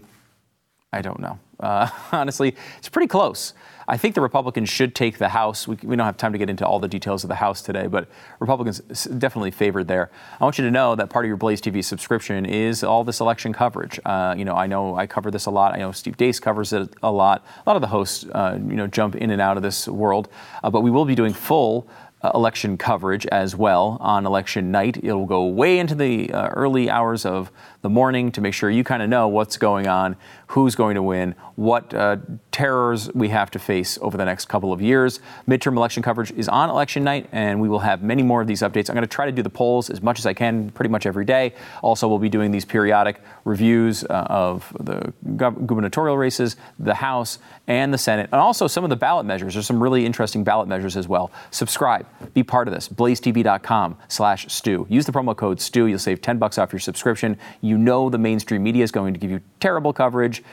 I 0.94 1.02
don't 1.02 1.20
know. 1.20 1.40
Uh, 1.60 1.90
honestly, 2.12 2.56
it's 2.78 2.90
pretty 2.90 3.08
close. 3.08 3.56
I 3.92 3.98
think 3.98 4.16
the 4.16 4.22
Republicans 4.22 4.70
should 4.70 4.96
take 4.96 5.18
the 5.18 5.28
House. 5.28 5.68
We, 5.68 5.78
we, 5.84 5.98
don't 5.98 6.06
have 6.06 6.16
time 6.16 6.32
to 6.32 6.38
get 6.38 6.50
into 6.50 6.66
all 6.66 6.80
the 6.80 6.88
details 6.88 7.26
of 7.26 7.28
the 7.28 7.36
House 7.36 7.62
today, 7.62 7.88
but 7.88 8.08
Republicans 8.40 8.80
definitely 9.18 9.52
favored 9.52 9.90
there. 9.90 10.10
I 10.40 10.46
want 10.46 10.58
you 10.58 10.64
to 10.64 10.72
know 10.72 10.96
that 10.96 11.10
part 11.10 11.26
of 11.26 11.28
your 11.28 11.36
Blaze 11.36 11.60
TV 11.60 11.84
subscription 11.84 12.46
is 12.46 12.86
all 12.86 13.04
this 13.04 13.20
election 13.20 13.52
coverage. 13.52 14.00
Uh, 14.06 14.34
you 14.38 14.46
know, 14.46 14.56
I 14.56 14.66
know 14.66 14.96
I 14.96 15.08
cover 15.08 15.30
this 15.30 15.46
a 15.46 15.52
lot. 15.52 15.74
I 15.74 15.80
know 15.80 15.92
Steve 15.92 16.16
Deace 16.16 16.40
covers 16.40 16.72
it 16.72 16.88
a 17.04 17.12
lot. 17.12 17.46
A 17.66 17.70
lot 17.70 17.76
of 17.76 17.82
the 17.82 17.90
hosts, 17.90 18.26
uh, 18.32 18.58
you 18.66 18.78
know, 18.78 18.88
jump 18.88 19.18
in 19.18 19.30
and 19.30 19.42
out 19.42 19.58
of 19.58 19.64
this 19.64 19.90
world, 19.90 20.30
uh, 20.64 20.70
but 20.70 20.84
we 20.84 20.90
will 20.90 21.04
be 21.04 21.14
doing 21.14 21.34
full 21.34 21.86
uh, 22.24 22.32
election 22.34 22.78
coverage 22.78 23.26
as 23.28 23.56
well 23.56 23.98
on 24.00 24.26
election 24.26 24.72
night. 24.72 24.98
It'll 24.98 25.26
go 25.26 25.46
way 25.46 25.80
into 25.80 25.96
the 25.96 26.32
uh, 26.32 26.50
early 26.50 26.90
hours 26.90 27.26
of 27.26 27.52
the 27.82 27.90
morning 27.90 28.32
to 28.32 28.42
make 28.42 28.54
sure 28.54 28.70
you 28.70 28.84
kind 28.84 29.02
of 29.02 29.10
know 29.10 29.28
what's 29.28 29.58
going 29.58 29.88
on, 29.88 30.16
who's 30.48 30.76
going 30.76 30.96
to 30.96 31.02
win, 31.02 31.34
what 31.56 31.94
uh, 31.94 32.18
terrors 32.52 33.12
we 33.14 33.30
have 33.30 33.50
to 33.52 33.60
face 33.60 33.98
over 34.02 34.18
the 34.18 34.26
next 34.26 34.46
couple 34.46 34.72
of 34.72 34.82
years. 34.82 35.20
Midterm 35.48 35.76
election 35.78 36.04
coverage 36.04 36.32
is 36.32 36.48
on 36.48 36.70
election 36.70 37.04
night, 37.04 37.28
and 37.32 37.60
we 37.60 37.68
will 37.68 37.80
have 37.80 38.04
many 38.04 38.22
more 38.22 38.42
of 38.42 38.48
these 38.48 38.62
updates. 38.62 38.90
I'm 38.90 38.96
going 38.96 39.02
to 39.02 39.08
try 39.08 39.26
to 39.26 39.32
do 39.32 39.42
the 39.42 39.50
polls 39.50 39.90
as 39.90 40.02
much 40.02 40.20
as 40.20 40.26
I 40.26 40.34
can, 40.34 40.70
pretty 40.72 40.90
much 40.90 41.06
every 41.06 41.26
day. 41.26 41.54
Also, 41.82 42.08
we'll 42.08 42.20
be 42.20 42.30
doing 42.30 42.52
these 42.52 42.66
periodic 42.66 43.22
reviews 43.46 44.04
uh, 44.04 44.28
of 44.30 44.72
the 44.80 45.12
gubernatorial 45.38 46.18
races, 46.18 46.56
the 46.78 46.96
House, 46.96 47.40
and 47.68 47.94
the 47.94 47.98
Senate, 47.98 48.30
and 48.32 48.40
also 48.40 48.68
some 48.68 48.84
of 48.84 48.90
the 48.90 48.96
ballot 48.96 49.26
measures. 49.26 49.54
There's 49.54 49.66
some 49.66 49.82
really 49.82 50.06
interesting 50.06 50.44
ballot 50.44 50.68
measures 50.68 50.98
as 50.98 51.08
well. 51.08 51.32
Subscribe, 51.50 52.06
be 52.34 52.44
part 52.44 52.68
of 52.68 52.74
this. 52.74 52.88
BlazeTV.com 52.88 53.98
slash 54.08 54.48
Stu. 54.48 54.86
Use 54.90 55.06
the 55.06 55.12
promo 55.12 55.36
code 55.36 55.60
Stu. 55.62 55.88
You'll 55.88 56.00
save 56.00 56.22
10 56.22 56.38
bucks 56.38 56.58
off 56.58 56.72
your 56.72 56.80
subscription. 56.80 57.38
You 57.62 57.78
know 57.78 58.10
the 58.10 58.18
mainstream 58.18 58.64
media 58.64 58.84
is 58.84 58.92
going 58.92 59.14
to 59.14 59.20
give 59.20 59.32
you 59.32 59.42
terrible 59.60 59.94
coverage. 59.94 60.44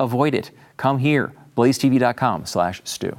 Avoid 0.00 0.34
it. 0.34 0.50
Come 0.76 0.98
here. 0.98 1.32
BlazeTV.com 1.56 2.46
slash 2.46 2.80
Stu. 2.84 3.16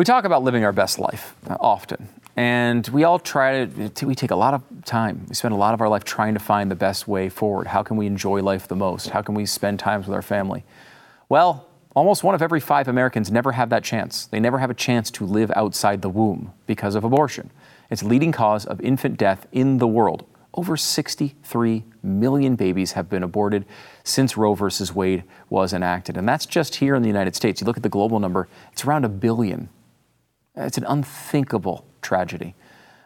We 0.00 0.04
talk 0.04 0.24
about 0.24 0.42
living 0.42 0.64
our 0.64 0.72
best 0.72 0.98
life 0.98 1.34
uh, 1.46 1.58
often, 1.60 2.08
and 2.36 2.86
we 2.88 3.04
all 3.04 3.18
try 3.18 3.66
to, 3.66 4.06
we 4.06 4.14
take 4.14 4.30
a 4.30 4.36
lot 4.36 4.54
of 4.54 4.62
time. 4.84 5.26
We 5.28 5.34
spend 5.34 5.52
a 5.52 5.56
lot 5.56 5.74
of 5.74 5.80
our 5.80 5.88
life 5.88 6.04
trying 6.04 6.34
to 6.34 6.40
find 6.40 6.70
the 6.70 6.76
best 6.76 7.08
way 7.08 7.28
forward. 7.28 7.66
How 7.66 7.82
can 7.82 7.96
we 7.96 8.06
enjoy 8.06 8.42
life 8.42 8.68
the 8.68 8.76
most? 8.76 9.10
How 9.10 9.22
can 9.22 9.34
we 9.34 9.46
spend 9.46 9.78
times 9.78 10.06
with 10.06 10.14
our 10.14 10.22
family? 10.22 10.64
Well, 11.28 11.66
almost 11.94 12.22
one 12.22 12.34
of 12.34 12.42
every 12.42 12.60
five 12.60 12.88
Americans 12.88 13.30
never 13.30 13.52
have 13.52 13.68
that 13.70 13.84
chance. 13.84 14.26
They 14.26 14.40
never 14.40 14.58
have 14.58 14.70
a 14.70 14.74
chance 14.74 15.10
to 15.12 15.26
live 15.26 15.50
outside 15.56 16.02
the 16.02 16.08
womb 16.08 16.52
because 16.66 16.94
of 16.94 17.04
abortion. 17.04 17.50
It's 17.90 18.02
leading 18.02 18.32
cause 18.32 18.64
of 18.64 18.80
infant 18.80 19.18
death 19.18 19.46
in 19.52 19.78
the 19.78 19.88
world. 19.88 20.24
Over 20.54 20.76
63 20.76 21.84
million 22.02 22.56
babies 22.56 22.92
have 22.92 23.08
been 23.08 23.22
aborted 23.22 23.66
since 24.02 24.36
Roe 24.36 24.54
versus 24.54 24.94
Wade 24.94 25.24
was 25.48 25.72
enacted. 25.72 26.16
And 26.16 26.28
that's 26.28 26.46
just 26.46 26.76
here 26.76 26.94
in 26.94 27.02
the 27.02 27.08
United 27.08 27.36
States. 27.36 27.60
You 27.60 27.66
look 27.66 27.76
at 27.76 27.82
the 27.82 27.88
global 27.88 28.18
number, 28.18 28.48
it's 28.72 28.84
around 28.84 29.04
a 29.04 29.08
billion. 29.08 29.68
It's 30.56 30.78
an 30.78 30.84
unthinkable 30.84 31.84
tragedy. 32.02 32.54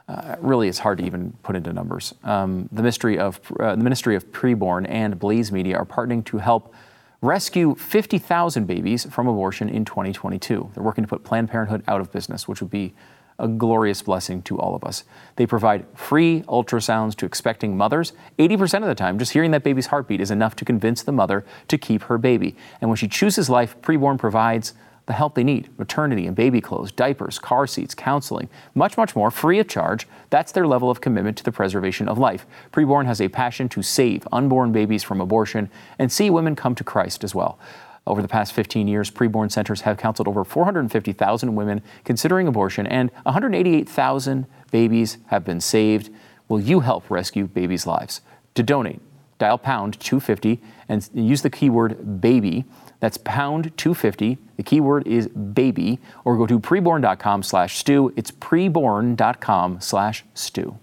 Uh, 0.07 0.36
really, 0.40 0.68
it's 0.68 0.80
hard 0.80 0.99
to 0.99 1.05
even 1.05 1.32
put 1.42 1.57
into 1.57 1.72
numbers. 1.72 2.14
Um, 2.24 2.68
the, 2.70 2.82
Ministry 2.82 3.18
of, 3.18 3.40
uh, 3.59 3.74
the 3.74 3.82
Ministry 3.82 4.16
of 4.16 4.30
Preborn 4.32 4.86
and 4.88 5.18
Blaze 5.18 5.51
Media 5.51 5.78
are 5.78 5.86
partnering 5.86 6.24
to 6.26 6.38
help 6.38 6.74
rescue 7.22 7.74
50,000 7.74 8.66
babies 8.66 9.07
from 9.07 9.26
abortion 9.26 9.70
in 9.70 9.86
2022. 9.86 10.70
They're 10.74 10.82
working 10.82 11.05
to 11.05 11.09
put 11.09 11.24
Planned 11.24 11.49
Parenthood 11.49 11.82
out 11.88 12.03
of 12.03 12.12
business, 12.12 12.47
which 12.47 12.61
would 12.61 12.70
be 12.70 12.92
a 13.38 13.49
glorious 13.49 14.03
blessing 14.03 14.42
to 14.42 14.59
all 14.59 14.74
of 14.74 14.84
us. 14.84 15.05
They 15.36 15.47
provide 15.47 15.86
free 15.95 16.42
ultrasounds 16.42 17.16
to 17.16 17.26
expecting 17.26 17.76
mothers. 17.76 18.12
80% 18.38 18.82
of 18.82 18.88
the 18.88 18.95
time, 18.95 19.18
just 19.18 19.32
hearing 19.32 19.51
that 19.53 19.64
baby's 19.64 19.86
heartbeat 19.86 20.20
is 20.20 20.30
enough 20.30 20.55
to 20.57 20.64
convince 20.64 21.03
the 21.03 21.12
mother 21.12 21.45
to 21.68 21.78
keep 21.78 22.03
her 22.03 22.18
baby. 22.18 22.57
And 22.80 22.90
when 22.90 22.97
she 22.97 23.09
chooses 23.09 23.51
life, 23.51 23.80
Preborn 23.80 24.18
provides 24.18 24.74
the 25.07 25.12
help 25.12 25.34
they 25.34 25.44
need 25.44 25.68
maternity 25.78 26.26
and 26.26 26.34
baby 26.34 26.61
clothes, 26.61 26.90
diapers, 26.90 27.38
car 27.38 27.66
seats, 27.66 27.94
counseling, 27.94 28.48
much, 28.74 28.96
much 28.96 29.14
more 29.14 29.30
free 29.30 29.59
of 29.59 29.68
charge. 29.68 30.07
That's 30.30 30.52
their 30.52 30.66
level 30.66 30.90
of 30.90 31.00
commitment 31.00 31.36
to 31.38 31.44
the 31.44 31.52
preservation 31.52 32.09
of 32.09 32.18
life. 32.18 32.46
Preborn 32.72 33.07
has 33.07 33.20
a 33.20 33.28
passion 33.28 33.68
to 33.70 33.82
save 33.82 34.26
unborn 34.32 34.72
babies 34.72 35.02
from 35.02 35.20
abortion 35.20 35.70
and 35.98 36.11
see 36.11 36.30
women 36.30 36.57
come 36.57 36.74
to 36.76 36.84
Christ 36.84 37.22
as 37.22 37.34
well. 37.34 37.59
Over 38.07 38.20
the 38.20 38.28
past 38.28 38.52
15 38.52 38.86
years, 38.86 39.11
preborn 39.11 39.50
centers 39.50 39.82
have 39.82 39.96
counseled 39.96 40.28
over 40.28 40.44
450,000 40.44 41.55
women 41.55 41.82
considering 42.05 42.46
abortion, 42.46 42.86
and 42.86 43.11
188,000 43.22 44.46
babies 44.70 45.18
have 45.26 45.44
been 45.44 45.61
saved. 45.61 46.11
Will 46.48 46.61
you 46.61 46.80
help 46.80 47.11
rescue 47.11 47.46
babies' 47.46 47.86
lives? 47.86 48.20
To 48.57 48.62
donate, 48.62 49.00
dial 49.38 49.57
pound 49.57 49.98
250 50.00 50.61
and 50.88 51.09
use 51.14 51.42
the 51.42 51.50
keyword 51.50 52.20
baby. 52.20 52.64
That's 53.05 53.18
pound 53.18 53.76
250. 53.76 54.38
The 54.57 54.62
keyword 54.62 55.07
is 55.07 55.28
baby, 55.28 55.98
or 56.24 56.38
go 56.38 56.46
to 56.46 56.59
preborn.com 56.59 57.42
slash 57.42 57.76
Stu. 57.76 58.14
It's 58.16 58.30
preborn.com 58.30 59.82
slash 59.82 60.24
Stu. 60.32 60.78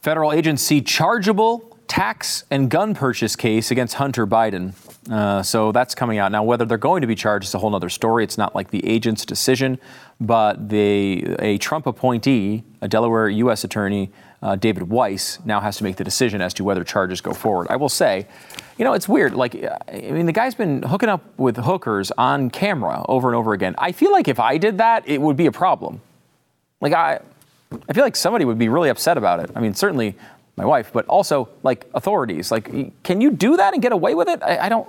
Federal 0.00 0.32
agency 0.32 0.80
chargeable 0.80 1.76
tax 1.86 2.44
and 2.50 2.70
gun 2.70 2.94
purchase 2.94 3.36
case 3.36 3.70
against 3.70 3.96
Hunter 3.96 4.26
Biden. 4.26 4.72
Uh, 5.12 5.42
so 5.42 5.70
that's 5.70 5.94
coming 5.94 6.16
out 6.16 6.32
now. 6.32 6.42
Whether 6.42 6.64
they're 6.64 6.78
going 6.78 7.02
to 7.02 7.06
be 7.06 7.14
charged 7.14 7.48
is 7.48 7.54
a 7.54 7.58
whole 7.58 7.74
other 7.74 7.90
story. 7.90 8.24
It's 8.24 8.38
not 8.38 8.54
like 8.54 8.70
the 8.70 8.86
agent's 8.86 9.26
decision, 9.26 9.78
but 10.18 10.70
the 10.70 11.36
a 11.40 11.58
Trump 11.58 11.86
appointee, 11.86 12.64
a 12.80 12.88
Delaware 12.88 13.28
U.S. 13.28 13.64
attorney, 13.64 14.10
uh, 14.42 14.56
David 14.56 14.88
Weiss, 14.88 15.38
now 15.44 15.60
has 15.60 15.76
to 15.78 15.84
make 15.84 15.96
the 15.96 16.04
decision 16.04 16.40
as 16.40 16.54
to 16.54 16.64
whether 16.64 16.84
charges 16.84 17.20
go 17.20 17.32
forward. 17.32 17.66
I 17.70 17.76
will 17.76 17.88
say, 17.88 18.26
you 18.76 18.84
know, 18.84 18.92
it's 18.92 19.08
weird. 19.08 19.34
Like, 19.34 19.56
I 19.88 20.10
mean, 20.10 20.26
the 20.26 20.32
guy's 20.32 20.54
been 20.54 20.82
hooking 20.82 21.08
up 21.08 21.24
with 21.36 21.56
hookers 21.56 22.12
on 22.16 22.50
camera 22.50 23.04
over 23.08 23.28
and 23.28 23.36
over 23.36 23.52
again. 23.52 23.74
I 23.78 23.92
feel 23.92 24.12
like 24.12 24.28
if 24.28 24.38
I 24.38 24.58
did 24.58 24.78
that, 24.78 25.08
it 25.08 25.20
would 25.20 25.36
be 25.36 25.46
a 25.46 25.52
problem. 25.52 26.00
Like, 26.80 26.92
I, 26.92 27.20
I 27.88 27.92
feel 27.92 28.04
like 28.04 28.14
somebody 28.14 28.44
would 28.44 28.58
be 28.58 28.68
really 28.68 28.88
upset 28.88 29.18
about 29.18 29.40
it. 29.40 29.50
I 29.56 29.60
mean, 29.60 29.74
certainly 29.74 30.14
my 30.56 30.64
wife, 30.64 30.90
but 30.92 31.06
also 31.06 31.48
like 31.62 31.86
authorities. 31.94 32.50
Like, 32.52 33.02
can 33.02 33.20
you 33.20 33.30
do 33.30 33.56
that 33.56 33.74
and 33.74 33.82
get 33.82 33.92
away 33.92 34.14
with 34.14 34.28
it? 34.28 34.42
I, 34.42 34.66
I 34.66 34.68
don't. 34.68 34.88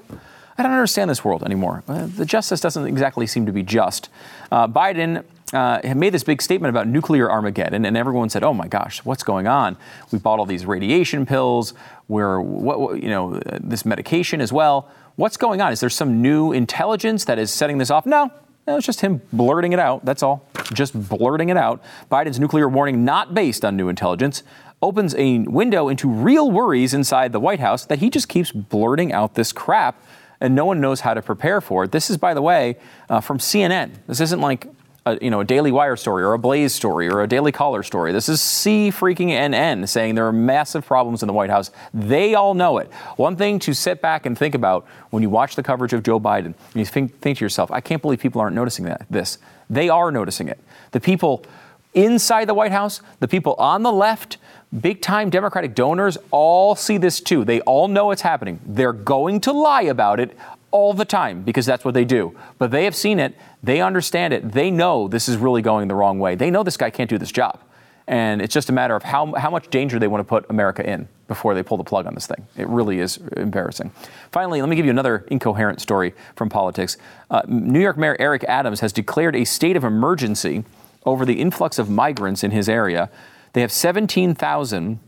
I 0.58 0.62
don't 0.64 0.74
understand 0.74 1.10
this 1.10 1.24
world 1.24 1.44
anymore. 1.44 1.84
Uh, 1.88 2.08
the 2.08 2.26
justice 2.26 2.60
doesn't 2.60 2.86
exactly 2.86 3.26
seem 3.28 3.46
to 3.46 3.54
be 3.54 3.64
just. 3.64 4.10
Uh, 4.52 4.68
Biden 4.68 5.24
uh, 5.54 5.80
made 5.96 6.14
this 6.14 6.24
big 6.24 6.42
statement 6.42 6.70
about 6.70 6.88
nuclear 6.88 7.32
Armageddon, 7.32 7.86
and 7.86 7.98
everyone 7.98 8.30
said, 8.30 8.44
"Oh 8.44 8.54
my 8.54 8.68
gosh, 8.68 9.04
what's 9.06 9.24
going 9.24 9.48
on? 9.48 9.78
We 10.12 10.20
bought 10.20 10.40
all 10.40 10.46
these 10.46 10.66
radiation 10.66 11.26
pills. 11.26 11.74
We're 12.08 12.40
what, 12.40 12.80
what, 12.80 13.04
you 13.04 13.10
know 13.10 13.40
this 13.60 13.86
medication 13.86 14.42
as 14.42 14.54
well. 14.54 14.90
What's 15.16 15.38
going 15.38 15.62
on? 15.62 15.72
Is 15.72 15.80
there 15.80 15.90
some 15.90 16.22
new 16.22 16.52
intelligence 16.52 17.26
that 17.26 17.40
is 17.40 17.52
setting 17.52 17.78
this 17.78 17.90
off?" 17.90 18.06
No. 18.06 18.32
No, 18.68 18.78
it's 18.78 18.86
just 18.86 19.02
him 19.02 19.20
blurting 19.34 19.74
it 19.74 19.80
out. 19.80 20.06
That's 20.06 20.22
all. 20.22 20.46
Just 20.74 20.94
blurting 21.10 21.50
it 21.50 21.58
out. 21.58 21.82
Biden's 22.12 22.40
nuclear 22.40 22.70
warning, 22.70 23.04
not 23.04 23.34
based 23.34 23.66
on 23.66 23.76
new 23.76 23.90
intelligence, 23.90 24.44
opens 24.80 25.16
a 25.16 25.40
window 25.40 25.90
into 25.90 26.08
real 26.08 26.52
worries 26.52 26.94
inside 26.94 27.32
the 27.32 27.40
White 27.40 27.60
House 27.60 27.84
that 27.88 27.98
he 27.98 28.12
just 28.12 28.30
keeps 28.30 28.52
blurting 28.52 29.12
out 29.12 29.34
this 29.34 29.52
crap 29.52 30.00
and 30.40 30.56
no 30.56 30.66
one 30.66 30.80
knows 30.80 31.02
how 31.02 31.14
to 31.14 31.22
prepare 31.22 31.62
for 31.62 31.84
it. 31.84 31.92
This 31.92 32.10
is, 32.10 32.18
by 32.18 32.34
the 32.34 32.42
way, 32.42 32.78
uh, 33.10 33.20
from 33.22 33.40
CNN. 33.40 33.92
This 34.08 34.22
isn't 34.22 34.40
like 34.40 34.68
a, 35.06 35.18
you 35.22 35.30
know, 35.30 35.42
a 35.42 35.46
Daily 35.46 35.72
Wire 35.72 35.96
story 35.96 36.24
or 36.24 36.34
a 36.34 36.40
Blaze 36.40 36.74
story 36.74 37.10
or 37.10 37.22
a 37.22 37.28
Daily 37.28 37.52
Caller 37.52 37.84
story. 37.84 38.12
This 38.12 38.30
is 38.30 38.42
C 38.42 38.92
freaking 38.92 39.30
NN 39.30 39.88
saying 39.88 40.16
there 40.16 40.28
are 40.28 40.34
massive 40.34 40.86
problems 40.86 41.24
in 41.24 41.28
the 41.28 41.34
White 41.34 41.50
House. 41.50 41.72
They 41.94 42.36
all 42.36 42.54
know 42.54 42.78
it. 42.78 42.92
One 43.16 43.36
thing 43.36 43.60
to 43.60 43.74
sit 43.74 44.02
back 44.02 44.26
and 44.26 44.38
think 44.38 44.56
about 44.56 44.86
when 45.10 45.24
you 45.24 45.30
watch 45.30 45.56
the 45.56 45.64
coverage 45.64 45.94
of 45.94 46.04
Joe 46.04 46.20
Biden, 46.20 46.54
you 46.74 46.86
think, 46.86 47.20
think 47.20 47.38
to 47.38 47.46
yourself, 47.46 47.72
I 47.72 47.82
can't 47.82 48.02
believe 48.02 48.20
people 48.20 48.42
aren't 48.42 48.56
noticing 48.56 48.86
that, 48.86 49.06
this. 49.10 49.38
They 49.70 49.90
are 49.90 50.12
noticing 50.12 50.48
it. 50.48 50.60
The 50.92 51.00
people 51.00 51.46
inside 51.94 52.46
the 52.46 52.54
White 52.54 52.72
House, 52.72 53.02
the 53.20 53.28
people 53.28 53.56
on 53.56 53.84
the 53.84 53.92
left, 53.92 54.38
big 54.82 55.02
time 55.02 55.30
Democratic 55.30 55.74
donors 55.74 56.18
all 56.32 56.76
see 56.76 56.98
this 56.98 57.20
too. 57.20 57.44
They 57.44 57.62
all 57.62 57.88
know 57.88 58.12
it's 58.12 58.22
happening. 58.22 58.60
They're 58.66 58.94
going 58.94 59.42
to 59.42 59.52
lie 59.52 59.84
about 59.84 60.20
it 60.20 60.38
all 60.72 60.94
the 60.94 61.06
time 61.06 61.44
because 61.44 61.66
that's 61.66 61.84
what 61.84 61.94
they 61.94 62.06
do. 62.06 62.38
But 62.58 62.72
they 62.72 62.86
have 62.86 62.96
seen 62.96 63.20
it, 63.20 63.36
they 63.64 63.82
understand 63.82 64.34
it, 64.34 64.52
they 64.52 64.72
know 64.72 65.08
this 65.08 65.28
is 65.28 65.38
really 65.38 65.62
going 65.62 65.88
the 65.88 65.96
wrong 65.96 66.20
way. 66.20 66.36
They 66.36 66.52
know 66.52 66.64
this 66.64 66.78
guy 66.78 66.90
can't 66.90 67.10
do 67.10 67.18
this 67.18 67.32
job. 67.32 67.60
And 68.08 68.42
it's 68.42 68.54
just 68.54 68.70
a 68.70 68.74
matter 68.74 68.96
of 68.96 69.04
how, 69.04 69.34
how 69.36 69.52
much 69.52 69.70
danger 69.70 70.00
they 70.00 70.08
want 70.08 70.22
to 70.22 70.28
put 70.28 70.50
America 70.50 70.88
in 70.88 71.08
before 71.28 71.54
they 71.54 71.62
pull 71.62 71.78
the 71.78 71.84
plug 71.84 72.08
on 72.08 72.16
this 72.16 72.26
thing. 72.26 72.48
It 72.58 72.68
really 72.68 73.00
is 73.00 73.18
embarrassing. 73.38 73.92
Finally, 74.32 74.62
let 74.62 74.70
me 74.70 74.76
give 74.76 74.86
you 74.86 74.90
another 74.90 75.26
incoherent 75.28 75.80
story 75.80 76.16
from 76.36 76.50
politics. 76.50 76.98
Uh, 77.30 77.44
New 77.48 77.80
York 77.80 77.98
Mayor 77.98 78.18
Eric 78.20 78.44
Adams 78.46 78.80
has 78.80 78.92
declared 78.92 79.36
a 79.36 79.46
state 79.46 79.78
of 79.78 79.84
emergency 79.84 80.64
over 81.06 81.24
the 81.24 81.40
influx 81.40 81.78
of 81.78 81.88
migrants 81.88 82.44
in 82.44 82.50
his 82.50 82.68
area. 82.68 83.12
They 83.54 83.62
have 83.62 83.72
17,000 83.72 85.00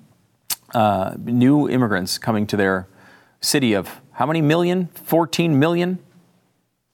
uh, 0.76 1.16
new 1.18 1.68
immigrants 1.68 2.20
coming 2.20 2.45
to 2.47 2.55
their 2.55 2.88
city 3.41 3.74
of 3.74 3.99
how 4.22 4.28
many 4.28 4.43
million? 4.43 4.86
14 5.05 5.57
million? 5.57 5.97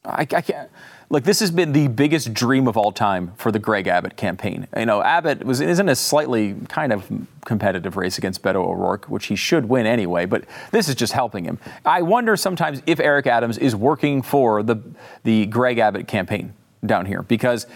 I, 0.06 0.22
I 0.22 0.26
can't. 0.26 0.70
Look, 1.10 1.26
this 1.26 1.42
has 1.42 1.52
been 1.52 1.74
the 1.74 1.90
biggest 1.90 2.34
dream 2.34 2.70
of 2.70 2.78
all 2.78 2.94
time 2.94 3.34
for 3.36 3.52
the 3.52 3.60
Greg 3.60 3.86
Abbott 3.88 4.16
campaign. 4.16 4.66
You 4.78 4.86
know, 4.86 5.04
Abbott 5.04 5.44
was 5.44 5.60
isn't 5.60 5.90
a 5.90 5.96
slightly 5.98 6.56
kind 6.70 6.94
of 6.94 7.12
competitive 7.44 7.98
race 7.98 8.18
against 8.18 8.42
Beto 8.44 8.66
O'Rourke, 8.66 9.08
which 9.08 9.26
he 9.26 9.36
should 9.36 9.68
win 9.68 9.86
anyway, 9.86 10.26
but 10.26 10.46
this 10.72 10.88
is 10.88 10.96
just 10.96 11.12
helping 11.12 11.44
him. 11.44 11.60
I 11.84 12.02
wonder 12.02 12.38
sometimes 12.38 12.82
if 12.86 12.98
Eric 12.98 13.28
Adams 13.28 13.58
is 13.58 13.76
working 13.76 14.22
for 14.22 14.64
the 14.64 14.82
the 15.26 15.48
Greg 15.48 15.80
Abbott 15.80 16.08
campaign 16.08 16.54
down 16.86 17.06
here 17.06 17.24
because 17.24 17.68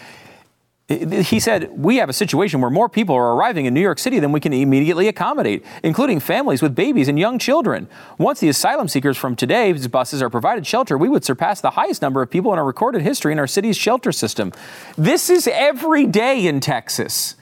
He 0.92 1.40
said, 1.40 1.70
We 1.76 1.96
have 1.96 2.08
a 2.08 2.12
situation 2.12 2.60
where 2.60 2.70
more 2.70 2.88
people 2.88 3.14
are 3.14 3.34
arriving 3.34 3.66
in 3.66 3.74
New 3.74 3.80
York 3.80 3.98
City 3.98 4.18
than 4.18 4.32
we 4.32 4.40
can 4.40 4.52
immediately 4.52 5.08
accommodate, 5.08 5.64
including 5.82 6.20
families 6.20 6.60
with 6.60 6.74
babies 6.74 7.08
and 7.08 7.18
young 7.18 7.38
children. 7.38 7.88
Once 8.18 8.40
the 8.40 8.48
asylum 8.48 8.88
seekers 8.88 9.16
from 9.16 9.34
today's 9.34 9.88
buses 9.88 10.22
are 10.22 10.30
provided 10.30 10.66
shelter, 10.66 10.98
we 10.98 11.08
would 11.08 11.24
surpass 11.24 11.60
the 11.60 11.70
highest 11.70 12.02
number 12.02 12.20
of 12.20 12.30
people 12.30 12.52
in 12.52 12.58
our 12.58 12.64
recorded 12.64 13.02
history 13.02 13.32
in 13.32 13.38
our 13.38 13.46
city's 13.46 13.76
shelter 13.76 14.12
system. 14.12 14.52
This 14.96 15.30
is 15.30 15.48
every 15.48 16.06
day 16.06 16.46
in 16.46 16.60
Texas, 16.60 17.36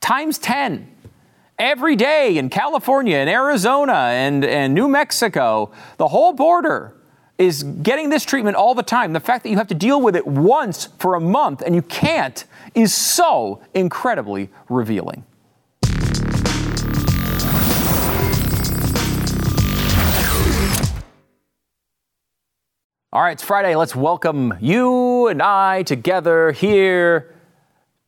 times 0.00 0.38
10. 0.38 0.96
Every 1.58 1.94
day 1.94 2.38
in 2.38 2.48
California 2.48 3.18
and 3.18 3.28
Arizona 3.28 3.92
and, 3.92 4.46
and 4.46 4.74
New 4.74 4.88
Mexico, 4.88 5.72
the 5.98 6.08
whole 6.08 6.32
border 6.32 6.94
is 7.40 7.62
getting 7.62 8.10
this 8.10 8.26
treatment 8.26 8.54
all 8.54 8.74
the 8.74 8.82
time. 8.82 9.14
The 9.14 9.18
fact 9.18 9.44
that 9.44 9.48
you 9.48 9.56
have 9.56 9.68
to 9.68 9.74
deal 9.74 9.98
with 10.02 10.14
it 10.14 10.26
once 10.26 10.90
for 10.98 11.14
a 11.14 11.20
month 11.20 11.62
and 11.62 11.74
you 11.74 11.80
can't 11.80 12.44
is 12.74 12.92
so 12.92 13.62
incredibly 13.72 14.50
revealing. 14.68 15.24
All 23.12 23.22
right, 23.22 23.32
it's 23.32 23.42
Friday. 23.42 23.74
Let's 23.74 23.96
welcome 23.96 24.52
you 24.60 25.28
and 25.28 25.40
I 25.40 25.82
together 25.82 26.52
here 26.52 27.34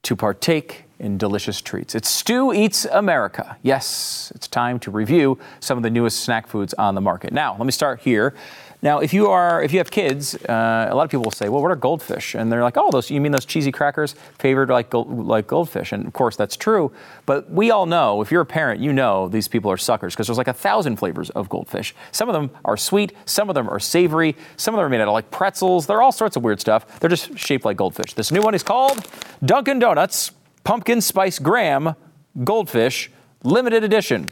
to 0.02 0.14
partake 0.14 0.84
in 0.98 1.16
delicious 1.16 1.60
treats. 1.60 1.94
It's 1.94 2.08
Stu 2.08 2.52
Eats 2.52 2.84
America. 2.84 3.56
Yes, 3.62 4.30
it's 4.34 4.46
time 4.46 4.78
to 4.80 4.90
review 4.90 5.38
some 5.58 5.78
of 5.78 5.82
the 5.82 5.90
newest 5.90 6.20
snack 6.20 6.46
foods 6.46 6.74
on 6.74 6.94
the 6.94 7.00
market. 7.00 7.32
Now, 7.32 7.56
let 7.56 7.64
me 7.64 7.72
start 7.72 8.00
here. 8.00 8.34
Now, 8.82 8.98
if 8.98 9.14
you 9.14 9.28
are, 9.28 9.62
if 9.62 9.72
you 9.72 9.78
have 9.78 9.92
kids, 9.92 10.34
uh, 10.34 10.88
a 10.90 10.94
lot 10.94 11.04
of 11.04 11.10
people 11.10 11.22
will 11.22 11.30
say, 11.30 11.48
"Well, 11.48 11.62
what 11.62 11.70
are 11.70 11.76
goldfish?" 11.76 12.34
And 12.34 12.50
they're 12.50 12.64
like, 12.64 12.76
"Oh, 12.76 12.90
those 12.90 13.10
you 13.10 13.20
mean 13.20 13.30
those 13.30 13.44
cheesy 13.44 13.70
crackers 13.70 14.16
favored 14.40 14.70
like 14.70 14.92
like 14.92 15.46
goldfish?" 15.46 15.92
And 15.92 16.04
of 16.04 16.12
course, 16.12 16.34
that's 16.34 16.56
true. 16.56 16.90
But 17.24 17.48
we 17.48 17.70
all 17.70 17.86
know, 17.86 18.22
if 18.22 18.32
you're 18.32 18.40
a 18.40 18.46
parent, 18.46 18.80
you 18.80 18.92
know 18.92 19.28
these 19.28 19.46
people 19.46 19.70
are 19.70 19.76
suckers 19.76 20.14
because 20.14 20.26
there's 20.26 20.38
like 20.38 20.48
a 20.48 20.52
thousand 20.52 20.96
flavors 20.96 21.30
of 21.30 21.48
goldfish. 21.48 21.94
Some 22.10 22.28
of 22.28 22.32
them 22.32 22.50
are 22.64 22.76
sweet, 22.76 23.12
some 23.24 23.48
of 23.48 23.54
them 23.54 23.68
are 23.68 23.78
savory, 23.78 24.34
some 24.56 24.74
of 24.74 24.78
them 24.78 24.86
are 24.86 24.88
made 24.88 25.00
out 25.00 25.06
of 25.06 25.14
like 25.14 25.30
pretzels. 25.30 25.86
They're 25.86 26.02
all 26.02 26.12
sorts 26.12 26.34
of 26.34 26.42
weird 26.42 26.60
stuff. 26.60 26.98
They're 26.98 27.10
just 27.10 27.38
shaped 27.38 27.64
like 27.64 27.76
goldfish. 27.76 28.14
This 28.14 28.32
new 28.32 28.42
one 28.42 28.54
is 28.54 28.64
called 28.64 29.06
Dunkin' 29.44 29.78
Donuts 29.78 30.32
Pumpkin 30.64 31.00
Spice 31.00 31.38
Graham 31.38 31.94
Goldfish 32.42 33.12
Limited 33.44 33.84
Edition 33.84 34.28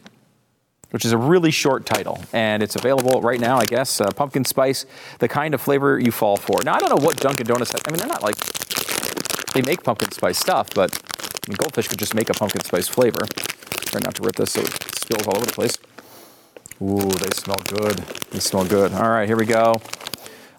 which 0.90 1.04
is 1.04 1.12
a 1.12 1.16
really 1.16 1.50
short 1.50 1.86
title, 1.86 2.22
and 2.32 2.62
it's 2.62 2.76
available 2.76 3.20
right 3.22 3.40
now, 3.40 3.58
I 3.58 3.66
guess. 3.66 4.00
Uh, 4.00 4.10
pumpkin 4.10 4.44
spice, 4.44 4.86
the 5.18 5.28
kind 5.28 5.54
of 5.54 5.60
flavor 5.60 5.98
you 5.98 6.10
fall 6.10 6.36
for. 6.36 6.62
Now, 6.64 6.74
I 6.74 6.80
don't 6.80 6.90
know 6.90 7.04
what 7.04 7.16
Dunkin' 7.16 7.46
Donuts 7.46 7.72
has. 7.72 7.80
I 7.86 7.90
mean, 7.90 7.98
they're 7.98 8.08
not 8.08 8.22
like 8.22 8.36
they 9.52 9.62
make 9.62 9.82
pumpkin 9.82 10.10
spice 10.12 10.38
stuff, 10.38 10.70
but 10.74 10.92
I 10.92 11.50
mean, 11.50 11.56
Goldfish 11.56 11.88
could 11.88 11.98
just 11.98 12.14
make 12.14 12.28
a 12.28 12.34
pumpkin 12.34 12.62
spice 12.62 12.88
flavor. 12.88 13.24
Try 13.86 14.00
not 14.00 14.14
to 14.16 14.22
rip 14.22 14.36
this 14.36 14.52
so 14.52 14.60
it 14.60 14.72
spills 14.98 15.26
all 15.26 15.36
over 15.36 15.46
the 15.46 15.52
place. 15.52 15.78
Ooh, 16.82 17.10
they 17.10 17.30
smell 17.34 17.58
good. 17.68 17.98
They 18.30 18.40
smell 18.40 18.64
good. 18.64 18.92
All 18.92 19.08
right, 19.08 19.28
here 19.28 19.36
we 19.36 19.46
go. 19.46 19.74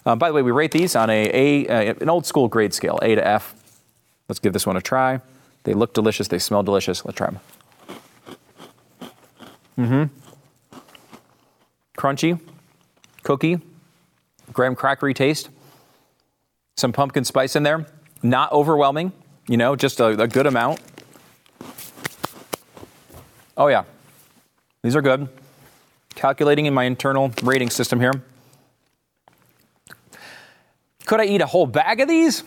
Um, 0.04 0.18
by 0.18 0.28
the 0.28 0.34
way, 0.34 0.42
we 0.42 0.50
rate 0.50 0.72
these 0.72 0.96
on 0.96 1.10
a, 1.10 1.66
a 1.66 1.90
uh, 1.90 1.94
an 2.00 2.08
old 2.08 2.26
school 2.26 2.48
grade 2.48 2.74
scale, 2.74 2.98
A 3.02 3.14
to 3.14 3.26
F. 3.26 3.54
Let's 4.28 4.38
give 4.38 4.52
this 4.52 4.66
one 4.66 4.76
a 4.76 4.80
try. 4.80 5.20
They 5.64 5.74
look 5.74 5.94
delicious. 5.94 6.28
They 6.28 6.38
smell 6.38 6.62
delicious. 6.62 7.04
Let's 7.04 7.18
try 7.18 7.30
them. 7.30 7.40
Mm-hmm 9.78 10.21
crunchy, 11.96 12.40
cookie, 13.22 13.60
graham 14.52 14.74
crackery 14.74 15.14
taste, 15.14 15.48
some 16.76 16.92
pumpkin 16.92 17.24
spice 17.24 17.56
in 17.56 17.62
there, 17.62 17.86
not 18.22 18.50
overwhelming, 18.52 19.12
you 19.48 19.56
know, 19.56 19.76
just 19.76 20.00
a, 20.00 20.06
a 20.06 20.28
good 20.28 20.46
amount. 20.46 20.80
Oh, 23.56 23.68
yeah, 23.68 23.84
these 24.82 24.96
are 24.96 25.02
good. 25.02 25.28
Calculating 26.14 26.66
in 26.66 26.74
my 26.74 26.84
internal 26.84 27.32
rating 27.42 27.70
system 27.70 28.00
here. 28.00 28.12
Could 31.06 31.20
I 31.20 31.24
eat 31.24 31.40
a 31.40 31.46
whole 31.46 31.66
bag 31.66 32.00
of 32.00 32.08
these? 32.08 32.44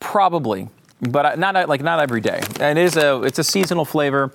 Probably, 0.00 0.68
but 1.00 1.38
not 1.38 1.68
like 1.68 1.82
not 1.82 2.00
every 2.00 2.20
day. 2.20 2.40
And 2.60 2.78
it 2.78 2.84
is 2.84 2.96
a 2.96 3.22
it's 3.22 3.38
a 3.38 3.44
seasonal 3.44 3.84
flavor. 3.84 4.32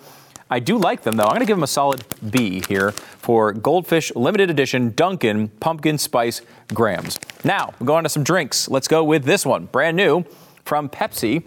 I 0.50 0.60
do 0.60 0.78
like 0.78 1.04
them 1.04 1.16
though. 1.16 1.26
I'm 1.26 1.30
going 1.30 1.42
to 1.42 1.46
give 1.46 1.58
them 1.58 1.64
a 1.64 1.68
solid 1.68 2.04
B 2.32 2.64
here 2.68 2.92
for 2.92 3.54
Goldfish 3.54 4.14
Limited 4.16 4.50
Edition 4.50 4.94
Dunkin' 4.96 5.50
Pumpkin 5.60 5.98
Spice 5.98 6.42
Grams. 6.74 7.20
Now, 7.44 7.74
we'll 7.80 7.88
go 7.88 7.96
on 7.96 8.04
to 8.04 8.10
some 8.10 8.24
drinks. 8.24 8.68
Let's 8.68 8.88
go 8.88 9.04
with 9.04 9.26
this 9.26 9.46
one, 9.46 9.66
brand 9.66 9.96
new 9.96 10.26
from 10.66 10.90
Pepsi. 10.90 11.44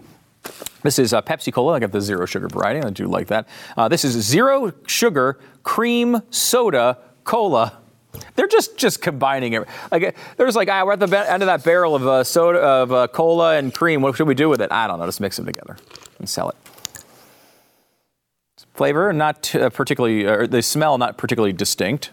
This 0.83 0.99
is 0.99 1.13
uh, 1.13 1.21
Pepsi 1.21 1.51
Cola. 1.51 1.73
I 1.73 1.79
got 1.79 1.91
the 1.91 2.01
zero 2.01 2.25
sugar 2.25 2.47
variety. 2.47 2.85
I 2.85 2.89
do 2.89 3.07
like 3.07 3.27
that. 3.27 3.47
Uh, 3.75 3.87
this 3.87 4.03
is 4.05 4.13
zero 4.13 4.73
sugar 4.87 5.39
cream 5.63 6.21
soda 6.29 6.97
cola. 7.23 7.79
They're 8.35 8.47
just 8.47 8.77
just 8.77 9.01
combining 9.01 9.53
it. 9.53 9.63
Like 9.91 10.15
there's 10.37 10.55
like 10.55 10.69
ah, 10.69 10.83
we're 10.85 10.93
at 10.93 10.99
the 10.99 11.31
end 11.31 11.41
of 11.41 11.47
that 11.47 11.63
barrel 11.63 11.95
of 11.95 12.05
uh, 12.05 12.23
soda 12.23 12.59
of 12.59 12.91
uh, 12.91 13.07
cola 13.07 13.55
and 13.57 13.73
cream. 13.73 14.01
What 14.01 14.15
should 14.15 14.27
we 14.27 14.35
do 14.35 14.49
with 14.49 14.61
it? 14.61 14.71
I 14.71 14.87
don't 14.87 14.99
know. 14.99 15.05
Just 15.05 15.21
mix 15.21 15.37
them 15.37 15.45
together 15.45 15.77
and 16.19 16.29
sell 16.29 16.49
it 16.49 16.55
flavor, 18.73 19.13
not 19.13 19.53
uh, 19.55 19.69
particularly, 19.69 20.25
or 20.25 20.47
the 20.47 20.61
smell 20.61 20.97
not 20.97 21.17
particularly 21.17 21.53
distinct. 21.53 22.11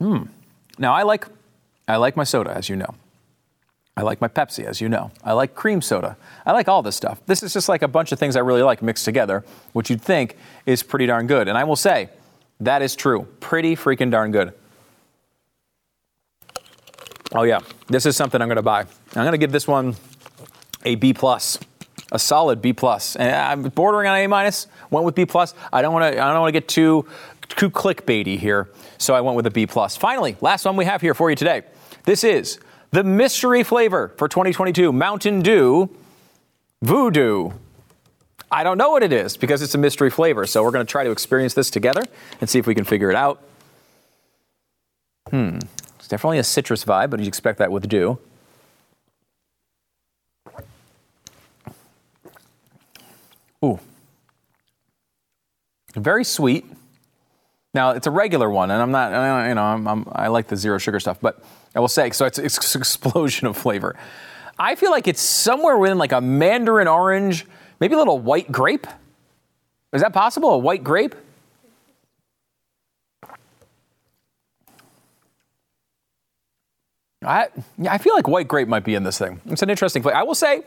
Hmm. 0.00 0.24
Now 0.78 0.94
I 0.94 1.02
like, 1.02 1.26
I 1.86 1.96
like 1.96 2.16
my 2.16 2.24
soda, 2.24 2.50
as 2.50 2.68
you 2.68 2.76
know. 2.76 2.94
I 3.96 4.02
like 4.02 4.20
my 4.22 4.28
Pepsi, 4.28 4.64
as 4.64 4.80
you 4.80 4.88
know. 4.88 5.10
I 5.22 5.32
like 5.32 5.54
cream 5.54 5.82
soda. 5.82 6.16
I 6.46 6.52
like 6.52 6.68
all 6.68 6.80
this 6.80 6.96
stuff. 6.96 7.20
This 7.26 7.42
is 7.42 7.52
just 7.52 7.68
like 7.68 7.82
a 7.82 7.88
bunch 7.88 8.12
of 8.12 8.18
things 8.18 8.34
I 8.34 8.40
really 8.40 8.62
like 8.62 8.80
mixed 8.80 9.04
together, 9.04 9.44
which 9.74 9.90
you'd 9.90 10.00
think 10.00 10.38
is 10.64 10.82
pretty 10.82 11.04
darn 11.04 11.26
good. 11.26 11.48
And 11.48 11.58
I 11.58 11.64
will 11.64 11.76
say, 11.76 12.08
that 12.60 12.80
is 12.80 12.96
true. 12.96 13.26
Pretty 13.40 13.76
freaking 13.76 14.10
darn 14.10 14.30
good. 14.30 14.54
Oh, 17.32 17.42
yeah. 17.42 17.60
This 17.88 18.06
is 18.06 18.16
something 18.16 18.40
I'm 18.40 18.48
going 18.48 18.56
to 18.56 18.62
buy. 18.62 18.80
I'm 18.80 18.86
going 19.14 19.32
to 19.32 19.38
give 19.38 19.52
this 19.52 19.68
one 19.68 19.96
a 20.84 20.94
B 20.94 21.12
plus, 21.12 21.58
a 22.12 22.18
solid 22.18 22.62
B 22.62 22.72
plus. 22.72 23.16
And 23.16 23.34
I'm 23.34 23.62
bordering 23.70 24.08
on 24.08 24.16
A 24.16 24.26
minus. 24.26 24.66
Went 24.90 25.04
with 25.06 25.14
B 25.14 25.26
plus. 25.26 25.54
I 25.72 25.82
don't 25.82 25.92
want 25.92 26.14
to. 26.14 26.20
I 26.20 26.32
don't 26.32 26.40
want 26.40 26.48
to 26.48 26.60
get 26.60 26.68
too 26.68 27.06
too 27.48 27.70
clickbaity 27.70 28.38
here, 28.38 28.68
so 28.98 29.14
I 29.14 29.20
went 29.20 29.36
with 29.36 29.46
a 29.46 29.50
B 29.50 29.66
plus. 29.66 29.96
Finally, 29.96 30.36
last 30.40 30.64
one 30.64 30.76
we 30.76 30.84
have 30.84 31.00
here 31.00 31.14
for 31.14 31.30
you 31.30 31.36
today. 31.36 31.62
This 32.04 32.24
is 32.24 32.58
the 32.92 33.04
mystery 33.04 33.62
flavor 33.62 34.12
for 34.16 34.28
2022 34.28 34.92
Mountain 34.92 35.42
Dew 35.42 35.88
VooDEW. 36.84 37.54
I 38.52 38.64
don't 38.64 38.78
know 38.78 38.90
what 38.90 39.02
it 39.02 39.12
is 39.12 39.36
because 39.36 39.62
it's 39.62 39.74
a 39.74 39.78
mystery 39.78 40.10
flavor. 40.10 40.46
So 40.46 40.62
we're 40.62 40.72
going 40.72 40.84
to 40.84 40.90
try 40.90 41.04
to 41.04 41.10
experience 41.10 41.54
this 41.54 41.70
together 41.70 42.02
and 42.40 42.50
see 42.50 42.58
if 42.58 42.66
we 42.66 42.74
can 42.74 42.84
figure 42.84 43.10
it 43.10 43.16
out. 43.16 43.42
Hmm. 45.30 45.58
It's 45.98 46.08
definitely 46.08 46.38
a 46.38 46.44
citrus 46.44 46.84
vibe, 46.84 47.10
but 47.10 47.20
you'd 47.20 47.28
expect 47.28 47.58
that 47.58 47.70
with 47.70 47.88
dew. 47.88 48.18
Ooh. 53.64 53.78
Very 55.94 56.24
sweet. 56.24 56.64
Now 57.74 57.90
it's 57.90 58.06
a 58.06 58.10
regular 58.10 58.50
one, 58.50 58.70
and 58.70 58.82
I'm 58.82 58.90
not, 58.90 59.48
you 59.48 59.54
know, 59.54 59.62
I'm, 59.62 59.86
I'm, 59.86 60.08
i 60.12 60.28
like 60.28 60.48
the 60.48 60.56
zero 60.56 60.78
sugar 60.78 60.98
stuff, 60.98 61.18
but 61.20 61.42
I 61.74 61.80
will 61.80 61.88
say, 61.88 62.10
so 62.10 62.26
it's, 62.26 62.38
it's 62.38 62.74
an 62.74 62.80
explosion 62.80 63.46
of 63.46 63.56
flavor. 63.56 63.96
I 64.58 64.74
feel 64.74 64.90
like 64.90 65.06
it's 65.06 65.20
somewhere 65.20 65.78
within 65.78 65.98
like 65.98 66.12
a 66.12 66.20
mandarin 66.20 66.88
orange, 66.88 67.46
maybe 67.80 67.94
a 67.94 67.98
little 67.98 68.18
white 68.18 68.50
grape. 68.50 68.86
Is 69.92 70.02
that 70.02 70.12
possible? 70.12 70.50
A 70.50 70.58
white 70.58 70.84
grape? 70.84 71.14
I, 77.22 77.48
I 77.88 77.98
feel 77.98 78.14
like 78.14 78.26
white 78.26 78.48
grape 78.48 78.66
might 78.66 78.84
be 78.84 78.94
in 78.94 79.02
this 79.02 79.18
thing. 79.18 79.40
It's 79.46 79.62
an 79.62 79.70
interesting 79.70 80.02
flavor. 80.02 80.16
I 80.16 80.22
will 80.22 80.34
say, 80.34 80.62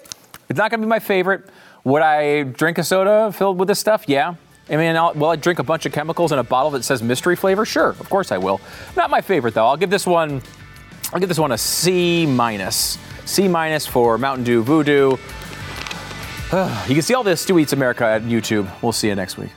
it's 0.50 0.58
not 0.58 0.70
going 0.70 0.82
to 0.82 0.86
be 0.86 0.90
my 0.90 1.00
favorite. 1.00 1.50
Would 1.84 2.02
I 2.02 2.44
drink 2.44 2.78
a 2.78 2.84
soda 2.84 3.32
filled 3.32 3.58
with 3.60 3.68
this 3.68 3.80
stuff? 3.80 4.06
Yeah. 4.08 4.36
I 4.70 4.78
mean, 4.78 4.96
I'll, 4.96 5.14
will 5.14 5.30
I 5.30 5.36
drink 5.36 5.60
a 5.60 5.64
bunch 5.64 5.86
of 5.86 5.92
chemicals 5.92 6.32
in 6.32 6.40
a 6.40 6.44
bottle 6.44 6.72
that 6.72 6.84
says 6.84 7.04
mystery 7.04 7.36
flavor? 7.36 7.66
Sure, 7.66 7.90
of 7.90 8.10
course 8.10 8.32
I 8.32 8.38
will. 8.38 8.62
Not 8.96 9.10
my 9.10 9.20
favorite 9.22 9.54
though. 9.54 9.66
I'll 9.66 9.78
give 9.78 9.90
this 9.90 10.08
one. 10.08 10.42
I'll 11.12 11.20
give 11.20 11.30
this 11.30 11.40
one 11.40 11.52
a 11.52 11.58
C 11.58 12.26
minus. 12.26 12.98
C 13.26 13.48
minus 13.48 13.86
for 13.86 14.18
Mountain 14.18 14.46
Dew 14.46 14.64
VooDEW. 14.64 15.20
you 16.88 16.96
can 16.96 17.02
see 17.02 17.14
all 17.14 17.24
this 17.24 17.42
Stu 17.42 17.60
Eats 17.60 17.74
America 17.74 18.06
at 18.06 18.22
YouTube. 18.24 18.70
We'll 18.82 18.94
see 18.94 19.10
you 19.10 19.16
next 19.16 19.38
week. 19.38 19.52